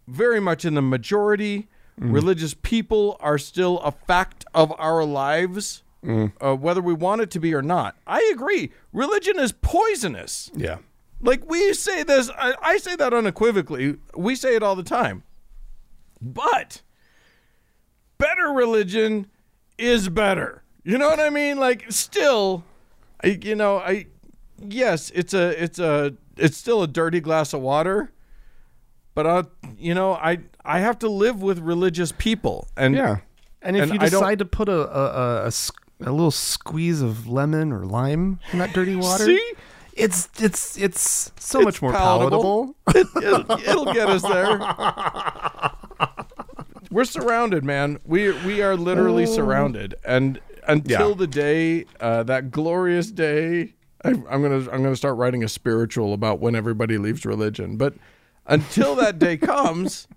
very 0.08 0.40
much 0.40 0.66
in 0.66 0.74
the 0.76 0.82
majority. 0.82 1.68
Religious 2.00 2.54
people 2.54 3.18
are 3.20 3.40
still 3.40 3.80
a 3.80 3.92
fact 3.92 4.46
of 4.54 4.72
our 4.78 5.04
lives, 5.04 5.82
uh, 6.08 6.56
whether 6.56 6.80
we 6.82 6.94
want 6.94 7.22
it 7.22 7.32
to 7.32 7.40
be 7.40 7.56
or 7.56 7.64
not. 7.64 7.96
I 8.06 8.30
agree. 8.34 8.72
Religion 8.94 9.40
is 9.40 9.52
poisonous. 9.52 10.52
yeah, 10.56 10.78
Like 11.22 11.50
we 11.50 11.74
say 11.74 12.04
this, 12.04 12.30
I, 12.38 12.54
I 12.62 12.78
say 12.78 12.96
that 12.98 13.14
unequivocally. 13.16 13.98
We 14.16 14.36
say 14.36 14.56
it 14.56 14.62
all 14.62 14.76
the 14.76 14.84
time. 14.84 15.24
But 16.22 16.82
better 18.18 18.48
religion 18.50 19.28
is 19.78 20.10
better. 20.10 20.64
You 20.84 20.98
know 20.98 21.10
what 21.10 21.20
I 21.20 21.30
mean? 21.30 21.58
Like 21.60 21.86
still, 21.92 22.64
I, 23.24 23.38
you 23.42 23.56
know, 23.56 23.78
I 23.78 24.08
yes, 24.60 25.12
it's 25.14 25.34
a 25.34 25.62
it's 25.62 25.80
a 25.80 26.14
it's 26.38 26.58
still 26.58 26.82
a 26.84 26.88
dirty 26.88 27.20
glass 27.20 27.54
of 27.54 27.62
water. 27.62 28.12
But 29.14 29.28
I, 29.28 29.44
you 29.78 29.94
know, 29.96 30.14
I 30.14 30.40
I 30.64 30.80
have 30.80 31.00
to 31.00 31.10
live 31.10 31.42
with 31.42 31.60
religious 31.60 32.12
people, 32.18 32.68
and 32.78 32.96
yeah. 32.96 33.18
And 33.62 33.76
if 33.76 33.84
And 33.84 33.92
you 33.94 33.98
I 34.00 34.10
don't- 34.10 34.22
decide 34.22 34.40
to 34.40 34.46
put 34.46 34.70
a, 34.70 35.52
little 36.00 36.30
squeeze 36.32 37.02
of 37.02 37.28
lemon 37.28 37.74
or 37.74 37.86
lime 37.86 38.40
in 38.54 38.60
that 38.60 38.72
dirty 38.74 38.96
water, 38.96 39.26
See? 39.26 39.54
it's 39.94 40.30
it's 40.40 40.78
it's 40.78 41.32
so 41.40 41.60
It's 41.62 41.66
much 41.66 41.82
more 41.82 41.92
palatable. 41.92 42.76
palatable. 42.86 43.18
it, 43.20 43.24
it'll, 43.26 43.52
it'll 43.70 43.94
get 43.94 44.08
us 44.08 44.22
there. 44.22 44.60
We're 46.98 47.06
surrounded, 47.06 47.64
man. 47.64 48.00
We 48.06 48.32
we 48.44 48.64
are 48.64 48.76
literally 48.76 49.28
surrounded, 49.28 49.94
and 50.04 50.40
until 50.68 51.10
Yeah. 51.10 51.16
the 51.16 51.28
day, 51.28 51.86
uh, 52.00 52.24
that 52.24 52.50
glorious 52.50 53.12
day, 53.12 53.76
I, 54.04 54.10
I'm 54.28 54.42
gonna 54.42 54.68
I'm 54.72 54.82
gonna 54.82 54.96
start 54.96 55.16
writing 55.16 55.44
a 55.44 55.48
spiritual 55.48 56.12
about 56.16 56.40
when 56.40 56.56
everybody 56.56 56.98
leaves 56.98 57.24
religion. 57.24 57.78
But 57.78 57.94
until 58.48 58.96
that 58.96 59.20
day 59.20 59.38
comes, 59.54 60.08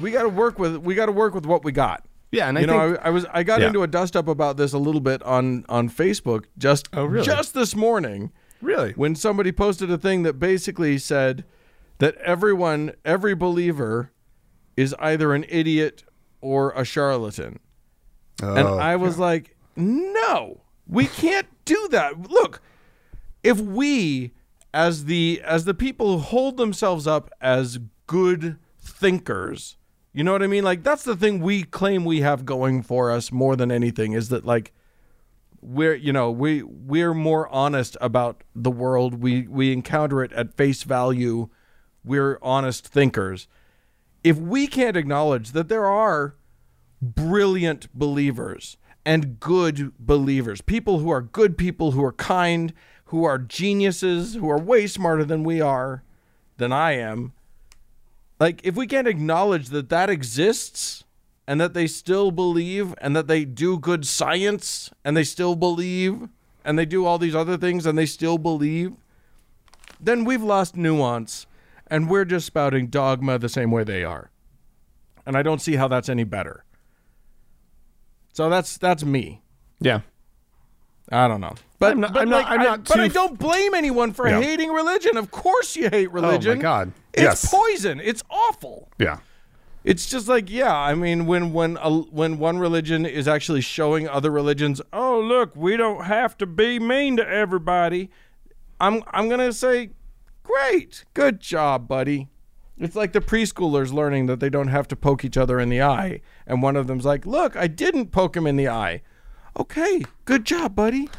we 0.00 0.12
got 0.12 0.22
to 0.22 0.28
work 0.28 0.60
with 0.60 0.76
we 0.76 0.94
got 0.94 1.06
to 1.06 1.12
work 1.12 1.34
with 1.34 1.46
what 1.46 1.64
we 1.64 1.72
got. 1.72 2.04
Yeah, 2.30 2.48
and 2.48 2.56
I 2.56 2.60
you 2.60 2.68
know, 2.68 2.90
think 2.92 3.04
I, 3.04 3.08
I 3.08 3.10
was 3.10 3.26
I 3.32 3.42
got 3.42 3.60
Yeah. 3.60 3.66
into 3.66 3.82
a 3.82 3.88
dust 3.88 4.14
up 4.14 4.28
about 4.28 4.56
this 4.56 4.72
a 4.72 4.78
little 4.78 5.00
bit 5.00 5.20
on 5.24 5.64
on 5.68 5.90
Facebook 5.90 6.44
just 6.58 6.88
Oh, 6.92 7.06
really? 7.06 7.26
just 7.26 7.54
this 7.54 7.74
morning 7.74 8.30
really 8.62 8.92
when 8.92 9.16
somebody 9.16 9.50
posted 9.50 9.90
a 9.90 9.98
thing 9.98 10.22
that 10.22 10.34
basically 10.34 10.96
said 10.96 11.44
that 11.98 12.14
everyone 12.18 12.92
every 13.04 13.34
believer 13.34 14.12
is 14.80 14.94
either 14.98 15.34
an 15.34 15.44
idiot 15.48 16.04
or 16.40 16.72
a 16.72 16.84
charlatan. 16.84 17.58
And 18.42 18.66
Oh, 18.66 18.78
I 18.78 18.96
was 18.96 19.18
like, 19.18 19.56
no, 19.76 20.62
we 20.86 21.06
can't 21.06 21.46
do 21.64 21.88
that. 21.90 22.30
Look, 22.30 22.62
if 23.42 23.60
we 23.60 24.32
as 24.72 25.04
the 25.04 25.40
as 25.44 25.64
the 25.64 25.74
people 25.74 26.12
who 26.12 26.18
hold 26.18 26.56
themselves 26.56 27.06
up 27.06 27.30
as 27.40 27.78
good 28.06 28.56
thinkers, 28.78 29.76
you 30.12 30.24
know 30.24 30.32
what 30.32 30.42
I 30.42 30.46
mean? 30.46 30.64
Like 30.64 30.82
that's 30.82 31.04
the 31.04 31.16
thing 31.16 31.40
we 31.40 31.62
claim 31.64 32.04
we 32.04 32.20
have 32.22 32.44
going 32.44 32.82
for 32.82 33.10
us 33.10 33.30
more 33.30 33.56
than 33.56 33.70
anything 33.70 34.12
is 34.12 34.28
that 34.30 34.44
like 34.46 34.72
we're 35.60 35.94
you 35.94 36.12
know 36.12 36.30
we 36.30 36.62
we're 36.62 37.12
more 37.14 37.46
honest 37.50 37.96
about 38.00 38.42
the 38.54 38.70
world 38.70 39.20
we 39.22 39.46
we 39.46 39.72
encounter 39.74 40.24
it 40.24 40.32
at 40.32 40.54
face 40.56 40.84
value 40.84 41.48
we're 42.02 42.38
honest 42.40 42.88
thinkers 42.88 43.46
if 44.22 44.38
we 44.38 44.66
can't 44.66 44.96
acknowledge 44.96 45.52
that 45.52 45.68
there 45.68 45.86
are 45.86 46.34
brilliant 47.00 47.88
believers 47.94 48.76
and 49.04 49.40
good 49.40 49.92
believers 49.98 50.60
people 50.60 50.98
who 50.98 51.10
are 51.10 51.22
good 51.22 51.56
people 51.56 51.92
who 51.92 52.04
are 52.04 52.12
kind 52.12 52.74
who 53.06 53.24
are 53.24 53.38
geniuses 53.38 54.34
who 54.34 54.50
are 54.50 54.58
way 54.58 54.86
smarter 54.86 55.24
than 55.24 55.42
we 55.42 55.60
are 55.60 56.02
than 56.58 56.72
I 56.72 56.92
am 56.92 57.32
like 58.38 58.60
if 58.62 58.76
we 58.76 58.86
can't 58.86 59.08
acknowledge 59.08 59.68
that 59.68 59.88
that 59.88 60.10
exists 60.10 61.04
and 61.46 61.58
that 61.60 61.72
they 61.72 61.86
still 61.86 62.30
believe 62.30 62.94
and 63.00 63.16
that 63.16 63.26
they 63.26 63.46
do 63.46 63.78
good 63.78 64.06
science 64.06 64.90
and 65.04 65.16
they 65.16 65.24
still 65.24 65.56
believe 65.56 66.28
and 66.64 66.78
they 66.78 66.86
do 66.86 67.06
all 67.06 67.18
these 67.18 67.34
other 67.34 67.56
things 67.56 67.86
and 67.86 67.96
they 67.96 68.06
still 68.06 68.36
believe 68.36 68.92
then 69.98 70.24
we've 70.24 70.42
lost 70.42 70.76
nuance 70.76 71.46
and 71.90 72.08
we're 72.08 72.24
just 72.24 72.46
spouting 72.46 72.86
dogma 72.86 73.38
the 73.38 73.48
same 73.48 73.70
way 73.70 73.84
they 73.84 74.04
are 74.04 74.30
and 75.26 75.36
i 75.36 75.42
don't 75.42 75.60
see 75.60 75.76
how 75.76 75.88
that's 75.88 76.08
any 76.08 76.24
better 76.24 76.64
so 78.32 78.48
that's 78.48 78.78
that's 78.78 79.04
me 79.04 79.42
yeah. 79.80 80.00
I 81.12 81.26
don't 81.26 81.40
know, 81.40 81.54
but 81.80 81.92
I'm 81.92 82.00
not- 82.00 82.12
but 82.12 82.22
I'm 82.22 82.28
not- 82.28 82.44
I'm 82.48 82.60
I- 82.60 82.64
not 82.64 82.84
but 82.84 82.94
too 82.94 83.00
I 83.00 83.08
don't 83.08 83.36
blame 83.38 83.74
anyone 83.74 84.12
for 84.12 84.28
Yeah. 84.28 84.40
hating 84.40 84.70
religion. 84.70 85.16
Of 85.16 85.30
course, 85.32 85.74
you 85.74 85.88
hate 85.90 86.12
religion. 86.12 86.52
Oh 86.52 86.56
my 86.56 86.62
god. 86.62 86.92
it's 87.14 87.22
Yes. 87.22 87.50
poison. 87.50 87.98
It's 88.04 88.22
awful. 88.30 88.90
Yeah. 88.98 89.18
It's 89.82 90.06
just 90.08 90.28
like, 90.28 90.48
yeah, 90.50 90.72
I 90.76 90.94
mean, 90.94 91.26
when 91.26 91.52
when 91.52 91.78
a, 91.80 91.90
when 91.90 92.38
one 92.38 92.58
religion 92.58 93.04
is 93.06 93.26
actually 93.26 93.62
showing 93.62 94.06
other 94.08 94.30
religions, 94.30 94.80
oh 94.92 95.18
look, 95.18 95.56
we 95.56 95.76
don't 95.76 96.04
have 96.04 96.36
to 96.38 96.46
be 96.46 96.78
mean 96.78 97.16
to 97.16 97.26
everybody. 97.26 98.10
I'm 98.78 99.02
I'm 99.10 99.28
gonna 99.28 99.52
say, 99.52 99.90
great, 100.50 101.04
good 101.14 101.40
job, 101.40 101.86
buddy. 101.88 102.28
It's 102.78 102.96
like 102.96 103.12
the 103.12 103.20
preschoolers 103.20 103.92
learning 103.92 104.26
that 104.26 104.40
they 104.40 104.48
don't 104.48 104.68
have 104.68 104.88
to 104.88 104.96
poke 104.96 105.24
each 105.24 105.36
other 105.36 105.60
in 105.60 105.68
the 105.68 105.82
eye, 105.82 106.22
and 106.46 106.62
one 106.62 106.76
of 106.76 106.86
them's 106.86 107.04
like, 107.04 107.26
look, 107.26 107.56
I 107.56 107.66
didn't 107.66 108.06
poke 108.10 108.36
him 108.36 108.46
in 108.46 108.56
the 108.56 108.68
eye. 108.68 109.02
Okay, 109.58 110.04
good 110.24 110.44
job, 110.44 110.74
buddy. 110.74 111.10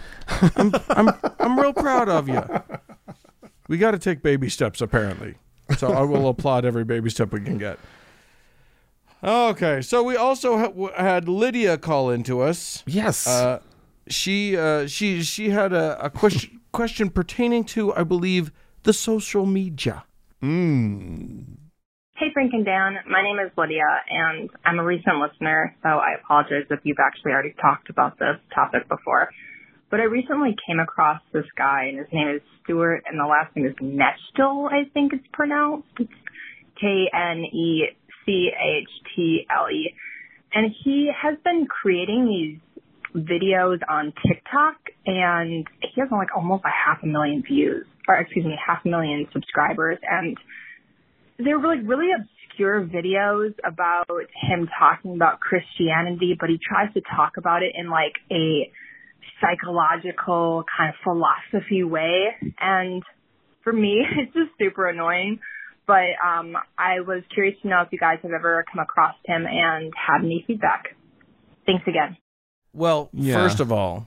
I'm 0.56 0.74
I'm 0.90 1.10
I'm 1.40 1.60
real 1.60 1.74
proud 1.74 2.10
of 2.10 2.28
you. 2.28 2.44
We 3.68 3.78
got 3.78 3.92
to 3.92 4.00
take 4.00 4.24
baby 4.24 4.50
steps, 4.50 4.82
apparently. 4.82 5.36
So 5.78 5.92
I 5.92 6.02
will 6.02 6.28
applaud 6.28 6.66
every 6.66 6.84
baby 6.84 7.10
step 7.10 7.32
we 7.32 7.42
can 7.42 7.58
get. 7.58 7.78
Okay, 9.24 9.82
so 9.82 10.02
we 10.02 10.16
also 10.18 10.58
ha- 10.58 11.02
had 11.02 11.30
Lydia 11.30 11.78
call 11.78 12.10
into 12.10 12.42
us. 12.42 12.84
Yes. 12.88 13.28
Uh, 13.28 13.60
she 14.08 14.58
uh, 14.58 14.88
she 14.88 15.22
she 15.22 15.50
had 15.50 15.74
a, 15.74 16.04
a 16.04 16.10
question 16.10 16.60
question 16.72 17.10
pertaining 17.10 17.64
to, 17.66 17.94
I 17.94 18.04
believe, 18.04 18.52
the 18.84 18.94
social 18.94 19.46
media. 19.46 20.04
Hmm. 20.42 21.42
Hey, 22.16 22.28
Frank 22.34 22.54
and 22.54 22.66
Dan. 22.66 22.98
My 23.10 23.24
name 23.24 23.38
is 23.44 23.52
Lydia, 23.58 23.82
and 24.10 24.50
I'm 24.64 24.80
a 24.80 24.84
recent 24.84 25.18
listener, 25.18 25.76
so 25.82 25.90
I 25.90 26.16
apologize 26.24 26.66
if 26.70 26.80
you've 26.84 27.02
actually 27.04 27.32
already 27.32 27.56
talked 27.60 27.90
about 27.90 28.20
this 28.20 28.38
topic 28.54 28.88
before. 28.88 29.30
But 29.90 30.00
I 30.00 30.04
recently 30.04 30.56
came 30.68 30.80
across 30.80 31.20
this 31.34 31.46
guy, 31.58 31.86
and 31.90 31.98
his 31.98 32.08
name 32.14 32.30
is 32.36 32.42
Stuart, 32.64 33.04
and 33.08 33.20
the 33.20 33.26
last 33.26 33.56
name 33.56 33.66
is 33.66 33.76
Knechtle, 33.82 34.72
I 34.72 34.90
think 34.94 35.14
it's 35.14 35.26
pronounced. 35.34 35.88
It's 36.00 36.12
K 36.80 37.10
N 37.14 37.44
E 37.52 37.86
C 38.26 38.50
H 38.50 38.90
T 39.16 39.46
L 39.50 39.70
E. 39.70 39.94
And 40.54 40.72
he 40.84 41.10
has 41.22 41.38
been 41.44 41.66
creating 41.66 42.28
these 42.28 43.24
videos 43.24 43.80
on 43.90 44.14
TikTok, 44.28 44.78
and 45.06 45.68
he 45.82 46.02
has 46.02 46.10
like 46.12 46.30
almost 46.36 46.64
a 46.66 46.70
half 46.70 47.04
a 47.04 47.08
million 47.08 47.44
views, 47.44 47.86
or 48.08 48.16
excuse 48.16 48.46
me, 48.46 48.58
half 48.66 48.86
a 48.86 48.90
million 48.90 49.28
subscribers, 49.34 49.98
and 50.10 50.38
they're 51.38 51.58
really 51.60 51.82
really 51.82 52.10
obscure 52.12 52.84
videos 52.86 53.54
about 53.66 54.06
him 54.50 54.70
talking 54.78 55.16
about 55.16 55.40
Christianity, 55.40 56.36
but 56.40 56.50
he 56.50 56.60
tries 56.62 56.94
to 56.94 57.02
talk 57.16 57.38
about 57.38 57.64
it 57.64 57.74
in 57.76 57.90
like 57.90 58.14
a 58.32 58.72
psychological 59.40 60.64
kind 60.78 60.94
of 60.94 60.96
philosophy 61.04 61.84
way. 61.84 62.36
And 62.60 63.04
for 63.64 63.74
me, 63.74 64.04
it's 64.18 64.34
just 64.34 64.52
super 64.60 64.88
annoying. 64.88 65.40
But 65.88 66.14
um, 66.24 66.56
I 66.78 67.02
was 67.02 67.24
curious 67.34 67.56
to 67.64 67.68
know 67.68 67.82
if 67.82 67.90
you 67.92 67.98
guys 67.98 68.20
have 68.22 68.32
ever 68.32 68.64
come 68.72 68.82
across 68.82 69.16
him 69.26 69.46
and 69.48 69.92
had 69.96 70.24
any 70.24 70.44
feedback. 70.48 70.96
Thanks 71.66 71.84
again. 71.88 72.18
Well, 72.74 73.10
Yeah. 73.14 73.36
first 73.36 73.60
of 73.60 73.72
all, 73.72 74.06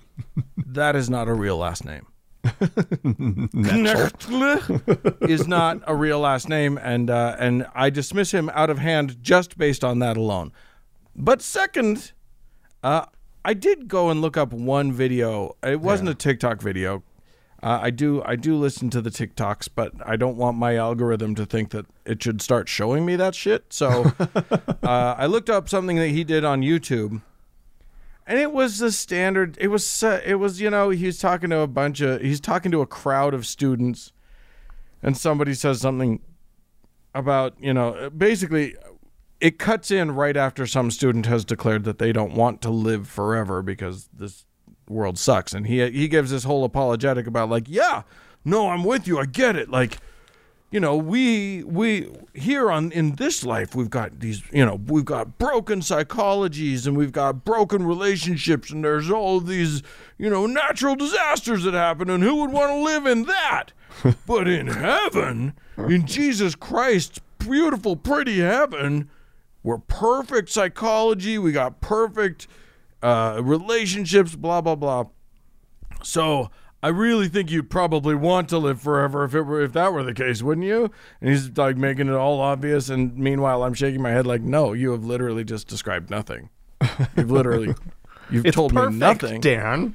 that 0.66 0.96
is 0.96 1.08
not 1.08 1.28
a 1.28 1.34
real 1.34 1.56
last 1.56 1.84
name. 1.84 2.06
Is 5.28 5.46
not 5.46 5.80
a 5.86 5.94
real 5.94 6.20
last 6.20 6.48
name, 6.48 6.78
and 6.78 7.10
uh, 7.10 7.36
and 7.38 7.66
I 7.74 7.90
dismiss 7.90 8.32
him 8.32 8.50
out 8.50 8.70
of 8.70 8.78
hand 8.78 9.22
just 9.22 9.56
based 9.58 9.84
on 9.84 9.98
that 10.00 10.16
alone. 10.16 10.52
But 11.16 11.42
second, 11.42 12.12
uh, 12.82 13.06
I 13.44 13.54
did 13.54 13.88
go 13.88 14.10
and 14.10 14.20
look 14.20 14.36
up 14.36 14.52
one 14.52 14.92
video. 14.92 15.56
It 15.62 15.80
wasn't 15.80 16.08
a 16.10 16.14
TikTok 16.14 16.60
video. 16.60 17.02
Uh, 17.62 17.80
I 17.82 17.90
do 17.90 18.22
I 18.26 18.36
do 18.36 18.56
listen 18.56 18.90
to 18.90 19.00
the 19.00 19.10
TikToks, 19.10 19.70
but 19.74 19.92
I 20.04 20.16
don't 20.16 20.36
want 20.36 20.58
my 20.58 20.76
algorithm 20.76 21.34
to 21.36 21.46
think 21.46 21.70
that 21.70 21.86
it 22.04 22.22
should 22.22 22.42
start 22.42 22.68
showing 22.68 23.06
me 23.06 23.16
that 23.16 23.34
shit. 23.34 23.72
So 23.72 24.12
uh, 24.82 25.14
I 25.16 25.26
looked 25.26 25.48
up 25.48 25.68
something 25.68 25.96
that 25.96 26.08
he 26.08 26.24
did 26.24 26.44
on 26.44 26.60
YouTube 26.60 27.22
and 28.26 28.38
it 28.38 28.52
was 28.52 28.78
the 28.78 28.92
standard 28.92 29.56
it 29.60 29.68
was 29.68 30.02
uh, 30.02 30.20
it 30.24 30.36
was 30.36 30.60
you 30.60 30.70
know 30.70 30.90
he's 30.90 31.18
talking 31.18 31.50
to 31.50 31.58
a 31.58 31.66
bunch 31.66 32.00
of 32.00 32.20
he's 32.20 32.40
talking 32.40 32.70
to 32.70 32.80
a 32.80 32.86
crowd 32.86 33.34
of 33.34 33.46
students 33.46 34.12
and 35.02 35.16
somebody 35.16 35.54
says 35.54 35.80
something 35.80 36.20
about 37.14 37.54
you 37.60 37.72
know 37.72 38.10
basically 38.10 38.74
it 39.40 39.58
cuts 39.58 39.90
in 39.90 40.12
right 40.12 40.36
after 40.36 40.66
some 40.66 40.90
student 40.90 41.26
has 41.26 41.44
declared 41.44 41.84
that 41.84 41.98
they 41.98 42.12
don't 42.12 42.34
want 42.34 42.62
to 42.62 42.70
live 42.70 43.06
forever 43.06 43.60
because 43.60 44.08
this 44.12 44.46
world 44.88 45.18
sucks. 45.18 45.52
And 45.52 45.66
he 45.66 45.88
he 45.90 46.08
gives 46.08 46.30
this 46.30 46.44
whole 46.44 46.64
apologetic 46.64 47.26
about 47.26 47.50
like 47.50 47.64
yeah 47.68 48.02
no 48.44 48.70
I'm 48.70 48.84
with 48.84 49.06
you 49.06 49.18
I 49.18 49.26
get 49.26 49.56
it 49.56 49.70
like 49.70 49.98
you 50.74 50.80
know 50.80 50.96
we 50.96 51.62
we 51.62 52.10
here 52.34 52.68
on 52.68 52.90
in 52.90 53.14
this 53.14 53.44
life 53.44 53.76
we've 53.76 53.90
got 53.90 54.18
these 54.18 54.42
you 54.50 54.66
know 54.66 54.74
we've 54.88 55.04
got 55.04 55.38
broken 55.38 55.78
psychologies 55.78 56.84
and 56.84 56.96
we've 56.96 57.12
got 57.12 57.44
broken 57.44 57.86
relationships 57.86 58.72
and 58.72 58.84
there's 58.84 59.08
all 59.08 59.38
these 59.38 59.84
you 60.18 60.28
know 60.28 60.46
natural 60.46 60.96
disasters 60.96 61.62
that 61.62 61.74
happen 61.74 62.10
and 62.10 62.24
who 62.24 62.34
would 62.34 62.50
want 62.50 62.72
to 62.72 62.76
live 62.76 63.06
in 63.06 63.22
that? 63.22 63.66
But 64.26 64.48
in 64.48 64.66
heaven 64.66 65.54
in 65.78 66.06
Jesus 66.06 66.56
Christ's 66.56 67.20
beautiful 67.38 67.94
pretty 67.94 68.40
heaven 68.40 69.08
we're 69.62 69.78
perfect 69.78 70.50
psychology 70.50 71.38
we 71.38 71.52
got 71.52 71.80
perfect 71.80 72.48
uh, 73.00 73.40
relationships 73.44 74.34
blah 74.34 74.60
blah 74.60 74.74
blah. 74.74 75.04
So 76.02 76.50
I 76.84 76.88
really 76.88 77.28
think 77.28 77.50
you'd 77.50 77.70
probably 77.70 78.14
want 78.14 78.50
to 78.50 78.58
live 78.58 78.78
forever 78.78 79.24
if 79.24 79.34
it 79.34 79.40
were 79.42 79.62
if 79.62 79.72
that 79.72 79.92
were 79.94 80.02
the 80.02 80.12
case, 80.12 80.42
wouldn't 80.42 80.66
you? 80.66 80.90
And 81.22 81.30
he's 81.30 81.56
like 81.56 81.78
making 81.78 82.08
it 82.08 82.14
all 82.14 82.40
obvious, 82.40 82.90
and 82.90 83.16
meanwhile 83.16 83.62
I'm 83.62 83.72
shaking 83.72 84.02
my 84.02 84.10
head 84.10 84.26
like, 84.26 84.42
no, 84.42 84.74
you 84.74 84.90
have 84.92 85.02
literally 85.04 85.44
just 85.44 85.66
described 85.66 86.10
nothing. 86.10 86.50
You've 87.16 87.30
literally 87.30 87.74
you've 88.30 88.44
it's 88.44 88.54
told 88.54 88.74
perfect, 88.74 88.92
me 88.92 88.98
nothing. 88.98 89.40
Dan. 89.40 89.94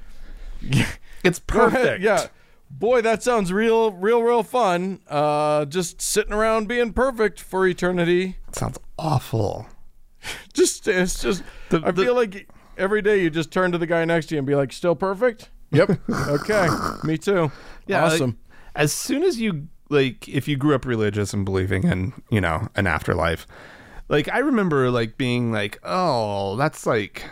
It's 1.23 1.37
perfect. 1.39 2.01
Yeah. 2.01 2.27
Boy, 2.71 3.01
that 3.01 3.21
sounds 3.21 3.51
real, 3.51 3.91
real, 3.91 4.23
real 4.23 4.41
fun. 4.41 5.01
Uh, 5.09 5.65
just 5.65 6.01
sitting 6.01 6.31
around 6.31 6.67
being 6.69 6.93
perfect 6.93 7.41
for 7.41 7.67
eternity. 7.67 8.37
It 8.47 8.55
sounds 8.55 8.79
awful. 8.97 9.67
Just, 10.53 10.87
it's 10.87 11.21
just. 11.21 11.43
The- 11.69 11.81
I 11.83 11.91
the- 11.91 12.03
feel 12.03 12.15
like 12.15 12.49
every 12.77 13.01
day 13.01 13.21
you 13.21 13.29
just 13.29 13.51
turn 13.51 13.71
to 13.73 13.77
the 13.77 13.85
guy 13.87 14.05
next 14.05 14.27
to 14.27 14.35
you 14.35 14.39
and 14.39 14.47
be 14.47 14.55
like, 14.55 14.71
"Still 14.73 14.95
perfect." 14.95 15.49
Yep. 15.71 15.99
okay. 16.09 16.67
Me 17.03 17.17
too. 17.17 17.51
Yeah, 17.87 18.03
like, 18.03 18.13
Awesome. 18.13 18.37
as 18.75 18.91
soon 18.93 19.23
as 19.23 19.39
you 19.39 19.67
like, 19.89 20.27
if 20.27 20.47
you 20.47 20.57
grew 20.57 20.75
up 20.75 20.85
religious 20.85 21.33
and 21.33 21.45
believing 21.45 21.83
in 21.83 22.13
you 22.29 22.41
know 22.41 22.67
an 22.75 22.87
afterlife, 22.87 23.45
like 24.07 24.27
I 24.29 24.39
remember 24.39 24.89
like 24.91 25.17
being 25.17 25.51
like, 25.51 25.79
oh, 25.83 26.55
that's 26.55 26.85
like, 26.85 27.23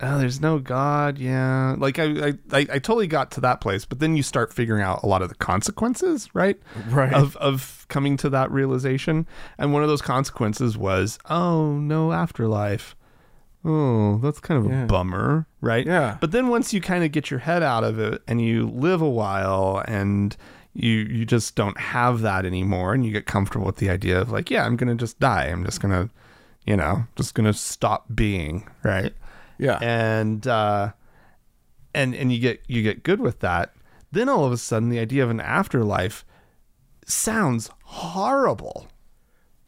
oh, 0.00 0.18
there's 0.18 0.40
no 0.40 0.58
God, 0.58 1.18
yeah. 1.18 1.74
Like 1.78 1.98
I, 1.98 2.04
I, 2.04 2.28
I, 2.52 2.58
I 2.60 2.78
totally 2.78 3.06
got 3.06 3.30
to 3.32 3.40
that 3.42 3.60
place, 3.60 3.84
but 3.84 4.00
then 4.00 4.16
you 4.16 4.22
start 4.22 4.52
figuring 4.52 4.82
out 4.82 5.02
a 5.02 5.06
lot 5.06 5.22
of 5.22 5.28
the 5.28 5.34
consequences, 5.36 6.28
right? 6.34 6.58
Right. 6.88 7.12
Of 7.12 7.36
of 7.36 7.86
coming 7.88 8.16
to 8.18 8.30
that 8.30 8.50
realization, 8.50 9.26
and 9.58 9.72
one 9.72 9.82
of 9.82 9.88
those 9.88 10.02
consequences 10.02 10.76
was, 10.76 11.18
oh, 11.30 11.72
no 11.78 12.12
afterlife. 12.12 12.96
Oh, 13.64 14.18
that's 14.18 14.40
kind 14.40 14.64
of 14.64 14.70
a 14.70 14.86
bummer, 14.86 15.46
right? 15.62 15.86
Yeah. 15.86 16.18
But 16.20 16.32
then 16.32 16.48
once 16.48 16.74
you 16.74 16.80
kind 16.80 17.02
of 17.02 17.12
get 17.12 17.30
your 17.30 17.40
head 17.40 17.62
out 17.62 17.82
of 17.82 17.98
it 17.98 18.22
and 18.28 18.40
you 18.40 18.68
live 18.68 19.00
a 19.00 19.08
while 19.08 19.82
and 19.88 20.36
you 20.74 20.90
you 20.90 21.24
just 21.24 21.54
don't 21.54 21.78
have 21.78 22.20
that 22.20 22.44
anymore 22.44 22.92
and 22.92 23.06
you 23.06 23.12
get 23.12 23.26
comfortable 23.26 23.64
with 23.64 23.76
the 23.76 23.88
idea 23.88 24.20
of 24.20 24.30
like, 24.30 24.50
yeah, 24.50 24.66
I'm 24.66 24.76
going 24.76 24.94
to 24.94 25.00
just 25.00 25.18
die. 25.18 25.46
I'm 25.46 25.64
just 25.64 25.80
going 25.80 25.92
to, 25.92 26.12
you 26.66 26.76
know, 26.76 27.06
just 27.16 27.34
going 27.34 27.46
to 27.46 27.54
stop 27.54 28.04
being, 28.14 28.68
right? 28.82 29.14
Yeah. 29.58 29.78
And 29.80 30.46
uh 30.46 30.92
and 31.94 32.14
and 32.14 32.32
you 32.32 32.40
get 32.40 32.62
you 32.66 32.82
get 32.82 33.02
good 33.02 33.20
with 33.20 33.40
that. 33.40 33.72
Then 34.12 34.28
all 34.28 34.44
of 34.44 34.52
a 34.52 34.56
sudden 34.56 34.90
the 34.90 34.98
idea 34.98 35.24
of 35.24 35.30
an 35.30 35.40
afterlife 35.40 36.24
sounds 37.06 37.70
horrible 37.84 38.88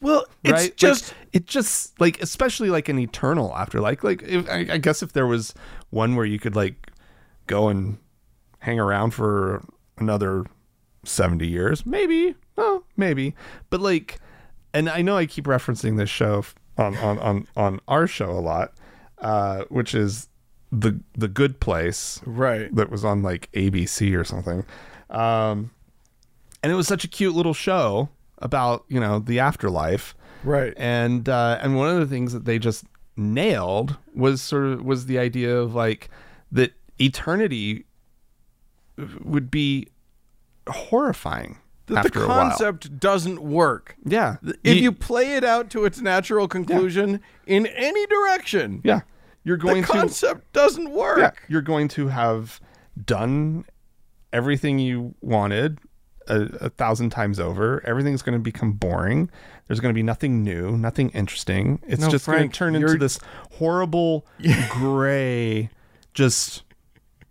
well, 0.01 0.25
it's 0.43 0.51
right? 0.51 0.61
Like, 0.63 0.75
just 0.75 1.13
it 1.33 1.45
just 1.45 1.99
like 1.99 2.21
especially 2.21 2.69
like 2.69 2.89
an 2.89 2.99
eternal 2.99 3.55
afterlife. 3.55 4.03
Like 4.03 4.23
if, 4.23 4.49
I, 4.49 4.65
I 4.71 4.77
guess 4.77 5.01
if 5.01 5.13
there 5.13 5.27
was 5.27 5.53
one 5.89 6.15
where 6.15 6.25
you 6.25 6.39
could 6.39 6.55
like 6.55 6.91
go 7.47 7.69
and 7.69 7.97
hang 8.59 8.79
around 8.79 9.11
for 9.11 9.63
another 9.97 10.45
seventy 11.03 11.47
years, 11.47 11.85
maybe. 11.85 12.35
Oh, 12.57 12.83
maybe. 12.95 13.35
But 13.69 13.81
like, 13.81 14.19
and 14.73 14.89
I 14.89 15.01
know 15.01 15.17
I 15.17 15.25
keep 15.25 15.45
referencing 15.45 15.97
this 15.97 16.09
show 16.09 16.43
on 16.77 16.95
on 16.97 17.19
on 17.19 17.47
on 17.55 17.79
our 17.87 18.07
show 18.07 18.31
a 18.31 18.41
lot, 18.41 18.73
uh, 19.19 19.63
which 19.69 19.95
is 19.95 20.27
the 20.71 20.99
the 21.13 21.27
Good 21.27 21.59
Place 21.59 22.21
right. 22.25 22.73
that 22.75 22.91
was 22.91 23.03
on 23.03 23.23
like 23.23 23.51
ABC 23.53 24.17
or 24.17 24.23
something. 24.23 24.63
Um, 25.09 25.71
and 26.61 26.71
it 26.71 26.75
was 26.75 26.87
such 26.87 27.03
a 27.03 27.07
cute 27.07 27.35
little 27.35 27.53
show 27.53 28.09
about 28.39 28.85
you 28.87 28.99
know 28.99 29.19
the 29.19 29.39
afterlife 29.39 30.15
Right. 30.43 30.73
and 30.77 31.27
uh, 31.27 31.57
and 31.61 31.75
one 31.75 31.89
of 31.89 31.99
the 31.99 32.05
things 32.05 32.33
that 32.33 32.45
they 32.45 32.59
just 32.59 32.85
nailed 33.15 33.97
was 34.13 34.41
sort 34.41 34.65
of 34.65 34.83
was 34.85 35.07
the 35.07 35.17
idea 35.17 35.55
of 35.57 35.73
like 35.73 36.09
that 36.51 36.73
eternity 36.99 37.85
would 39.23 39.49
be 39.51 39.87
horrifying 40.69 41.57
the 41.87 42.09
concept 42.11 42.99
doesn't 42.99 43.41
work. 43.41 43.95
Yeah, 44.03 44.37
If 44.63 44.77
you 44.81 44.91
play 44.91 45.35
it 45.37 45.45
out 45.45 45.69
to 45.69 45.85
its 45.85 46.01
natural 46.01 46.47
conclusion 46.49 47.21
in 47.45 47.65
any 47.67 48.05
direction, 48.07 48.81
yeah, 48.83 49.01
you're 49.45 49.55
going 49.55 49.81
the 49.83 49.87
to 49.87 49.93
concept 49.93 50.51
doesn't 50.51 50.91
work. 50.91 51.19
yeah, 51.19 51.31
you're 51.47 51.61
going 51.61 51.87
to 51.89 52.09
have 52.09 52.59
done 53.05 53.63
everything 54.33 54.79
you 54.79 55.15
wanted 55.21 55.79
a, 56.27 56.65
a 56.65 56.69
thousand 56.69 57.09
times 57.11 57.39
over. 57.39 57.81
Everything's 57.85 58.21
going 58.21 58.37
to 58.37 58.43
become 58.43 58.73
boring. 58.73 59.29
There's 59.67 59.79
going 59.79 59.93
to 59.93 59.97
be 59.97 60.03
nothing 60.03 60.43
new, 60.43 60.77
nothing 60.77 61.09
interesting. 61.09 61.81
It's 61.87 62.01
No, 62.01 62.09
just 62.09 62.25
going 62.25 62.49
to 62.49 62.55
turn 62.55 62.75
into 62.75 62.87
you're- 62.87 62.99
this 62.99 63.19
horrible 63.57 64.25
gray, 64.69 65.69
just 66.13 66.63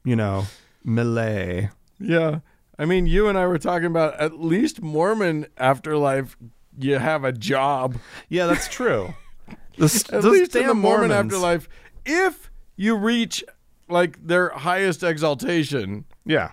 you 0.05 0.16
know, 0.16 0.44
melee. 0.84 1.70
Yeah. 1.99 2.40
I 2.78 2.84
mean, 2.84 3.07
you 3.07 3.28
and 3.28 3.38
I 3.38 3.47
were 3.47 3.59
talking 3.59 3.86
about 3.86 4.14
at 4.20 4.38
least 4.40 4.82
Mormon 4.82 5.47
afterlife, 5.57 6.36
you 6.78 6.99
have 6.99 7.24
a 7.24 7.32
job. 7.32 7.97
Yeah, 8.28 8.47
that's 8.47 8.68
true. 8.68 9.14
This, 9.78 10.11
At 10.11 10.24
least 10.24 10.57
in 10.57 10.66
the 10.68 10.72
Mormon 10.74 11.09
Mormons. 11.11 11.34
afterlife, 11.34 11.68
if 12.07 12.51
you 12.76 12.97
reach 12.97 13.44
like 13.90 14.26
their 14.26 14.49
highest 14.49 15.03
exaltation, 15.03 16.07
Yeah, 16.24 16.53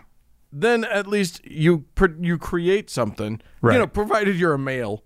then 0.54 0.84
at 0.86 1.08
least 1.08 1.43
you 1.45 1.86
pr- 1.95 2.20
you 2.22 2.38
create 2.38 2.89
something. 2.89 3.41
Right. 3.62 3.74
You 3.74 3.80
know, 3.80 3.88
provided 3.88 4.36
you're 4.38 4.54
a 4.54 4.60
male. 4.60 5.04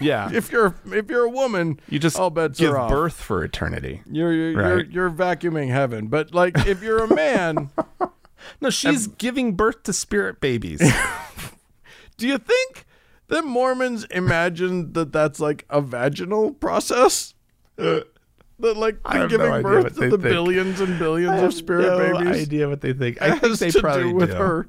yeah. 0.00 0.30
If 0.34 0.50
you're 0.50 0.74
if 0.86 1.10
you're 1.10 1.24
a 1.24 1.30
woman, 1.30 1.78
you 1.88 1.98
just 1.98 2.18
all 2.18 2.30
bets 2.30 2.58
give 2.58 2.72
are 2.72 2.78
off. 2.78 2.90
birth 2.90 3.20
for 3.20 3.44
eternity. 3.44 4.02
You're 4.10 4.32
you're, 4.32 4.50
you're 4.52 4.84
you're 4.84 5.10
vacuuming 5.10 5.68
heaven. 5.68 6.06
But 6.08 6.34
like 6.34 6.66
if 6.66 6.82
you're 6.82 7.04
a 7.04 7.14
man, 7.14 7.70
No, 8.60 8.70
she's 8.70 9.06
giving 9.06 9.54
birth 9.54 9.82
to 9.84 9.92
spirit 9.92 10.40
babies. 10.40 10.80
do 12.16 12.26
you 12.28 12.38
think 12.38 12.86
that 13.28 13.44
Mormons 13.44 14.04
imagine 14.10 14.92
that 14.92 15.12
that's 15.12 15.40
like 15.40 15.64
a 15.68 15.80
vaginal 15.80 16.52
process? 16.52 17.34
Uh, 17.78 18.00
That 18.58 18.76
like 18.76 19.02
they're 19.02 19.22
no 19.22 19.28
giving 19.28 19.52
idea 19.52 19.62
birth 19.62 19.94
to 19.94 20.00
the 20.00 20.10
think. 20.10 20.22
billions 20.22 20.80
and 20.80 20.98
billions 20.98 21.32
I 21.32 21.36
of 21.36 21.42
have 21.42 21.54
spirit 21.54 21.82
no 21.82 22.18
babies. 22.18 22.42
idea 22.42 22.68
what 22.68 22.80
they 22.80 22.92
think. 22.94 23.20
I 23.20 23.38
think 23.38 23.58
they 23.58 23.70
probably 23.70 24.04
do 24.04 24.14
with 24.14 24.30
do. 24.30 24.36
her 24.36 24.68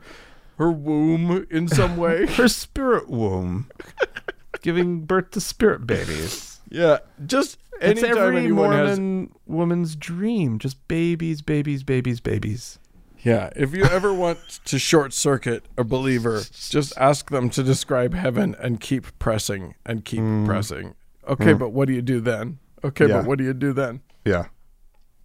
her 0.57 0.71
womb 0.71 1.47
in 1.49 1.67
some 1.67 1.97
way. 1.97 2.25
her 2.25 2.47
spirit 2.47 3.09
womb, 3.09 3.69
giving 4.61 5.01
birth 5.01 5.31
to 5.31 5.41
spirit 5.41 5.87
babies. 5.87 6.59
yeah, 6.69 6.99
just 7.25 7.59
It's 7.79 8.03
every 8.03 8.39
anyone 8.39 8.71
has 8.71 8.99
Mormon 8.99 9.31
woman's 9.45 9.95
dream. 9.95 10.59
Just 10.59 10.85
babies, 10.87 11.41
babies, 11.41 11.83
babies, 11.83 12.19
babies. 12.19 12.79
Yeah, 13.19 13.49
if 13.55 13.73
you 13.73 13.83
ever 13.85 14.13
want 14.13 14.59
to 14.65 14.77
short 14.77 15.11
circuit 15.13 15.65
a 15.77 15.83
believer, 15.83 16.43
just 16.51 16.95
ask 16.97 17.29
them 17.31 17.49
to 17.51 17.63
describe 17.63 18.13
heaven 18.13 18.55
and 18.59 18.79
keep 18.79 19.17
pressing 19.19 19.75
and 19.85 20.05
keep 20.05 20.21
mm. 20.21 20.45
pressing. 20.45 20.95
Okay, 21.27 21.53
mm. 21.53 21.59
but 21.59 21.69
what 21.69 21.87
do 21.87 21.93
you 21.93 22.01
do 22.01 22.19
then? 22.19 22.59
Okay. 22.83 23.07
Yeah. 23.07 23.17
but 23.17 23.25
what 23.25 23.37
do 23.37 23.43
you 23.43 23.53
do 23.53 23.73
then? 23.73 24.01
Yeah, 24.25 24.45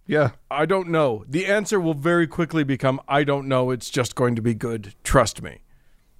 yeah. 0.07 0.31
I 0.49 0.65
don't 0.65 0.89
know. 0.89 1.23
The 1.27 1.45
answer 1.45 1.79
will 1.79 1.93
very 1.93 2.27
quickly 2.27 2.63
become 2.63 2.99
I 3.07 3.23
don't 3.23 3.47
know. 3.47 3.71
It's 3.71 3.89
just 3.89 4.15
going 4.15 4.35
to 4.35 4.41
be 4.41 4.53
good. 4.53 4.95
Trust 5.03 5.41
me. 5.41 5.59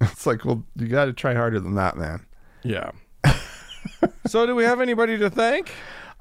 It's 0.00 0.26
like, 0.26 0.44
well, 0.44 0.64
you 0.76 0.88
got 0.88 1.06
to 1.06 1.12
try 1.14 1.34
harder 1.34 1.60
than 1.60 1.76
that, 1.76 1.96
man. 1.96 2.26
Yeah. 2.62 2.90
so, 4.26 4.44
do 4.44 4.54
we 4.54 4.64
have 4.64 4.80
anybody 4.80 5.16
to 5.18 5.30
thank? 5.30 5.72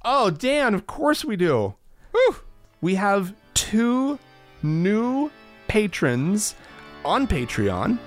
Oh, 0.05 0.30
Dan, 0.30 0.74
of 0.74 0.88
course 0.88 1.26
we 1.26 1.36
do. 1.36 1.76
Whew. 2.11 2.36
We 2.82 2.95
have 2.95 3.34
two 3.55 4.20
new 4.61 5.32
patrons 5.68 6.55
on 7.03 7.28
Patreon. 7.28 7.97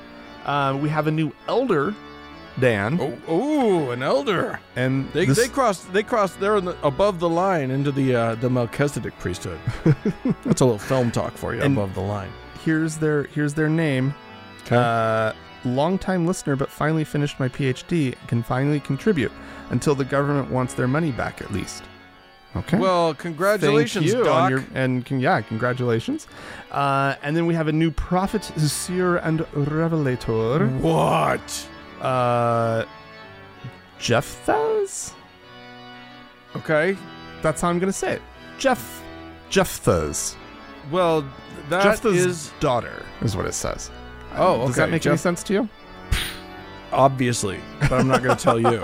Uh, 0.44 0.78
we 0.80 0.88
have 0.88 1.06
a 1.08 1.10
new 1.10 1.32
elder, 1.48 1.94
Dan, 2.58 2.98
Oh, 3.00 3.18
oh, 3.28 3.90
an 3.90 4.02
elder. 4.02 4.58
and 4.76 5.10
They, 5.12 5.26
this- 5.26 5.36
they 5.36 5.48
crossed. 5.48 5.92
They 5.92 6.02
crossed. 6.02 6.40
They're 6.40 6.56
in 6.56 6.64
the, 6.64 6.76
above 6.86 7.18
the 7.20 7.28
line 7.28 7.70
into 7.70 7.92
the 7.92 8.14
uh, 8.14 8.34
the 8.36 8.48
Melchizedek 8.48 9.18
priesthood. 9.18 9.58
That's 10.44 10.62
a 10.62 10.64
little 10.64 10.78
film 10.78 11.10
talk 11.10 11.36
for 11.36 11.54
you. 11.54 11.60
And- 11.62 11.76
above 11.76 11.94
the 11.94 12.00
line. 12.00 12.30
here's 12.64 12.96
their 12.96 13.24
here's 13.24 13.52
their 13.54 13.68
name. 13.68 14.14
Uh, 14.70 15.32
longtime 15.64 16.26
listener, 16.26 16.56
but 16.56 16.70
finally 16.70 17.04
finished 17.04 17.38
my 17.38 17.48
PhD. 17.48 18.14
Can 18.26 18.42
finally 18.42 18.80
contribute 18.80 19.32
until 19.70 19.94
the 19.94 20.04
government 20.04 20.50
wants 20.50 20.74
their 20.74 20.88
money 20.88 21.12
back, 21.12 21.40
at 21.42 21.52
least. 21.52 21.84
Okay. 22.56 22.78
Well, 22.78 23.08
Thank 23.08 23.18
congratulations, 23.18 24.06
you 24.06 24.18
on 24.20 24.24
Doc. 24.24 24.50
your- 24.50 24.64
and 24.74 25.04
con- 25.04 25.20
yeah, 25.20 25.42
congratulations. 25.42 26.26
Uh, 26.70 27.14
and 27.22 27.36
then 27.36 27.44
we 27.44 27.54
have 27.54 27.68
a 27.68 27.72
new 27.72 27.90
prophet, 27.90 28.44
seer, 28.56 29.16
and 29.18 29.46
revelator. 29.52 30.66
What? 30.80 31.68
Uh, 32.06 32.84
Jephthahs. 33.98 35.12
Okay. 36.54 36.96
That's 37.42 37.60
how 37.60 37.68
I'm 37.68 37.78
gonna 37.78 37.92
say 37.92 38.12
it. 38.14 38.22
Jeff, 38.58 39.02
Jephthahs. 39.50 40.36
Well, 40.90 41.24
that 41.68 41.82
Jephthah's 41.82 42.24
is 42.24 42.52
daughter 42.60 43.04
is 43.22 43.36
what 43.36 43.46
it 43.46 43.52
says. 43.54 43.90
Oh, 44.36 44.66
Does 44.66 44.76
that 44.76 44.84
okay. 44.84 44.92
make 44.92 45.06
any 45.06 45.16
sense 45.16 45.42
to 45.44 45.52
you? 45.52 45.68
obviously, 46.92 47.58
but 47.80 47.92
I'm 47.92 48.06
not 48.06 48.22
going 48.22 48.36
to 48.36 48.42
tell 48.42 48.60
you. 48.60 48.80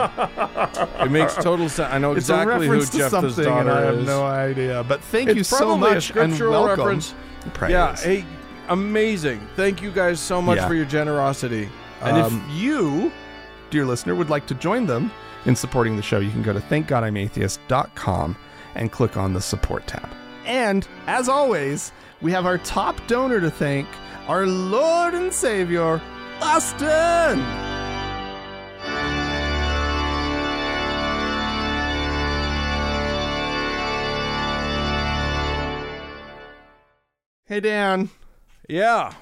It 1.04 1.10
makes 1.10 1.34
total 1.36 1.68
sense. 1.68 1.92
I 1.92 1.98
know 1.98 2.12
It's 2.12 2.20
exactly 2.28 2.66
who 2.66 2.80
Jephthah's 2.80 3.10
something, 3.10 3.46
and 3.46 3.66
daughter 3.66 3.70
I 3.70 3.80
have 3.82 3.98
is. 3.98 4.06
no 4.06 4.24
idea. 4.24 4.84
But 4.88 5.00
thank 5.02 5.28
it's 5.28 5.36
you 5.36 5.44
so 5.44 5.76
much 5.76 6.10
and 6.16 6.32
welcome. 6.40 6.68
reference. 6.84 7.14
Praise. 7.54 7.70
Yeah. 7.70 7.96
Hey, 7.96 8.24
amazing. 8.68 9.46
Thank 9.56 9.80
you 9.82 9.90
guys 9.92 10.18
so 10.20 10.40
much 10.42 10.56
Yeah. 10.56 10.68
for 10.68 10.74
your 10.74 10.86
generosity. 10.86 11.68
And 12.02 12.16
Um, 12.16 12.44
if 12.48 12.60
you, 12.60 13.12
dear 13.70 13.84
listener, 13.84 14.14
would 14.14 14.30
like 14.30 14.46
to 14.48 14.54
join 14.54 14.86
them 14.86 15.10
in 15.44 15.56
supporting 15.56 15.96
the 15.96 16.02
show, 16.02 16.18
you 16.18 16.30
can 16.30 16.42
go 16.42 16.52
to 16.52 16.60
thankgodimatheist.com 16.60 18.36
and 18.74 18.92
click 18.92 19.16
on 19.16 19.32
the 19.32 19.40
support 19.40 19.86
tab. 19.86 20.08
And 20.44 20.86
as 21.06 21.28
always, 21.28 21.92
we 22.20 22.32
have 22.32 22.46
our 22.46 22.58
top 22.58 22.96
donor 23.06 23.40
to 23.40 23.50
thank, 23.50 23.88
our 24.28 24.46
Lord 24.46 25.14
and 25.14 25.32
Savior, 25.32 26.00
Austin. 26.40 27.42
Hey 37.46 37.60
Dan, 37.60 38.08
yeah. 38.68 39.12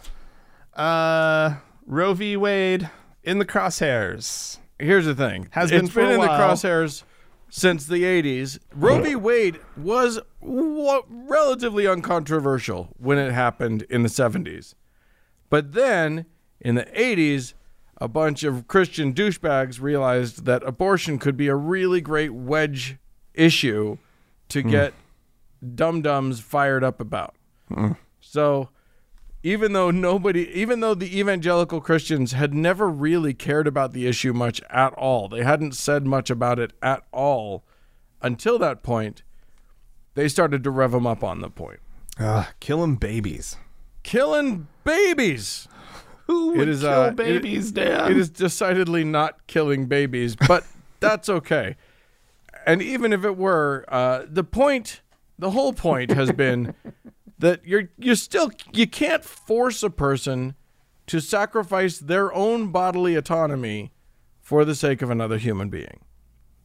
uh, 0.74 1.55
Roe 1.91 2.14
v. 2.14 2.36
Wade 2.36 2.88
in 3.24 3.41
the 3.41 3.45
crosshairs. 3.45 4.59
Here's 4.78 5.07
the 5.07 5.14
thing. 5.14 5.49
Has 5.51 5.72
It's 5.72 5.93
been 5.93 6.07
a 6.07 6.11
in 6.11 6.20
the 6.20 6.28
crosshairs 6.28 7.03
since 7.51 7.84
the 7.84 8.05
80s. 8.05 8.61
Roe 8.72 9.03
v. 9.03 9.16
Wade 9.16 9.59
was 9.76 10.20
wa- 10.41 11.03
relatively 11.09 11.88
uncontroversial 11.88 12.91
when 12.97 13.18
it 13.18 13.32
happened 13.32 13.82
in 13.91 14.05
the 14.05 14.09
70s. 14.09 14.74
But 15.49 15.72
then 15.72 16.26
in 16.61 16.76
the 16.76 16.84
80s, 16.84 17.55
a 17.97 18.07
bunch 18.07 18.45
of 18.45 18.68
Christian 18.68 19.12
douchebags 19.12 19.80
realized 19.80 20.45
that 20.45 20.62
abortion 20.62 21.18
could 21.18 21.36
be 21.36 21.49
a 21.49 21.57
really 21.57 22.01
great 22.01 22.32
wedge 22.32 22.99
issue 23.34 23.99
to 24.51 24.62
hmm. 24.62 24.70
get 24.70 24.95
dum 25.74 26.03
dums 26.03 26.38
fired 26.38 26.84
up 26.84 27.01
about. 27.01 27.34
Hmm. 27.66 27.93
So 28.20 28.68
even 29.43 29.72
though 29.72 29.91
nobody, 29.91 30.49
even 30.51 30.80
though 30.80 30.95
the 30.95 31.18
evangelical 31.18 31.80
Christians 31.80 32.32
had 32.32 32.53
never 32.55 32.88
really 32.88 33.32
cared 33.34 33.66
about 33.66 33.93
the 33.93 34.07
issue 34.07 34.32
much 34.32 34.61
at 34.70 34.93
all, 34.95 35.28
they 35.28 35.43
hadn't 35.43 35.74
said 35.74 36.07
much 36.07 36.30
about 36.30 36.59
it 36.59 36.72
at 36.82 37.03
all 37.12 37.64
until 38.22 38.59
that 38.59 38.82
point, 38.82 39.22
they 40.14 40.28
started 40.28 40.62
to 40.64 40.70
rev 40.70 40.91
them 40.93 41.07
up 41.07 41.24
on 41.24 41.41
the 41.41 41.49
point. 41.51 41.80
Ugh, 42.18 42.47
killing 42.61 42.97
babies. 42.97 43.57
Killing 44.03 44.66
babies. 44.84 45.68
Who 46.26 46.51
would 46.53 46.61
It 46.61 46.68
is 46.68 46.80
kill 46.80 46.91
uh, 46.91 47.07
it- 47.09 47.16
babies, 47.16 47.72
Dan? 47.72 48.11
It 48.11 48.16
is 48.18 48.28
decidedly 48.30 49.05
not 49.05 49.47
killing 49.47 49.86
babies, 49.86 50.36
but 50.36 50.64
that's 51.01 51.28
okay. 51.28 51.76
And 52.66 52.82
even 52.82 53.12
if 53.14 53.24
it 53.24 53.38
were, 53.38 53.86
uh, 53.88 54.24
the 54.28 54.45
point, 54.45 55.01
the 55.38 55.51
whole 55.53 55.72
point 55.72 56.11
has 56.11 56.30
been 56.30 56.74
that 57.41 57.66
you're 57.66 57.88
you 57.99 58.14
still 58.14 58.51
you 58.72 58.86
can't 58.86 59.24
force 59.24 59.82
a 59.82 59.91
person 59.91 60.55
to 61.07 61.20
sacrifice 61.20 61.99
their 61.99 62.32
own 62.32 62.70
bodily 62.70 63.16
autonomy 63.16 63.93
for 64.41 64.64
the 64.64 64.74
sake 64.74 65.03
of 65.03 65.11
another 65.11 65.38
human 65.38 65.68
being. 65.68 66.01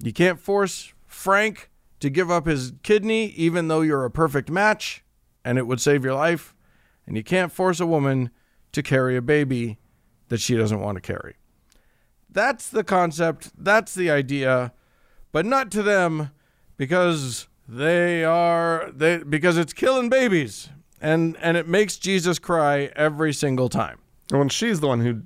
You 0.03 0.13
can't 0.13 0.39
force 0.39 0.93
Frank 1.07 1.71
to 1.99 2.09
give 2.09 2.29
up 2.29 2.45
his 2.45 2.73
kidney 2.83 3.27
even 3.27 3.67
though 3.67 3.81
you're 3.81 4.05
a 4.05 4.11
perfect 4.11 4.51
match 4.51 5.03
and 5.43 5.57
it 5.57 5.65
would 5.65 5.79
save 5.81 6.03
your 6.03 6.13
life. 6.13 6.53
And 7.07 7.15
you 7.15 7.23
can't 7.23 7.51
force 7.51 7.79
a 7.79 7.85
woman 7.85 8.31
to 8.71 8.83
carry 8.83 9.15
a 9.15 9.21
baby 9.21 9.77
that 10.27 10.41
she 10.41 10.55
doesn't 10.55 10.81
want 10.81 10.95
to 10.95 11.01
carry. 11.01 11.35
That's 12.29 12.69
the 12.69 12.83
concept, 12.83 13.51
that's 13.57 13.95
the 13.95 14.09
idea, 14.09 14.73
but 15.31 15.45
not 15.45 15.71
to 15.71 15.83
them 15.83 16.31
because 16.75 17.47
they 17.67 18.23
are 18.23 18.91
they 18.93 19.17
because 19.17 19.57
it's 19.57 19.73
killing 19.73 20.09
babies 20.09 20.69
and 21.01 21.37
and 21.41 21.57
it 21.57 21.67
makes 21.67 21.97
Jesus 21.97 22.39
cry 22.39 22.91
every 22.95 23.33
single 23.33 23.69
time. 23.69 23.99
well, 24.31 24.47
she's 24.49 24.79
the 24.79 24.87
one 24.87 25.01
who, 25.01 25.21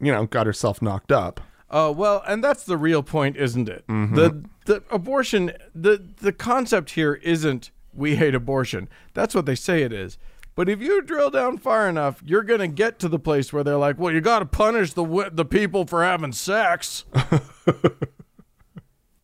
you 0.00 0.12
know, 0.12 0.26
got 0.26 0.46
herself 0.46 0.82
knocked 0.82 1.12
up. 1.12 1.40
Oh 1.70 1.90
well, 1.90 2.22
and 2.26 2.42
that's 2.44 2.64
the 2.64 2.76
real 2.76 3.02
point, 3.02 3.36
isn't 3.36 3.68
it? 3.68 3.84
Mm-hmm. 3.88 4.14
The 4.14 4.44
the 4.66 4.82
abortion 4.90 5.52
the 5.74 6.02
the 6.20 6.32
concept 6.32 6.90
here 6.90 7.14
isn't 7.14 7.70
we 7.94 8.16
hate 8.16 8.34
abortion. 8.34 8.88
That's 9.14 9.34
what 9.34 9.46
they 9.46 9.54
say 9.54 9.82
it 9.82 9.92
is. 9.92 10.18
But 10.54 10.68
if 10.68 10.82
you 10.82 11.00
drill 11.00 11.30
down 11.30 11.56
far 11.56 11.88
enough, 11.88 12.22
you're 12.24 12.42
gonna 12.42 12.68
get 12.68 12.98
to 12.98 13.08
the 13.08 13.18
place 13.18 13.52
where 13.52 13.64
they're 13.64 13.78
like, 13.78 13.98
"Well, 13.98 14.12
you 14.12 14.20
got 14.20 14.40
to 14.40 14.46
punish 14.46 14.92
the 14.92 15.30
the 15.32 15.46
people 15.46 15.86
for 15.86 16.04
having 16.04 16.32
sex. 16.32 17.04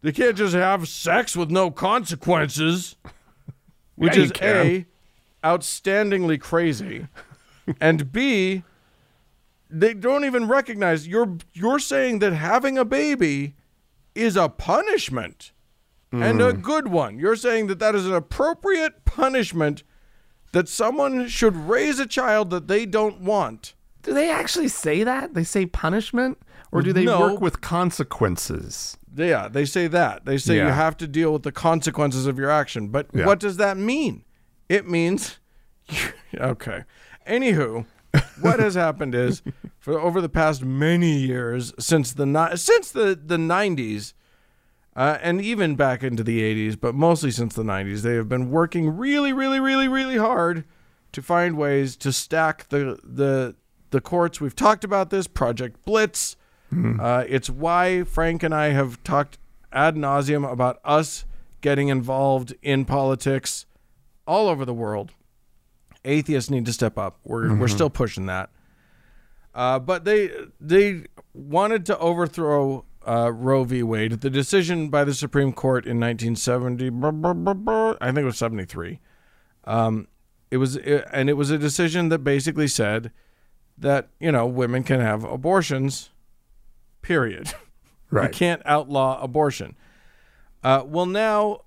they 0.03 0.12
can't 0.12 0.36
just 0.36 0.55
have 0.55 0.88
sex 0.88 1.36
with 1.36 1.51
no 1.51 1.70
consequences." 1.70 2.96
Which 3.96 4.16
Yeah, 4.16 4.22
is 4.22 4.32
can. 4.32 4.66
a 4.66 4.86
outstandingly 5.44 6.40
crazy, 6.40 7.09
and 7.80 8.12
b 8.12 8.62
they 9.70 9.92
don't 9.92 10.24
even 10.24 10.49
recognize 10.49 11.07
you're 11.07 11.36
you're 11.53 11.78
saying 11.78 12.20
that 12.20 12.32
having 12.32 12.78
a 12.78 12.84
baby 12.84 13.55
is 14.14 14.36
a 14.36 14.49
punishment 14.49 15.53
and 16.11 16.40
a 16.40 16.53
mm. 16.53 16.62
good 16.62 16.88
one. 16.88 17.18
You're 17.18 17.36
saying 17.36 17.66
that 17.66 17.78
that 17.80 17.94
is 17.94 18.07
an 18.07 18.14
appropriate 18.14 19.05
punishment 19.05 19.82
that 20.53 20.68
someone 20.68 21.28
should 21.28 21.55
raise 21.55 21.99
a 21.99 22.07
child 22.07 22.51
that 22.51 22.66
they 22.66 22.86
don't 22.86 23.20
want. 23.20 23.74
Do 24.03 24.14
they 24.14 24.30
actually 24.30 24.68
say 24.68 25.05
that? 25.05 25.34
They 25.34 25.44
say 25.44 25.66
punishment? 25.66 26.38
Or 26.72 26.82
do 26.82 26.92
they 26.92 27.05
No. 27.05 27.20
work 27.20 27.40
with 27.40 27.61
consequences? 27.61 28.96
Yeah, 29.19 29.49
they 29.49 29.64
say 29.64 29.87
that. 29.89 30.25
They 30.25 30.39
say 30.39 30.57
you 30.57 30.62
have 30.62 30.97
to 30.99 31.07
deal 31.09 31.33
with 31.33 31.43
the 31.43 31.53
consequences 31.53 32.27
of 32.27 32.39
your 32.39 32.51
action. 32.51 32.89
But 32.89 33.09
Yeah. 33.12 33.27
what 33.27 33.41
does 33.41 33.57
that 33.57 33.77
mean? 33.77 34.25
It 34.69 34.89
means 34.89 35.39
okay. 36.39 36.85
Anywho, 37.27 37.87
what 38.41 38.61
has 38.61 38.75
happened 38.75 39.14
is 39.14 39.43
for 39.79 39.99
over 39.99 40.21
the 40.21 40.29
past 40.29 40.62
many 40.64 41.12
years 41.19 41.73
since 41.79 42.12
the 42.12 42.57
since 42.57 42.91
the 42.93 43.19
the 43.23 43.37
90s 43.37 44.14
uh, 44.97 45.19
and 45.23 45.41
even 45.41 45.77
back 45.77 46.03
into 46.03 46.25
the 46.25 46.41
80s, 46.41 46.79
but 46.81 46.95
mostly 46.95 47.31
since 47.31 47.55
the 47.55 47.62
90s, 47.62 48.01
they 48.03 48.14
have 48.14 48.29
been 48.29 48.51
working 48.51 48.97
really, 48.97 49.33
really, 49.33 49.61
really, 49.61 49.87
really 49.87 50.16
hard 50.16 50.64
to 51.12 51.23
find 51.23 51.57
ways 51.57 51.97
to 51.97 52.12
stack 52.12 52.69
the 52.69 52.99
the 53.05 53.55
the 53.91 54.01
courts. 54.01 54.41
We've 54.41 54.57
talked 54.57 54.85
about 54.85 55.11
this 55.11 55.27
Project 55.27 55.85
Blitz. 55.85 56.37
Uh, 56.71 57.25
it's 57.27 57.49
why 57.49 58.03
Frank 58.05 58.43
and 58.43 58.55
I 58.55 58.69
have 58.71 59.03
talked 59.03 59.39
ad 59.73 59.97
nauseum 59.97 60.51
about 60.51 60.81
us 60.85 61.25
getting 61.61 61.89
involved 61.89 62.55
in 62.62 62.85
politics 62.85 63.66
all 64.27 64.49
over 64.49 64.64
the 64.64 64.75
world. 64.75 65.12
Atheists 66.05 66.51
need 66.51 66.66
to 66.66 66.73
step 66.73 66.99
up. 66.99 67.19
We're 67.25 67.55
we're 67.57 67.69
still 67.69 67.91
pushing 67.91 68.27
that. 68.27 68.51
Uh, 69.55 69.79
but 69.79 70.05
they 70.05 70.31
they 70.61 71.05
wanted 71.35 71.87
to 71.87 71.99
overthrow 71.99 72.85
uh, 73.07 73.33
Roe 73.33 73.64
v. 73.64 73.83
Wade. 73.83 74.21
The 74.21 74.31
decision 74.31 74.91
by 74.91 75.05
the 75.05 75.14
Supreme 75.14 75.53
Court 75.53 75.87
in 75.87 75.99
1970, 75.99 76.91
br- 76.91 77.11
br- 77.11 77.33
br- 77.33 77.53
br- 77.55 77.95
I 78.01 78.07
think 78.07 78.19
it 78.19 78.25
was 78.25 78.39
73. 78.39 79.01
Um, 79.64 80.09
it 80.51 80.59
was, 80.59 80.77
and 80.77 81.29
it 81.29 81.35
was 81.35 81.51
a 81.51 81.59
decision 81.59 82.09
that 82.11 82.19
basically 82.21 82.69
said 82.69 83.11
that 83.77 84.09
you 84.21 84.31
know 84.33 84.47
women 84.47 84.83
can 84.85 85.01
have 85.01 85.25
abortions. 85.25 86.11
Period. 87.03 87.53
Right. 88.11 88.32
You 88.32 88.38
can't 88.38 88.62
outlaw 88.64 89.22
abortion. 89.22 89.76
Uh, 90.64 90.82
well, 90.86 91.05
now, 91.05 91.64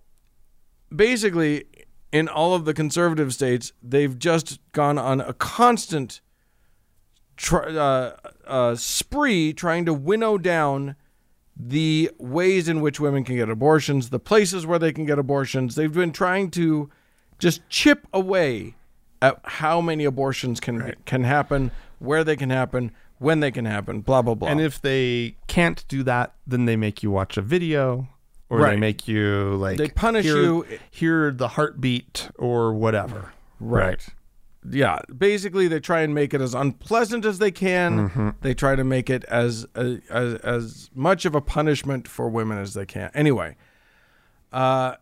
basically, 0.89 1.65
in 2.11 2.27
all 2.27 2.55
of 2.55 2.65
the 2.65 2.73
conservative 2.73 3.31
states, 3.31 3.73
they've 3.83 4.17
just 4.17 4.59
gone 4.71 4.97
on 4.97 5.21
a 5.21 5.33
constant 5.33 6.19
tr- 7.37 7.67
uh, 7.67 8.11
uh, 8.47 8.75
spree 8.75 9.53
trying 9.53 9.85
to 9.85 9.93
winnow 9.93 10.37
down 10.37 10.95
the 11.55 12.09
ways 12.17 12.67
in 12.67 12.81
which 12.81 12.99
women 12.99 13.23
can 13.23 13.35
get 13.35 13.49
abortions, 13.49 14.09
the 14.09 14.19
places 14.19 14.65
where 14.65 14.79
they 14.79 14.91
can 14.91 15.05
get 15.05 15.19
abortions. 15.19 15.75
They've 15.75 15.93
been 15.93 16.11
trying 16.11 16.49
to 16.51 16.89
just 17.37 17.61
chip 17.69 18.07
away 18.13 18.75
at 19.21 19.39
how 19.43 19.79
many 19.81 20.05
abortions 20.05 20.59
can 20.59 20.95
can 21.05 21.23
happen, 21.23 21.71
where 21.99 22.23
they 22.23 22.35
can 22.35 22.49
happen, 22.49 22.91
when 23.21 23.39
they 23.39 23.51
can 23.51 23.65
happen, 23.65 24.01
blah 24.01 24.21
blah 24.23 24.33
blah. 24.35 24.49
And 24.49 24.59
if 24.59 24.81
they 24.81 25.35
can't 25.47 25.87
do 25.87 26.01
that, 26.03 26.33
then 26.47 26.65
they 26.65 26.75
make 26.75 27.03
you 27.03 27.11
watch 27.11 27.37
a 27.37 27.41
video 27.41 28.07
or 28.49 28.59
they 28.71 28.75
make 28.77 29.07
you 29.07 29.55
like 29.57 29.77
They 29.77 29.89
punish 29.89 30.25
hear, 30.25 30.41
you- 30.41 30.65
hear 30.89 31.31
the 31.31 31.49
heartbeat 31.49 32.29
or 32.39 32.73
whatever. 32.73 33.31
Right. 33.59 34.03
Yeah. 34.67 34.99
Basically, 35.15 35.67
they 35.67 35.79
try 35.79 36.01
and 36.01 36.13
make 36.15 36.33
it 36.33 36.41
as 36.41 36.53
unpleasant 36.55 37.23
as 37.25 37.37
they 37.37 37.51
can. 37.51 38.35
They 38.41 38.53
try 38.55 38.75
to 38.75 38.83
make 38.83 39.09
it 39.09 39.23
as, 39.25 39.65
as 39.75 40.35
as 40.43 40.89
much 40.95 41.25
of 41.25 41.35
a 41.35 41.41
punishment 41.41 42.07
for 42.07 42.27
women 42.27 42.57
as 42.57 42.73
they 42.73 42.85
can. 42.87 43.11
Anyway, 43.13 43.55
uh, 44.51 44.95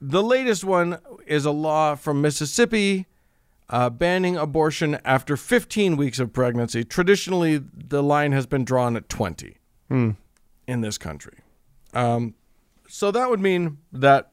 the 0.00 0.22
latest 0.22 0.64
one 0.64 0.98
is 1.26 1.44
a 1.44 1.50
law 1.50 1.94
from 1.94 2.20
Mississippi 2.22 3.06
uh, 3.70 3.88
banning 3.88 4.36
abortion 4.36 4.98
after 5.04 5.36
15 5.36 5.96
weeks 5.96 6.18
of 6.18 6.32
pregnancy. 6.32 6.84
Traditionally, 6.84 7.62
the 7.72 8.02
line 8.02 8.32
has 8.32 8.46
been 8.46 8.64
drawn 8.64 8.96
at 8.96 9.08
20 9.08 9.56
in 9.90 10.16
this 10.82 10.98
country. 10.98 11.38
Um, 11.94 12.34
so 12.88 13.10
that 13.10 13.30
would 13.30 13.40
mean 13.40 13.78
that 13.92 14.32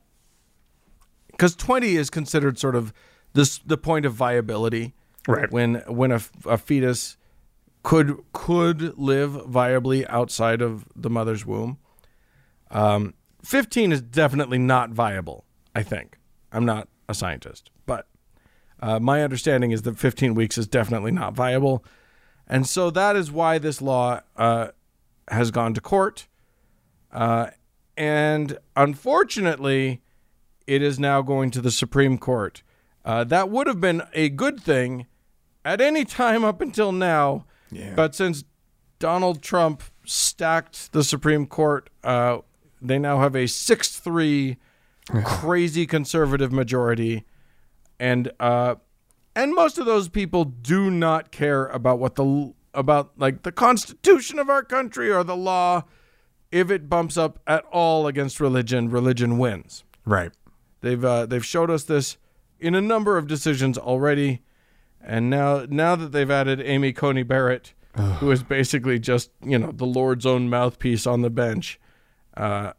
because 1.31 1.55
20 1.55 1.95
is 1.95 2.09
considered 2.09 2.57
sort 2.57 2.75
of 2.75 2.91
this 3.33 3.59
the 3.59 3.77
point 3.77 4.05
of 4.05 4.13
viability 4.13 4.93
Right. 5.27 5.51
when 5.51 5.75
when 5.87 6.11
a, 6.11 6.21
a 6.45 6.57
fetus 6.57 7.17
could 7.83 8.17
could 8.33 8.97
live 8.97 9.31
viably 9.31 10.05
outside 10.09 10.61
of 10.61 10.85
the 10.95 11.09
mother's 11.09 11.45
womb 11.45 11.77
um, 12.71 13.13
15 13.43 13.91
is 13.91 14.01
definitely 14.01 14.57
not 14.57 14.91
viable 14.91 15.43
i 15.75 15.83
think 15.83 16.17
i'm 16.51 16.65
not 16.65 16.87
a 17.09 17.13
scientist 17.13 17.71
uh, 18.81 18.99
my 18.99 19.23
understanding 19.23 19.71
is 19.71 19.83
that 19.83 19.97
15 19.97 20.35
weeks 20.35 20.57
is 20.57 20.67
definitely 20.67 21.11
not 21.11 21.33
viable. 21.33 21.83
And 22.47 22.67
so 22.67 22.89
that 22.91 23.15
is 23.15 23.31
why 23.31 23.57
this 23.57 23.81
law 23.81 24.21
uh, 24.35 24.69
has 25.29 25.51
gone 25.51 25.73
to 25.73 25.81
court. 25.81 26.27
Uh, 27.11 27.47
and 27.95 28.57
unfortunately 28.75 30.01
it 30.65 30.81
is 30.81 30.99
now 30.99 31.21
going 31.21 31.51
to 31.51 31.61
the 31.61 31.71
Supreme 31.71 32.17
Court. 32.17 32.61
Uh, 33.03 33.23
that 33.23 33.49
would 33.49 33.67
have 33.67 33.79
been 33.81 34.03
a 34.13 34.29
good 34.29 34.59
thing 34.59 35.07
at 35.63 35.81
any 35.81 36.05
time 36.05 36.43
up 36.43 36.61
until 36.61 36.91
now. 36.91 37.45
But 37.95 38.15
since 38.15 38.43
Donald 38.99 39.41
Trump 39.41 39.83
stacked 40.05 40.91
the 40.93 41.03
Supreme 41.03 41.47
Court 41.47 41.89
uh, 42.03 42.39
they 42.81 42.99
now 42.99 43.19
have 43.19 43.35
a 43.35 43.47
six 43.47 43.97
three 43.99 44.57
crazy 45.23 45.85
conservative 45.85 46.51
majority, 46.51 47.25
and 47.99 48.31
uh, 48.39 48.75
and 49.35 49.53
most 49.53 49.77
of 49.77 49.85
those 49.85 50.09
people 50.09 50.45
do 50.45 50.89
not 50.89 51.31
care 51.31 51.67
about 51.67 51.99
what 51.99 52.15
the 52.15 52.53
about 52.73 53.11
like 53.17 53.43
the 53.43 53.51
constitution 53.51 54.39
of 54.39 54.49
our 54.49 54.63
country 54.63 55.11
or 55.11 55.23
the 55.23 55.35
law. 55.35 55.83
If 56.49 56.71
it 56.71 56.89
bumps 56.89 57.17
up 57.17 57.39
at 57.45 57.65
all 57.65 58.07
against 58.07 58.39
religion, 58.39 58.89
religion 58.89 59.37
wins. 59.37 59.83
Right. 60.05 60.31
They've 60.81 61.03
uh, 61.03 61.25
they've 61.25 61.45
showed 61.45 61.69
us 61.69 61.83
this 61.83 62.17
in 62.59 62.73
a 62.73 62.81
number 62.81 63.17
of 63.17 63.27
decisions 63.27 63.77
already, 63.77 64.41
and 65.01 65.29
now 65.29 65.65
now 65.69 65.95
that 65.95 66.11
they've 66.11 66.31
added 66.31 66.61
Amy 66.61 66.93
Coney 66.93 67.23
Barrett, 67.23 67.73
who 68.19 68.31
is 68.31 68.43
basically 68.43 68.99
just 68.99 69.31
you 69.43 69.59
know 69.59 69.71
the 69.71 69.85
Lord's 69.85 70.25
own 70.25 70.49
mouthpiece 70.49 71.05
on 71.05 71.21
the 71.21 71.29
bench, 71.29 71.79
uh, 72.35 72.73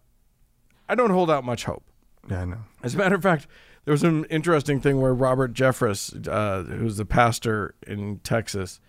I 0.89 0.95
don't 0.95 1.11
hold 1.11 1.31
out 1.31 1.45
much 1.45 1.65
hope. 1.65 1.85
Yeah, 2.31 2.43
I 2.43 2.45
know. 2.47 2.65
As 2.83 2.95
a 2.95 2.99
matter 2.99 3.17
of 3.17 3.23
fact, 3.23 3.47
there 3.89 3.95
was 3.95 4.03
an 4.03 4.27
interesting 4.27 4.83
thing 4.83 5.01
where 5.01 5.15
Robert 5.15 5.55
Jeffress, 5.55 6.29
uh, 6.29 6.63
who's 6.65 6.99
the 6.99 7.07
pastor 7.07 7.75
in 7.87 8.19
Texas, 8.19 8.81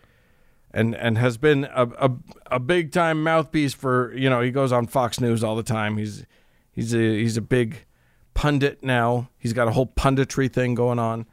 and 0.72 0.93
and 0.93 1.18
has 1.18 1.38
been 1.38 1.70
a, 1.74 1.88
a, 1.97 2.12
a 2.47 2.60
big 2.60 2.91
time 2.91 3.24
mouthpiece 3.24 3.74
for 3.74 4.14
you 4.14 4.30
know 4.30 4.41
he 4.41 4.52
goes 4.52 4.74
on 4.74 4.88
Fox 4.88 5.22
News 5.22 5.41
all 5.41 5.56
the 5.56 5.64
time. 5.64 5.95
He's 5.95 6.26
he's 6.70 6.93
a 6.93 6.97
he's 6.97 7.38
a 7.38 7.41
big 7.41 7.86
pundit 8.34 8.84
now. 8.84 9.30
He's 9.38 9.54
got 9.54 9.70
a 9.70 9.72
whole 9.72 9.88
punditry 9.88 10.52
thing 10.52 10.76
going 10.76 11.00
on. 11.00 11.28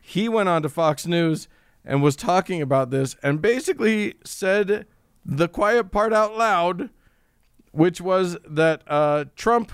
He 0.00 0.26
went 0.30 0.48
on 0.48 0.62
to 0.62 0.70
Fox 0.70 1.06
News 1.06 1.46
and 1.84 2.02
was 2.02 2.16
talking 2.16 2.62
about 2.62 2.88
this 2.88 3.16
and 3.22 3.42
basically 3.42 4.14
said 4.24 4.86
the 5.26 5.46
quiet 5.46 5.92
part 5.92 6.14
out 6.14 6.38
loud, 6.38 6.88
which 7.70 8.00
was 8.00 8.38
that 8.48 8.80
uh, 8.86 9.26
Trump 9.36 9.72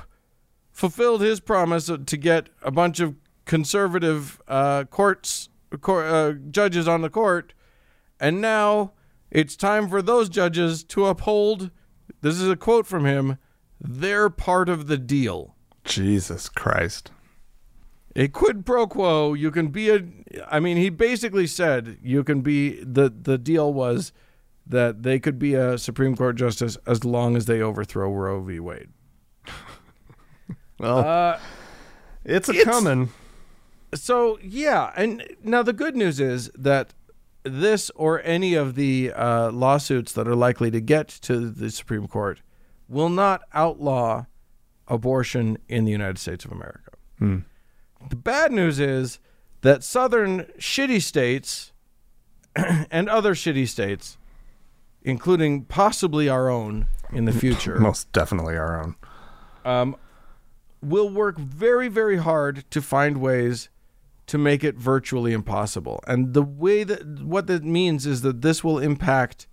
fulfilled 0.80 1.20
his 1.20 1.40
promise 1.40 1.90
to 2.06 2.16
get 2.16 2.48
a 2.62 2.70
bunch 2.70 3.00
of 3.00 3.14
conservative 3.44 4.40
uh, 4.48 4.84
courts 4.84 5.50
cour 5.82 6.06
uh, 6.06 6.32
judges 6.50 6.88
on 6.88 7.02
the 7.02 7.10
court, 7.10 7.52
and 8.18 8.40
now 8.40 8.92
it's 9.30 9.56
time 9.56 9.90
for 9.90 10.00
those 10.00 10.30
judges 10.30 10.82
to 10.84 11.04
uphold. 11.04 11.70
This 12.22 12.40
is 12.40 12.48
a 12.48 12.56
quote 12.56 12.86
from 12.86 13.04
him. 13.04 13.36
Their 13.78 14.30
part 14.30 14.70
of 14.70 14.86
the 14.86 14.96
deal. 14.96 15.54
Jesus 15.84 16.48
Christ. 16.48 17.10
A 18.16 18.28
quid 18.28 18.64
pro 18.64 18.86
quo. 18.86 19.34
You 19.34 19.50
can 19.50 19.68
be 19.68 19.90
a. 19.90 20.02
I 20.48 20.60
mean, 20.60 20.78
he 20.78 20.88
basically 20.88 21.46
said 21.46 21.98
you 22.02 22.24
can 22.24 22.40
be. 22.40 22.82
the 22.82 23.10
The 23.10 23.36
deal 23.36 23.70
was 23.70 24.12
that 24.66 25.02
they 25.02 25.18
could 25.18 25.38
be 25.38 25.52
a 25.52 25.76
Supreme 25.76 26.16
Court 26.16 26.36
justice 26.36 26.78
as 26.86 27.04
long 27.04 27.36
as 27.36 27.44
they 27.44 27.60
overthrow 27.60 28.10
Roe 28.10 28.40
v. 28.40 28.60
Wade. 28.60 28.88
Well, 30.80 30.98
Uh, 30.98 31.38
it's 32.24 32.48
a 32.48 32.52
it's- 32.52 32.64
coming. 32.64 33.10
so 33.94 34.38
yeah, 34.42 34.92
and 34.96 35.22
now 35.44 35.62
the 35.62 35.72
good 35.74 35.94
news 35.96 36.18
is 36.20 36.50
that 36.54 36.94
this 37.42 37.90
or 37.94 38.20
any 38.22 38.54
of 38.54 38.74
the 38.74 39.12
uh, 39.14 39.50
lawsuits 39.50 40.12
that 40.12 40.26
are 40.26 40.34
likely 40.34 40.70
to 40.70 40.80
get 40.80 41.08
to 41.08 41.50
the 41.50 41.70
Supreme 41.70 42.06
Court 42.08 42.40
will 42.88 43.08
not 43.08 43.42
outlaw 43.54 44.24
abortion 44.88 45.58
in 45.68 45.84
the 45.84 45.92
United 45.92 46.18
States 46.18 46.44
of 46.44 46.50
America. 46.52 46.90
The 48.08 48.16
bad 48.16 48.50
news 48.50 48.80
is 48.80 49.18
that 49.60 49.84
southern 49.84 50.44
shitty 50.58 51.02
states 51.02 51.72
and 52.56 53.08
other 53.10 53.34
shitty 53.34 53.68
states, 53.68 54.16
including 55.02 55.64
possibly 55.66 56.28
our 56.28 56.48
own 56.48 56.86
in 57.12 57.26
the 57.26 57.32
future, 57.44 57.78
Most 57.78 58.10
definitely 58.12 58.56
our 58.56 58.80
own. 58.82 58.96
um, 59.66 59.96
will 60.82 61.08
work 61.08 61.38
very, 61.38 61.88
very 61.88 62.16
hard 62.18 62.64
to 62.70 62.80
find 62.80 63.18
ways 63.18 63.68
to 64.26 64.38
make 64.38 64.62
it 64.64 64.76
virtually 64.76 65.32
impossible. 65.32 66.00
And 66.06 66.34
the 66.34 66.42
way 66.42 66.84
that 66.84 67.20
what 67.22 67.46
that 67.48 67.64
means 67.64 68.06
is 68.06 68.22
that 68.22 68.42
this 68.42 68.62
will 68.62 68.78
impact 68.78 69.46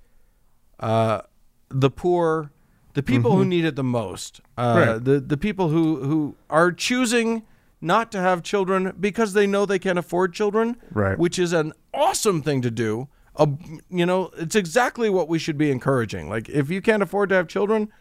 uh, 0.80 1.22
the 1.70 1.90
poor, 1.90 2.52
the 2.94 3.04
people 3.04 3.36
who 3.36 3.44
need 3.46 3.66
it 3.66 3.76
the 3.76 3.84
most, 3.84 4.42
uh, 4.58 4.86
Right. 4.88 5.04
the 5.04 5.20
the 5.20 5.38
people 5.38 5.70
who 5.70 6.04
who 6.04 6.36
are 6.50 6.72
choosing 6.72 7.44
not 7.82 8.12
to 8.12 8.20
have 8.20 8.42
children 8.44 8.94
because 9.00 9.34
they 9.34 9.46
know 9.48 9.66
they 9.66 9.80
can't 9.80 10.00
afford 10.00 10.34
children, 10.34 10.78
Right. 10.92 11.18
Which 11.18 11.38
is 11.38 11.54
an 11.54 11.74
awesome 11.94 12.42
thing 12.42 12.62
to 12.64 12.72
do. 12.72 13.08
A, 13.36 13.48
you 13.90 14.06
know, 14.06 14.32
it's 14.38 14.56
exactly 14.56 15.10
what 15.12 15.28
we 15.28 15.38
should 15.38 15.58
be 15.60 15.70
encouraging. 15.70 16.28
Like, 16.28 16.50
if 16.50 16.72
you 16.72 16.82
can't 16.82 17.04
afford 17.04 17.30
to 17.30 17.36
have 17.36 17.48
children, 17.48 17.92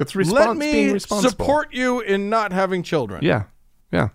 It's 0.00 0.16
let 0.16 0.26
respons- 0.48 0.60
being 0.60 0.86
me 0.88 0.92
responsible. 0.94 1.30
support 1.30 1.72
you 1.72 2.00
in 2.00 2.28
not 2.30 2.52
having 2.52 2.82
children. 2.82 3.22
Yeah, 3.22 3.44
yeah. 3.92 4.08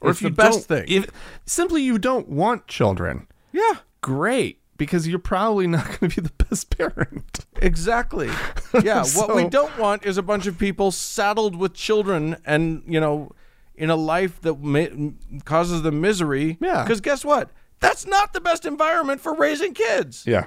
Or 0.00 0.10
It's 0.10 0.20
the 0.20 0.30
best 0.30 0.68
thing. 0.68 0.84
If 0.88 1.10
simply 1.46 1.82
you 1.82 1.98
don't 1.98 2.28
want 2.28 2.66
children, 2.68 3.26
Yeah, 3.52 3.78
great, 4.00 4.60
because 4.76 5.06
you're 5.08 5.18
probably 5.18 5.66
not 5.66 5.84
going 5.98 6.10
to 6.10 6.22
be 6.22 6.28
the 6.28 6.44
best 6.44 6.76
parent. 6.76 7.40
exactly. 7.56 8.30
Yeah, 8.84 9.04
what 9.16 9.34
we 9.34 9.48
don't 9.48 9.76
want 9.78 10.04
is 10.06 10.16
a 10.16 10.22
bunch 10.22 10.46
of 10.46 10.56
people 10.56 10.92
saddled 10.92 11.56
with 11.56 11.74
children 11.74 12.36
and, 12.46 12.82
you 12.86 13.00
know, 13.00 13.32
in 13.74 13.90
a 13.90 13.96
life 13.96 14.40
that 14.42 14.60
ma- 14.62 15.10
causes 15.44 15.82
them 15.82 16.00
misery. 16.00 16.56
Yeah. 16.60 16.84
Because 16.84 17.00
guess 17.00 17.24
what? 17.24 17.50
That's 17.80 18.06
not 18.06 18.32
the 18.32 18.40
best 18.40 18.64
environment 18.66 19.20
for 19.20 19.34
raising 19.34 19.74
kids. 19.74 20.24
Yeah, 20.26 20.46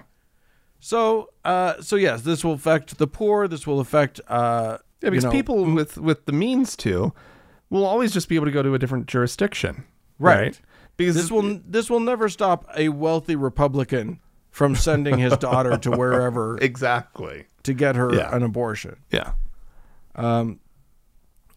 So, 0.80 1.30
uh, 1.44 1.82
so 1.82 1.96
yes, 1.98 2.22
this 2.22 2.44
will 2.46 2.54
affect 2.54 2.98
the 2.98 3.08
poor. 3.08 3.48
This 3.48 3.66
will 3.68 3.80
affect, 3.82 4.22
uh, 4.28 4.78
yeah. 5.04 5.10
Because 5.12 5.24
you 5.26 5.30
know, 5.30 5.32
people 5.32 5.66
with 5.74 5.98
with 5.98 6.26
the 6.26 6.32
means 6.32 6.76
to 6.78 7.14
will 7.70 7.86
always 7.86 8.12
just 8.12 8.28
be 8.30 8.36
able 8.36 8.46
to 8.46 8.52
go 8.52 8.64
to 8.64 8.74
a 8.74 8.80
different 8.80 9.06
jurisdiction, 9.08 9.84
Right. 10.20 10.60
Because 10.98 11.16
This 11.16 11.32
will 11.32 11.60
this 11.68 11.90
will 11.90 12.00
never 12.00 12.30
stop 12.30 12.66
a 12.78 12.90
wealthy 12.90 13.36
Republican 13.36 14.20
from 14.52 14.76
sending 14.76 15.18
his 15.18 15.36
daughter 15.38 15.76
to 15.78 15.92
wherever 15.98 16.58
exactly. 16.60 17.46
to 17.64 17.74
get 17.74 17.96
her 17.96 18.14
Yeah. 18.14 18.36
an 18.36 18.44
abortion. 18.44 18.98
Yeah, 19.12 19.34
Um 20.16 20.60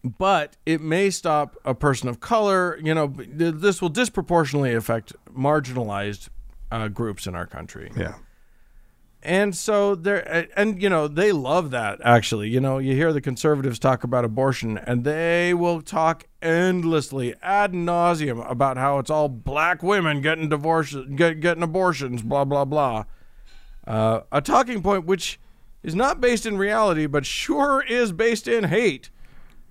but 0.03 0.55
it 0.65 0.79
may 0.81 1.09
stop 1.09 1.57
a 1.65 1.73
person 1.75 2.07
of 2.07 2.19
color. 2.19 2.79
You 2.81 2.93
know, 2.93 3.13
this 3.17 3.81
will 3.81 3.89
disproportionately 3.89 4.73
affect 4.73 5.13
marginalized 5.31 6.29
uh, 6.71 6.87
groups 6.87 7.27
in 7.27 7.35
our 7.35 7.45
country. 7.45 7.91
yeah. 7.97 8.15
And 9.23 9.55
so 9.55 9.95
there, 9.95 10.47
and 10.55 10.81
you 10.81 10.89
know, 10.89 11.07
they 11.07 11.31
love 11.31 11.71
that 11.71 11.99
actually. 12.03 12.49
You 12.49 12.61
know, 12.61 12.77
you 12.77 12.93
hear 12.93 13.11
the 13.11 13.21
conservatives 13.21 13.79
talk 13.79 14.03
about 14.03 14.23
abortion, 14.23 14.77
and 14.77 15.03
they 15.03 15.53
will 15.53 15.81
talk 15.81 16.27
endlessly 16.41 17.33
ad 17.41 17.73
nauseum 17.73 18.49
about 18.49 18.77
how 18.77 18.99
it's 18.99 19.09
all 19.09 19.27
black 19.27 19.81
women 19.81 20.21
getting 20.21 20.49
divorces, 20.49 21.07
get, 21.15 21.39
getting 21.39 21.63
abortions, 21.63 22.21
blah 22.21 22.45
blah 22.45 22.63
blah. 22.63 23.05
Uh, 23.85 24.21
a 24.31 24.41
talking 24.41 24.83
point 24.83 25.05
which 25.05 25.39
is 25.83 25.95
not 25.95 26.21
based 26.21 26.45
in 26.45 26.57
reality, 26.57 27.05
but 27.05 27.25
sure 27.25 27.83
is 27.87 28.11
based 28.11 28.47
in 28.47 28.65
hate. 28.65 29.09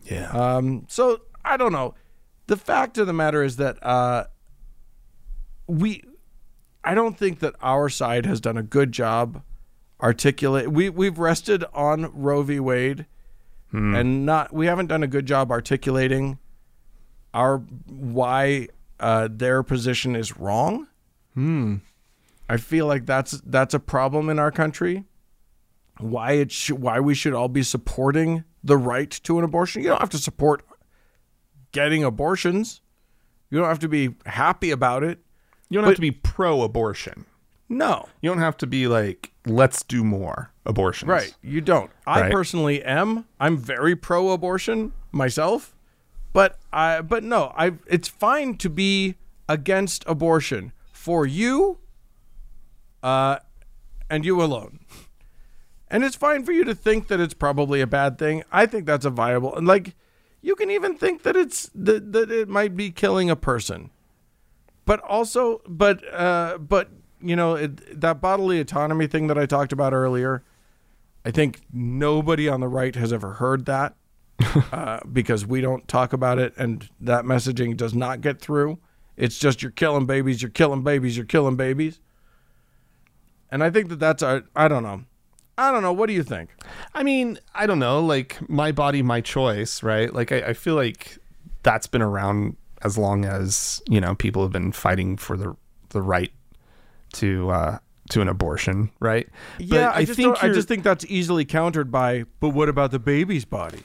Yeah. 0.05 0.31
Um, 0.31 0.87
so 0.89 1.21
I 1.45 1.57
don't 1.57 1.73
know. 1.73 1.95
The 2.47 2.57
fact 2.57 2.99
of 2.99 3.07
the 3.07 3.13
matter 3.13 3.43
is 3.43 3.57
that 3.57 3.77
uh, 3.85 4.25
we, 5.67 6.03
I 6.87 6.95
don't 6.95 7.19
think 7.19 7.41
that 7.41 7.55
our 7.61 7.89
side 7.89 8.25
has 8.27 8.41
done 8.41 8.57
a 8.57 8.63
good 8.63 8.93
job 8.93 9.43
articulate. 10.01 10.71
We 10.71 10.89
we've 10.89 11.19
rested 11.19 11.65
on 11.75 12.11
Roe 12.15 12.43
v. 12.43 12.61
Wade, 12.61 13.07
and 13.97 14.25
not 14.25 14.53
we 14.53 14.67
haven't 14.67 14.87
done 14.87 15.03
a 15.03 15.09
good 15.09 15.27
job 15.27 15.51
articulating 15.51 16.39
our 17.35 17.59
why 17.59 18.69
uh, 19.01 19.29
their 19.31 19.63
position 19.63 20.17
is 20.17 20.37
wrong. 20.39 20.87
Hmm. 21.35 21.77
I 22.49 22.57
feel 22.57 22.87
like 22.87 23.05
that's 23.05 23.43
that's 23.45 23.75
a 23.75 23.81
problem 23.81 24.31
in 24.31 24.39
our 24.39 24.53
country. 24.53 25.05
Why 25.99 26.33
it 26.33 26.53
sh- 26.53 26.71
why 26.71 27.01
we 27.01 27.15
should 27.15 27.35
all 27.35 27.49
be 27.49 27.63
supporting 27.63 28.45
the 28.63 28.77
right 28.77 29.11
to 29.11 29.39
an 29.39 29.45
abortion. 29.45 29.83
You 29.83 29.89
don't 29.89 30.01
have 30.01 30.11
to 30.11 30.19
support 30.19 30.65
getting 31.73 32.05
abortions. 32.05 32.81
You 33.51 33.59
don't 33.59 33.69
have 33.69 33.81
to 33.81 33.89
be 33.89 34.15
happy 34.25 34.71
about 34.71 35.03
it. 35.03 35.19
You 35.69 35.77
don't 35.77 35.85
but- 35.85 35.89
have 35.91 35.97
to 35.97 36.01
be 36.01 36.11
pro-abortion. 36.11 37.27
No. 37.69 38.09
You 38.21 38.31
don't 38.31 38.39
have 38.39 38.57
to 38.59 38.67
be 38.67 38.87
like, 38.87 39.33
let's 39.45 39.83
do 39.83 40.05
more 40.05 40.53
abortions. 40.65 41.09
Right. 41.09 41.35
You 41.43 41.61
don't. 41.61 41.91
I 42.07 42.21
Right. 42.23 42.33
personally 42.33 42.81
am. 42.83 43.25
I'm 43.41 43.57
very 43.57 43.97
pro 43.97 44.31
abortion 44.31 44.93
myself. 45.11 45.75
But 46.33 46.59
I 46.73 47.01
but 47.01 47.25
no, 47.25 47.53
I 47.57 47.73
it's 47.89 48.07
fine 48.09 48.57
to 48.59 48.71
be 48.71 49.17
against 49.49 50.05
abortion 50.07 50.73
for 50.93 51.27
you 51.27 51.79
uh 53.03 53.39
and 54.11 54.25
you 54.25 54.41
alone. 54.43 54.81
And 55.89 56.05
it's 56.05 56.17
fine 56.17 56.45
for 56.45 56.53
you 56.53 56.63
to 56.65 56.75
think 56.75 57.09
that 57.09 57.21
it's 57.21 57.35
probably 57.35 57.81
a 57.81 57.87
bad 57.87 58.19
thing. 58.19 58.43
I 58.53 58.67
think 58.67 58.87
that's 58.87 59.05
a 59.05 59.11
viable 59.11 59.57
and 59.57 59.67
like 59.67 59.95
you 60.43 60.55
can 60.55 60.71
even 60.71 60.97
think 60.97 61.23
that 61.25 61.37
it's 61.37 61.71
that, 61.75 62.13
that 62.13 62.31
it 62.31 62.49
might 62.49 62.77
be 62.77 62.91
killing 62.91 63.29
a 63.31 63.35
person. 63.37 63.91
But 64.87 65.01
also 65.01 65.61
but 65.69 66.03
uh 66.15 66.57
but 66.59 66.91
you 67.21 67.37
know, 67.37 67.55
it, 67.55 68.01
that 68.01 68.21
bodily 68.21 68.61
autonomy 68.61 69.07
thing 69.07 69.27
that 69.27 69.39
I 69.39 69.47
talked 69.47 69.73
about 69.73 69.93
earlier, 69.93 70.43
I 71.25 71.31
think 71.31 71.63
nobody 71.73 72.49
on 72.49 72.61
the 72.61 72.69
right 72.69 72.95
has 72.95 73.13
ever 73.13 73.35
heard 73.35 73.67
that. 73.67 73.95
uh, 74.73 75.01
because 75.11 75.47
we 75.47 75.63
don't 75.63 75.89
talk 75.89 76.13
about 76.13 76.39
it 76.39 76.53
and 76.59 76.91
that 77.01 77.25
messaging 77.25 77.75
does 77.77 77.95
not 77.95 78.21
get 78.21 78.39
through. 78.41 78.79
It's 79.17 79.39
just 79.39 79.63
you're 79.63 79.71
killing 79.71 80.05
babies, 80.05 80.43
you're 80.43 80.51
killing 80.51 80.83
babies, 80.83 81.17
you're 81.17 81.25
killing 81.25 81.57
babies. 81.57 82.01
And 83.51 83.65
I 83.65 83.71
think 83.71 83.89
that 83.89 83.99
that's 83.99 84.23
a, 84.23 84.45
I 84.55 84.69
don't 84.69 84.83
know. 84.83 85.05
I 85.57 85.73
don't 85.73 85.83
know. 85.83 85.93
What 85.93 86.07
do 86.07 86.13
you 86.13 86.23
think? 86.23 86.51
I 86.95 87.03
mean, 87.03 87.39
I 87.55 87.67
don't 87.67 87.79
know. 87.79 88.01
Like 88.01 88.47
my 88.49 88.73
body, 88.73 89.03
my 89.03 89.23
choice, 89.23 89.83
right? 89.83 90.13
Like 90.13 90.33
I, 90.33 90.49
I 90.49 90.53
feel 90.53 90.75
like 90.75 91.19
that's 91.63 91.87
been 91.87 92.03
around 92.03 92.57
as 92.87 92.97
long 92.97 93.25
as 93.25 93.83
you 93.89 94.01
know 94.01 94.15
people 94.15 94.43
have 94.43 94.53
been 94.53 94.73
fighting 94.73 95.17
for 95.19 95.37
the 95.37 95.55
the 95.91 96.01
right 96.01 96.33
to 97.15 97.51
uh, 97.51 97.79
to 98.11 98.21
an 98.23 98.29
abortion, 98.29 98.91
right? 99.01 99.29
Yeah, 99.59 99.89
But 99.89 99.97
I, 99.97 100.05
just 100.05 100.19
don't- 100.21 100.43
I 100.45 100.49
just 100.49 100.69
think 100.69 100.83
that's 100.85 101.05
easily 101.07 101.45
countered 101.45 101.91
by, 101.91 102.25
but 102.41 102.51
what 102.51 102.69
about 102.69 102.91
the 102.93 102.99
baby's 102.99 103.45
body? 103.45 103.81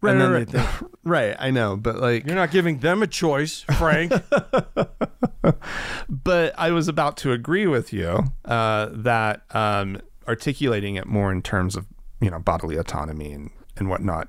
right, 0.00 0.12
and 0.12 0.20
then 0.20 0.30
right, 0.32 0.46
they 0.48 0.58
right. 0.58 0.68
think, 0.78 0.90
right. 1.04 1.36
I 1.38 1.50
know, 1.50 1.76
but 1.76 1.96
like, 1.96 2.26
You're 2.26 2.34
not 2.36 2.50
giving 2.50 2.78
them 2.80 3.02
a 3.02 3.06
choice, 3.06 3.60
Frank. 3.78 4.12
but 6.08 6.54
I 6.58 6.70
was 6.70 6.88
about 6.88 7.16
to 7.18 7.32
agree 7.32 7.66
with 7.66 7.92
you 7.92 8.24
uh, 8.44 8.88
that 8.92 9.42
um, 9.50 10.00
articulating 10.28 10.96
it 10.96 11.06
more 11.06 11.32
in 11.32 11.42
terms 11.42 11.76
of 11.76 11.86
you 12.20 12.30
know 12.30 12.38
bodily 12.38 12.76
autonomy 12.76 13.32
and 13.32 13.50
and 13.76 13.88
whatnot 13.90 14.28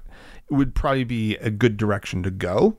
would 0.49 0.73
probably 0.75 1.03
be 1.03 1.35
a 1.37 1.49
good 1.49 1.77
direction 1.77 2.23
to 2.23 2.31
go. 2.31 2.77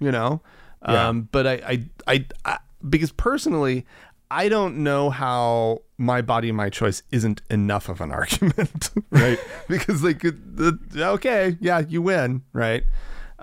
You 0.00 0.10
know, 0.10 0.42
Yeah. 0.86 1.08
um, 1.08 1.28
but 1.32 1.46
I, 1.46 1.52
I 1.52 1.84
I 2.06 2.26
I 2.44 2.58
because 2.88 3.12
personally. 3.12 3.86
I 4.34 4.48
don't 4.48 4.78
know 4.78 5.10
how 5.10 5.82
my 5.98 6.22
body, 6.22 6.52
my 6.52 6.70
choice 6.70 7.02
isn't 7.10 7.42
enough 7.50 7.90
of 7.90 8.00
an 8.00 8.10
argument, 8.20 8.88
right? 9.10 9.38
because 9.68 10.02
like, 10.02 10.22
the, 10.22 10.78
okay, 10.96 11.58
yeah, 11.60 11.80
you 11.80 12.00
win, 12.00 12.40
right? 12.54 12.82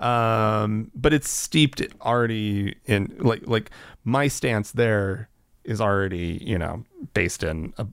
um 0.00 0.90
but 0.94 1.12
it's 1.12 1.30
steeped 1.30 1.82
already 2.00 2.74
in 2.86 3.14
like 3.18 3.46
like 3.46 3.70
my 4.04 4.26
stance 4.28 4.72
there 4.72 5.28
is 5.64 5.80
already 5.80 6.42
you 6.42 6.58
know 6.58 6.82
based 7.12 7.42
in 7.42 7.72
a, 7.76 7.86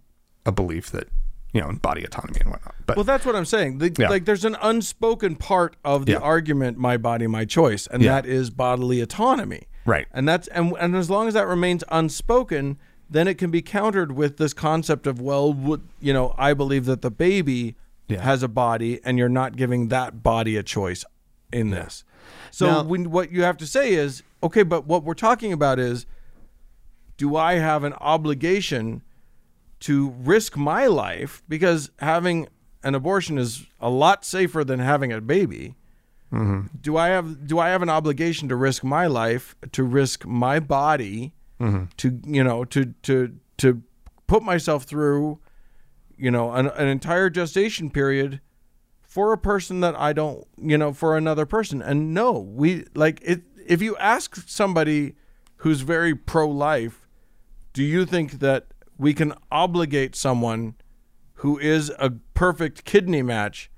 a 0.46 0.52
belief 0.52 0.90
that 0.92 1.10
you 1.58 1.64
know 1.64 1.70
in 1.70 1.78
body 1.78 2.04
autonomy 2.04 2.40
and 2.42 2.52
whatnot 2.52 2.76
but 2.86 2.96
well, 2.96 3.04
that's 3.04 3.26
what 3.26 3.36
I'm 3.36 3.44
saying. 3.46 3.80
The, 3.80 3.94
Yeah. 4.00 4.08
Like, 4.08 4.24
there's 4.24 4.46
an 4.46 4.56
unspoken 4.62 5.36
part 5.36 5.76
of 5.84 6.06
the 6.06 6.14
Yeah. 6.14 6.20
argument, 6.20 6.78
my 6.78 6.96
body, 6.96 7.28
my 7.28 7.44
choice, 7.44 7.86
and 7.88 8.02
Yeah. 8.02 8.14
that 8.14 8.26
is 8.26 8.50
bodily 8.50 9.02
autonomy. 9.02 9.64
Right. 9.86 10.08
And 10.14 10.26
that's 10.26 10.48
and 10.50 10.74
and 10.80 10.96
as 10.96 11.10
long 11.10 11.28
as 11.28 11.34
that 11.34 11.48
remains 11.48 11.84
unspoken, 11.90 12.78
then 13.10 13.28
it 13.28 13.38
can 13.38 13.52
be 13.52 13.62
countered 13.62 14.14
with 14.14 14.38
this 14.38 14.54
concept 14.54 15.06
of 15.06 15.20
well, 15.20 15.52
would, 15.52 15.82
you 16.00 16.14
know, 16.14 16.34
I 16.38 16.54
believe 16.54 16.86
that 16.86 17.02
the 17.02 17.12
baby 17.12 17.76
Yeah. 18.08 18.22
has 18.22 18.42
a 18.42 18.48
body, 18.48 19.02
and 19.04 19.18
you're 19.18 19.28
not 19.42 19.58
giving 19.58 19.90
that 19.90 20.24
body 20.24 20.56
a 20.56 20.64
choice 20.64 21.04
in 21.52 21.72
this. 21.72 22.06
So 22.52 22.68
Now- 22.68 22.84
when, 22.84 23.12
what 23.12 23.32
you 23.34 23.44
have 23.44 23.58
to 23.58 23.68
say 23.68 23.94
is 23.96 24.24
okay, 24.42 24.64
but 24.64 24.86
what 24.88 25.04
we're 25.04 25.14
talking 25.14 25.52
about 25.52 25.78
is, 25.78 26.06
do 27.18 27.36
I 27.36 27.56
have 27.56 27.84
an 27.84 27.94
obligation 28.00 29.02
to 29.82 30.10
risk 30.20 30.58
my 30.58 30.88
life 30.88 31.44
because 31.48 31.92
having 32.00 32.48
an 32.84 32.96
abortion 32.96 33.38
is 33.38 33.66
a 33.80 33.90
lot 33.90 34.26
safer 34.26 34.64
than 34.64 34.80
having 34.80 35.12
a 35.12 35.22
baby? 35.22 35.76
Mm-hmm. 36.32 36.78
do 36.82 36.98
I 36.98 37.08
have 37.08 37.48
do 37.48 37.58
I 37.58 37.70
have 37.70 37.82
an 37.82 37.90
obligation 37.90 38.50
to 38.50 38.56
risk 38.58 38.84
my 38.84 39.08
life, 39.08 39.56
to 39.72 39.84
risk 39.84 40.26
my 40.26 40.60
body, 40.60 41.32
mm-hmm. 41.58 41.86
to 41.96 42.20
you 42.26 42.44
know, 42.44 42.66
to 42.66 42.94
to 43.04 43.34
to 43.60 43.82
put 44.28 44.44
myself 44.44 44.84
through, 44.84 45.40
you 46.18 46.30
know, 46.30 46.52
an, 46.52 46.68
an 46.68 46.90
entire 46.90 47.30
gestation 47.30 47.90
period 47.90 48.42
for 49.02 49.32
a 49.32 49.38
person 49.38 49.80
that 49.80 49.96
I 49.98 50.12
don't, 50.12 50.46
you 50.58 50.78
know, 50.78 50.92
for 50.92 51.18
another 51.18 51.46
person. 51.46 51.82
And 51.82 52.14
no, 52.14 52.32
we 52.32 52.86
like 52.94 53.22
it. 53.24 53.44
If 53.66 53.82
you 53.82 53.96
ask 53.98 54.36
somebody 54.48 55.16
who's 55.58 55.82
very 55.82 56.14
pro-life, 56.14 57.08
do 57.74 57.84
you 57.84 58.06
think 58.06 58.40
that 58.40 58.68
we 58.98 59.14
can 59.14 59.34
obligate 59.52 60.16
someone 60.16 60.76
who 61.36 61.58
is 61.60 61.92
a 62.00 62.12
perfect 62.34 62.84
kidney 62.84 63.22
match 63.22 63.70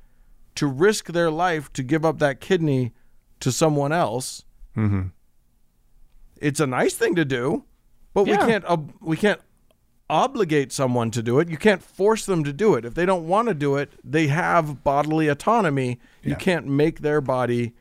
to 0.56 0.68
risk 0.68 1.08
their 1.08 1.30
life 1.30 1.72
to 1.74 1.84
give 1.84 2.06
up 2.06 2.20
that 2.20 2.40
kidney 2.40 2.94
to 3.40 3.52
someone 3.52 3.92
else? 3.92 4.46
Mm-hmm. 4.78 5.08
It's 6.42 6.60
a 6.60 6.68
nice 6.68 6.94
thing 6.96 7.16
to 7.16 7.26
do, 7.26 7.66
but 8.14 8.28
Yeah. 8.28 8.46
we 8.46 8.52
can't. 8.52 8.66
ob 8.66 8.94
we 9.02 9.18
can't 9.18 9.42
obligate 10.10 10.72
someone 10.72 11.12
to 11.12 11.22
do 11.22 11.40
it. 11.40 11.50
You 11.50 11.58
can't 11.58 11.84
force 11.84 12.26
them 12.26 12.44
to 12.44 12.52
do 12.54 12.74
it. 12.76 12.84
If 12.86 12.96
they 12.96 13.06
don't 13.06 13.28
want 13.28 13.48
to 13.50 13.54
do 13.54 13.76
it, 13.76 13.94
they 14.04 14.28
have 14.28 14.84
bodily 14.84 15.28
autonomy. 15.28 16.00
You 16.24 16.36
can't 16.36 16.66
make 16.66 17.02
their 17.02 17.22
body, 17.22 17.74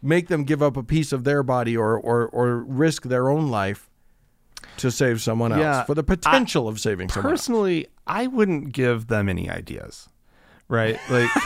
make 0.00 0.28
them 0.28 0.44
give 0.44 0.62
up 0.62 0.76
a 0.76 0.82
piece 0.84 1.10
of 1.12 1.24
their 1.24 1.42
body 1.42 1.76
or 1.76 1.98
or 1.98 2.28
or 2.28 2.58
risk 2.58 3.04
their 3.04 3.28
own 3.30 3.48
life 3.50 3.90
to 4.78 4.90
save 4.90 5.20
someone 5.22 5.52
else 5.52 5.60
Yeah, 5.60 5.84
for 5.84 5.94
the 5.94 6.02
potential 6.02 6.68
of 6.68 6.80
saving 6.80 7.08
someone. 7.08 7.32
else. 7.32 7.40
personally 7.42 7.86
i 8.06 8.26
wouldn't 8.26 8.72
give 8.72 9.06
them 9.08 9.28
any 9.28 9.48
ideas 9.50 10.08
right 10.68 10.98
like 11.10 11.28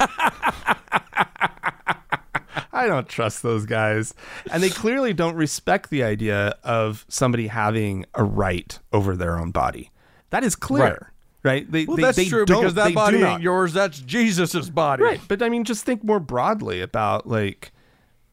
i 2.72 2.86
don't 2.86 3.08
trust 3.08 3.42
those 3.42 3.66
guys 3.66 4.14
and 4.50 4.62
they 4.62 4.70
clearly 4.70 5.12
don't 5.12 5.34
respect 5.36 5.90
the 5.90 6.02
idea 6.02 6.54
of 6.62 7.04
somebody 7.08 7.46
having 7.48 8.04
a 8.14 8.22
right 8.24 8.78
over 8.92 9.16
their 9.16 9.38
own 9.38 9.50
body 9.50 9.90
that 10.30 10.44
is 10.44 10.54
clear 10.56 11.12
right, 11.42 11.70
they, 11.70 11.84
Well, 11.84 11.96
they, 11.96 12.02
that's 12.02 12.16
they 12.16 12.28
true 12.28 12.44
because 12.44 12.74
that 12.74 12.92
body 12.92 13.22
ain't 13.22 13.40
yours. 13.40 13.72
That's 13.72 14.00
Jesus's 14.00 14.68
body. 14.68 15.04
Right. 15.04 15.20
But 15.28 15.42
I 15.44 15.48
mean, 15.48 15.62
just 15.62 15.84
think 15.84 16.02
more 16.02 16.18
broadly 16.18 16.80
about 16.80 17.28
like, 17.28 17.70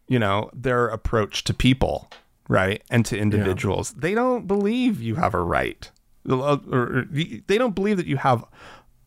you 0.07 0.17
know, 0.17 0.49
their 0.51 0.87
approach 0.87 1.43
to 1.43 1.53
people, 1.53 2.09
right? 2.53 2.83
And 2.89 3.05
to 3.07 3.17
individuals. 3.17 3.93
They 3.93 4.13
don't 4.13 4.47
believe 4.47 5.01
you 5.01 5.15
have 5.15 5.33
a 5.33 5.41
right. 5.41 5.89
Or, 6.29 6.61
or 6.71 7.05
they 7.11 7.57
don't 7.57 7.75
believe 7.75 7.97
that 7.97 8.05
you 8.05 8.17
have 8.17 8.45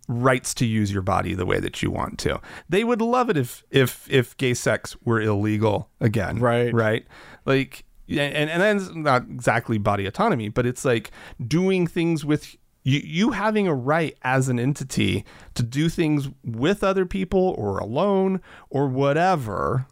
rights 0.09 0.55
to 0.55 0.67
use 0.67 0.93
your 0.93 1.03
body 1.03 1.35
the 1.35 1.47
way 1.47 1.59
that 1.61 1.83
you 1.83 1.91
want 1.91 2.19
to. 2.21 2.41
They 2.69 2.85
would 2.85 3.01
love 3.01 3.31
it 3.31 3.37
if 3.37 3.65
if 3.71 4.07
if 4.11 4.37
gay 4.37 4.55
sex 4.55 4.97
were 5.05 5.21
illegal 5.21 5.89
again. 6.01 6.39
Right. 6.39 6.73
Right. 6.73 7.07
Like 7.45 7.85
and 8.09 8.51
and 8.51 8.63
that's 8.63 8.95
not 8.95 9.23
exactly 9.23 9.79
body 9.79 10.07
autonomy, 10.07 10.49
but 10.49 10.67
it's 10.67 10.85
like 10.85 11.11
doing 11.47 11.87
things 11.87 12.25
with 12.25 12.57
you, 12.85 13.01
you 13.01 13.31
having 13.33 13.67
a 13.67 13.75
right 13.75 14.17
as 14.23 14.49
an 14.49 14.61
entity 14.61 15.25
to 15.55 15.63
do 15.65 15.89
things 15.89 16.29
with 16.45 16.85
other 16.85 17.05
people 17.05 17.55
or 17.59 17.79
alone 17.79 18.41
or 18.71 18.87
whatever, 18.87 19.87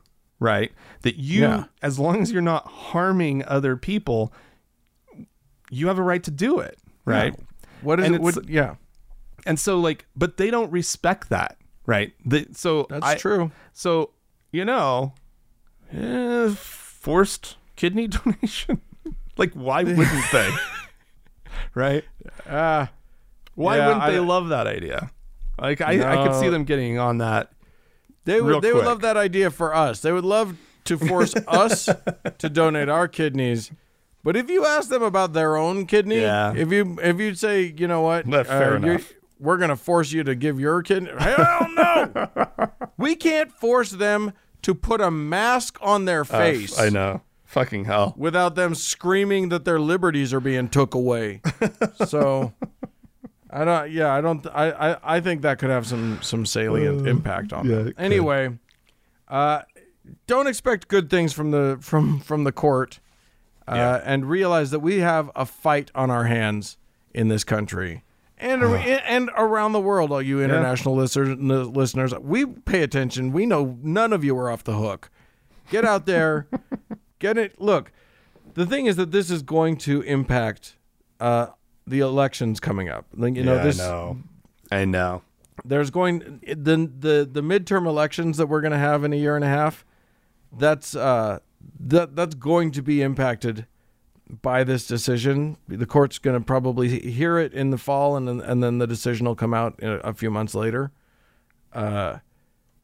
right? 0.44 0.70
That 1.02 1.16
you, 1.16 1.42
Yeah. 1.42 1.64
as 1.82 1.98
long 1.98 2.20
as 2.22 2.30
you're 2.30 2.42
not 2.42 2.66
harming 2.66 3.44
other 3.46 3.76
people, 3.76 4.32
you 5.70 5.88
have 5.88 5.98
a 5.98 6.02
right 6.02 6.22
to 6.24 6.30
do 6.30 6.58
it, 6.60 6.78
right? 7.04 7.34
What 7.82 7.98
is 8.00 8.06
And 8.06 8.14
it? 8.16 8.20
What, 8.20 8.48
yeah, 8.48 8.76
And 9.46 9.58
so, 9.58 9.78
like, 9.80 10.06
but 10.14 10.36
they 10.36 10.50
don't 10.50 10.70
respect 10.70 11.28
that, 11.30 11.56
right? 11.86 12.12
The, 12.24 12.46
so 12.52 12.86
that's 12.88 13.04
I- 13.04 13.14
true. 13.16 13.50
So 13.72 14.10
you 14.52 14.64
know, 14.64 15.14
eh, 15.92 16.48
forced 16.54 17.56
kidney 17.76 18.06
donation. 18.18 18.80
like, 19.36 19.52
why 19.54 19.82
wouldn't 19.98 20.30
they? 20.32 20.50
right? 21.74 22.04
Uh, 22.46 22.86
Why 23.56 23.76
Yeah, 23.78 23.86
wouldn't 23.86 24.02
I- 24.04 24.10
they 24.12 24.20
love 24.20 24.48
that 24.50 24.66
idea? 24.66 25.10
Like 25.58 25.80
I, 25.80 25.92
I 26.22 26.26
could 26.26 26.34
see 26.40 26.48
them 26.48 26.64
getting 26.64 26.98
on 26.98 27.18
that. 27.18 27.52
They 28.24 28.40
would. 28.40 28.62
They 28.62 28.72
would 28.72 28.84
love 28.84 29.00
that 29.02 29.16
idea 29.16 29.50
for 29.50 29.74
us. 29.74 30.00
They 30.00 30.12
would 30.12 30.24
love 30.24 30.56
to 30.84 30.98
force 30.98 31.34
us 31.48 31.88
to 32.38 32.48
donate 32.48 32.88
our 32.88 33.08
kidneys. 33.08 33.70
But 34.22 34.36
if 34.36 34.48
you 34.48 34.64
ask 34.64 34.88
them 34.88 35.02
about 35.02 35.32
their 35.34 35.56
own 35.56 35.86
kidney, 35.86 36.20
Yeah. 36.22 36.54
if 36.54 36.72
you 36.72 36.98
if 37.02 37.18
you 37.20 37.34
say, 37.34 37.74
you 37.76 37.86
know 37.86 38.00
what, 38.00 38.26
That's 38.30 38.48
uh, 38.48 38.58
fair 38.58 38.76
enough. 38.76 39.12
we're 39.38 39.58
gonna 39.58 39.76
force 39.76 40.12
you 40.12 40.24
to 40.24 40.34
give 40.34 40.58
your 40.58 40.82
kidney. 40.82 41.10
Hell 41.18 41.68
no, 41.74 42.28
we 42.96 43.16
can't 43.16 43.52
force 43.52 43.90
them 43.90 44.32
to 44.62 44.74
put 44.74 45.00
a 45.02 45.10
mask 45.10 45.76
on 45.82 46.06
their 46.06 46.24
face. 46.24 46.78
I 46.78 46.88
know. 46.88 47.20
Fucking 47.44 47.84
hell. 47.84 48.14
without 48.16 48.54
them 48.56 48.74
screaming 48.74 49.50
that 49.50 49.64
their 49.64 49.78
liberties 49.78 50.32
are 50.32 50.40
being 50.40 50.68
took 50.68 50.92
away. 50.94 51.40
so 52.06 52.52
I 53.54 53.64
don't 53.64 53.90
yeah, 53.92 54.12
I 54.12 54.20
don't 54.20 54.46
I, 54.48 54.70
I 54.92 55.16
I 55.16 55.20
think 55.20 55.42
that 55.42 55.58
could 55.58 55.70
have 55.70 55.86
some 55.86 56.18
some 56.22 56.44
salient 56.44 57.06
impact 57.06 57.52
on 57.52 57.66
yeah, 57.66 57.76
them. 57.76 57.88
it 57.88 57.96
could. 57.96 58.04
Anyway, 58.04 58.58
uh 59.28 59.62
don't 60.26 60.46
expect 60.46 60.88
good 60.88 61.08
things 61.08 61.32
from 61.32 61.50
the 61.52 61.78
from 61.80 62.20
from 62.20 62.44
the 62.44 62.52
court. 62.52 63.00
Uh, 63.66 63.76
Yeah. 63.76 64.02
and 64.04 64.28
realize 64.28 64.70
that 64.72 64.80
we 64.80 64.98
have 64.98 65.30
a 65.34 65.46
fight 65.46 65.90
on 65.94 66.10
our 66.10 66.24
hands 66.24 66.76
in 67.14 67.28
this 67.28 67.44
country 67.44 68.02
and 68.36 68.62
and 68.62 69.30
around 69.38 69.72
the 69.72 69.80
world 69.80 70.12
all 70.12 70.20
you 70.20 70.42
international 70.42 70.94
listeners 70.94 71.38
listeners 71.38 72.12
we 72.20 72.44
pay 72.44 72.82
attention 72.82 73.32
we 73.32 73.46
know 73.46 73.78
none 73.82 74.12
of 74.12 74.22
you 74.22 74.36
are 74.36 74.50
off 74.50 74.64
the 74.64 74.74
hook 74.76 75.08
get 75.70 75.82
out 75.82 76.04
there 76.04 76.46
get 77.20 77.38
it 77.38 77.58
look 77.58 77.90
the 78.52 78.66
thing 78.66 78.84
is 78.84 78.96
that 78.96 79.12
this 79.12 79.30
is 79.30 79.40
going 79.40 79.78
to 79.78 80.02
impact 80.02 80.76
uh, 81.20 81.46
the 81.86 82.00
elections 82.00 82.60
coming 82.60 82.88
up 82.88 83.06
like 83.14 83.36
you 83.36 83.44
know 83.44 83.56
Yeah, 83.56 83.62
this 83.62 83.80
I 83.80 83.84
know. 83.84 84.18
I 84.72 84.84
know. 84.84 85.22
there's 85.64 85.90
going 85.90 86.40
the 86.46 86.54
the 86.98 87.28
the 87.30 87.42
midterm 87.42 87.86
elections 87.86 88.36
that 88.38 88.46
we're 88.46 88.60
going 88.62 88.72
to 88.72 88.78
have 88.78 89.04
in 89.04 89.12
a 89.12 89.16
year 89.16 89.36
and 89.36 89.44
a 89.44 89.48
half 89.48 89.84
that's 90.56 90.94
uh, 90.96 91.38
that 91.80 92.14
that's 92.16 92.34
going 92.34 92.70
to 92.72 92.82
be 92.82 93.02
impacted 93.02 93.66
by 94.42 94.64
this 94.64 94.86
decision. 94.86 95.56
The 95.68 95.84
court's 95.86 96.18
going 96.18 96.38
to 96.38 96.44
probably 96.44 96.88
hear 97.00 97.38
it 97.38 97.52
in 97.52 97.70
the 97.70 97.78
fall, 97.78 98.16
and 98.16 98.26
then 98.28 98.40
and 98.40 98.62
then 98.62 98.78
the 98.78 98.86
decision 98.86 99.26
will 99.26 99.34
come 99.34 99.52
out 99.52 99.78
a, 99.82 100.14
few 100.14 100.30
months 100.30 100.54
later. 100.54 100.92
Uh, 101.72 102.18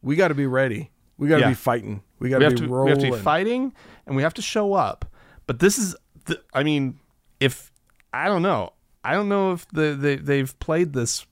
we 0.03 0.17
got 0.17 0.29
to 0.29 0.35
be 0.35 0.47
ready. 0.47 0.91
We 1.17 1.29
got 1.29 1.37
to 1.37 1.41
Yeah. 1.43 1.49
be 1.49 1.55
fighting. 1.55 2.03
We 2.19 2.29
got 2.29 2.41
to 2.41 2.51
be 2.51 2.57
to 2.57 2.67
we 2.85 2.91
have 2.91 2.99
to 2.99 3.11
be 3.13 3.19
fighting 3.19 3.73
and 4.07 4.17
we 4.17 4.23
have 4.23 4.35
to 4.35 4.43
show 4.43 4.73
up. 4.75 5.05
But 5.47 5.59
this 5.61 5.79
is 5.79 5.95
the, 6.27 6.41
I 6.53 6.63
mean, 6.63 6.99
if 7.39 7.73
I 8.13 8.27
don't 8.29 8.43
know. 8.43 8.73
I 9.05 9.15
don't 9.15 9.29
know 9.29 9.53
if 9.53 9.67
the, 9.69 9.97
they 9.99 10.17
they've 10.17 10.59
played 10.59 10.93
this 10.93 11.27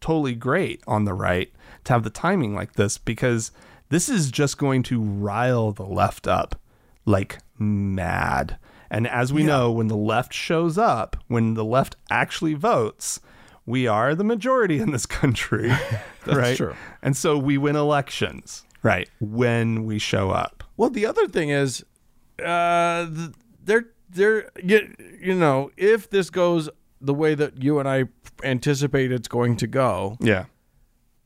totally 0.00 0.34
great 0.34 0.82
on 0.86 1.04
the 1.04 1.14
right 1.14 1.52
to 1.84 1.92
have 1.92 2.02
the 2.02 2.10
timing 2.10 2.54
like 2.54 2.74
this 2.74 2.98
because 2.98 3.50
this 3.88 4.08
is 4.08 4.30
just 4.30 4.58
going 4.58 4.82
to 4.84 5.00
rile 5.00 5.72
the 5.72 5.86
left 5.86 6.26
up 6.26 6.60
like 7.04 7.38
mad. 7.58 8.58
And 8.90 9.06
as 9.08 9.32
we 9.32 9.42
know, 9.42 9.72
when 9.72 9.88
the 9.88 9.96
left 9.96 10.32
shows 10.32 10.78
up, 10.78 11.16
when 11.26 11.54
the 11.54 11.64
left 11.64 11.96
actually 12.10 12.54
votes, 12.54 13.20
we 13.64 13.86
are 13.88 14.14
the 14.14 14.24
majority 14.24 14.78
in 14.78 14.92
this 14.92 15.06
country. 15.06 15.72
right? 16.26 16.56
true. 16.56 16.74
And 17.02 17.16
so 17.16 17.36
we 17.36 17.58
win 17.58 17.74
elections, 17.74 18.64
right? 18.82 19.08
When 19.20 19.84
we 19.86 19.98
show 19.98 20.30
up. 20.30 20.62
Well, 20.76 20.90
the 20.90 21.06
other 21.06 21.26
thing 21.26 21.50
is, 21.50 21.84
uh, 22.44 23.06
th- 23.06 23.30
they're 23.64 23.86
they're 24.08 24.50
you, 24.62 24.94
you 25.20 25.34
know 25.34 25.72
if 25.76 26.08
this 26.10 26.30
goes 26.30 26.68
the 27.00 27.14
way 27.14 27.34
that 27.34 27.62
you 27.62 27.78
and 27.78 27.88
I 27.88 28.04
anticipate 28.42 29.12
it's 29.12 29.28
going 29.28 29.56
to 29.58 29.66
go, 29.66 30.16
Yeah. 30.20 30.46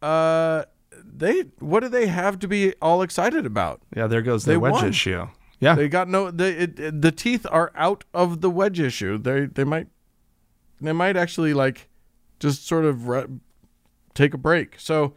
uh, 0.02 0.64
they 1.04 1.40
what 1.58 1.80
do 1.80 1.88
they 1.88 2.06
have 2.06 2.38
to 2.40 2.48
be 2.48 2.74
all 2.80 3.02
excited 3.02 3.46
about? 3.46 3.80
Yeah, 3.96 4.06
there 4.06 4.22
goes 4.22 4.44
the 4.44 4.52
They 4.52 4.56
wedge 4.56 4.72
won. 4.72 4.88
issue. 4.88 5.26
Yeah. 5.58 5.74
They 5.74 5.88
got 5.88 6.08
no 6.08 6.30
they 6.30 6.52
it, 6.52 6.78
it- 6.78 7.02
the 7.02 7.12
teeth 7.12 7.46
are 7.50 7.72
out 7.74 8.04
of 8.14 8.40
the 8.40 8.50
wedge 8.50 8.80
issue. 8.80 9.18
They 9.18 9.46
they 9.46 9.64
might 9.64 9.88
they 10.80 10.92
might 10.92 11.16
actually 11.16 11.52
like 11.54 11.88
just 12.38 12.66
sort 12.66 12.84
of 12.84 13.08
re- 13.08 13.26
take 14.14 14.32
a 14.34 14.38
break. 14.38 14.76
So 14.78 15.14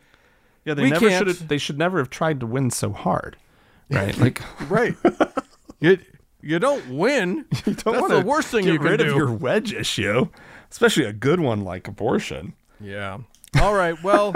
yeah, 0.66 0.74
they 0.74 0.90
never 0.90 1.10
should 1.10 1.28
they 1.50 1.58
should 1.58 1.78
never 1.78 1.98
have 2.00 2.10
tried 2.10 2.40
to 2.42 2.46
win 2.48 2.70
so 2.72 2.92
hard. 2.92 3.38
Right? 3.90 4.18
like 4.18 4.42
right, 4.72 4.96
you 5.80 6.00
you 6.44 6.60
don't 6.60 6.88
win. 6.90 7.46
you 7.66 7.74
don't 7.74 7.96
That's 7.96 8.10
the 8.10 8.24
worst 8.26 8.50
thing 8.50 8.66
get 8.66 8.74
you 8.74 8.80
can 8.80 8.88
rid 8.88 8.98
do. 8.98 9.10
of 9.10 9.16
your 9.16 9.32
wedge 9.32 9.74
issue, 9.74 10.28
especially 10.70 11.06
a 11.06 11.14
good 11.14 11.40
one 11.40 11.64
like 11.64 11.88
abortion. 11.88 12.54
Yeah. 12.80 13.20
All 13.62 13.74
right. 13.74 14.02
Well, 14.04 14.36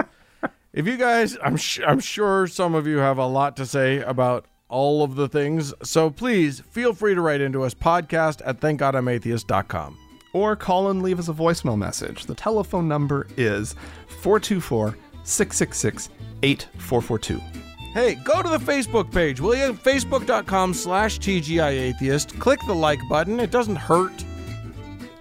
if 0.74 0.88
you 0.88 0.96
guys, 0.98 1.38
I'm 1.44 1.58
sh- 1.58 1.82
I'm 1.86 2.00
sure 2.00 2.48
some 2.48 2.76
of 2.76 2.88
you 2.88 2.98
have 2.98 3.18
a 3.18 3.26
lot 3.26 3.58
to 3.58 3.66
say 3.66 4.00
about 4.00 4.46
all 4.70 5.04
of 5.04 5.16
the 5.16 5.28
things. 5.28 5.74
So 5.84 6.10
please 6.10 6.62
feel 6.72 6.94
free 6.94 7.16
to 7.16 7.22
write 7.22 7.42
into 7.42 7.64
us 7.64 7.74
podcast 7.74 8.42
at 8.46 8.60
thankgodimatheist.com. 8.62 9.98
Or 10.34 10.56
call 10.56 10.90
and 10.92 11.02
leave 11.02 11.20
us 11.20 11.30
a 11.30 11.34
voicemail 11.34 11.78
message. 11.78 12.26
The 12.26 12.36
telephone 12.36 12.88
number 12.88 13.28
is 13.38 13.76
424 14.22 14.98
666 15.24 16.10
8442. 16.44 17.67
Hey, 17.98 18.14
go 18.14 18.44
to 18.44 18.50
the 18.50 18.60
Facebook 18.60 19.12
page, 19.12 19.42
will 19.42 19.56
you? 19.56 19.74
Facebook.com 19.74 20.76
slash 20.76 21.18
TGIAtheist. 21.18 22.40
Click 22.40 22.60
the 22.68 22.76
like 22.76 23.00
button. 23.10 23.40
It 23.40 23.50
doesn't 23.50 23.78
hurt. 23.78 24.24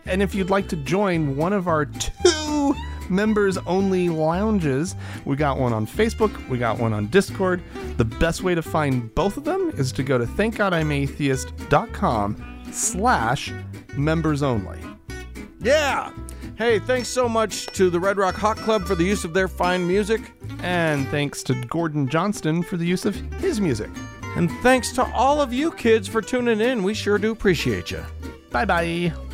And 0.04 0.22
if 0.22 0.34
you'd 0.34 0.50
like 0.50 0.68
to 0.68 0.76
join 0.76 1.38
one 1.38 1.54
of 1.54 1.68
our 1.68 1.86
two 1.86 2.74
members 3.08 3.56
only 3.66 4.10
lounges, 4.10 4.94
we 5.24 5.36
got 5.36 5.58
one 5.58 5.72
on 5.72 5.86
Facebook, 5.86 6.50
we 6.50 6.58
got 6.58 6.78
one 6.78 6.92
on 6.92 7.06
Discord. 7.06 7.62
The 7.96 8.04
best 8.04 8.42
way 8.42 8.54
to 8.54 8.60
find 8.60 9.14
both 9.14 9.38
of 9.38 9.44
them 9.44 9.72
is 9.78 9.90
to 9.92 10.02
go 10.02 10.18
to 10.18 10.26
thankgodimatheist.com 10.26 12.62
slash 12.72 13.54
members 13.96 14.42
only. 14.42 14.80
Yeah. 15.62 16.12
Hey, 16.56 16.78
thanks 16.78 17.08
so 17.08 17.28
much 17.28 17.66
to 17.68 17.90
the 17.90 18.00
Red 18.00 18.16
Rock 18.16 18.34
Hot 18.36 18.56
Club 18.56 18.86
for 18.86 18.94
the 18.94 19.04
use 19.04 19.24
of 19.24 19.34
their 19.34 19.46
fine 19.46 19.86
music. 19.86 20.32
And 20.62 21.06
thanks 21.08 21.42
to 21.44 21.54
Gordon 21.54 22.08
Johnston 22.08 22.62
for 22.62 22.78
the 22.78 22.86
use 22.86 23.04
of 23.04 23.14
his 23.14 23.60
music. 23.60 23.90
And 24.36 24.50
thanks 24.62 24.92
to 24.92 25.04
all 25.12 25.40
of 25.42 25.52
you 25.52 25.70
kids 25.72 26.08
for 26.08 26.22
tuning 26.22 26.60
in. 26.60 26.82
We 26.82 26.94
sure 26.94 27.18
do 27.18 27.30
appreciate 27.30 27.90
you. 27.90 28.02
Bye 28.50 28.64
bye. 28.64 29.25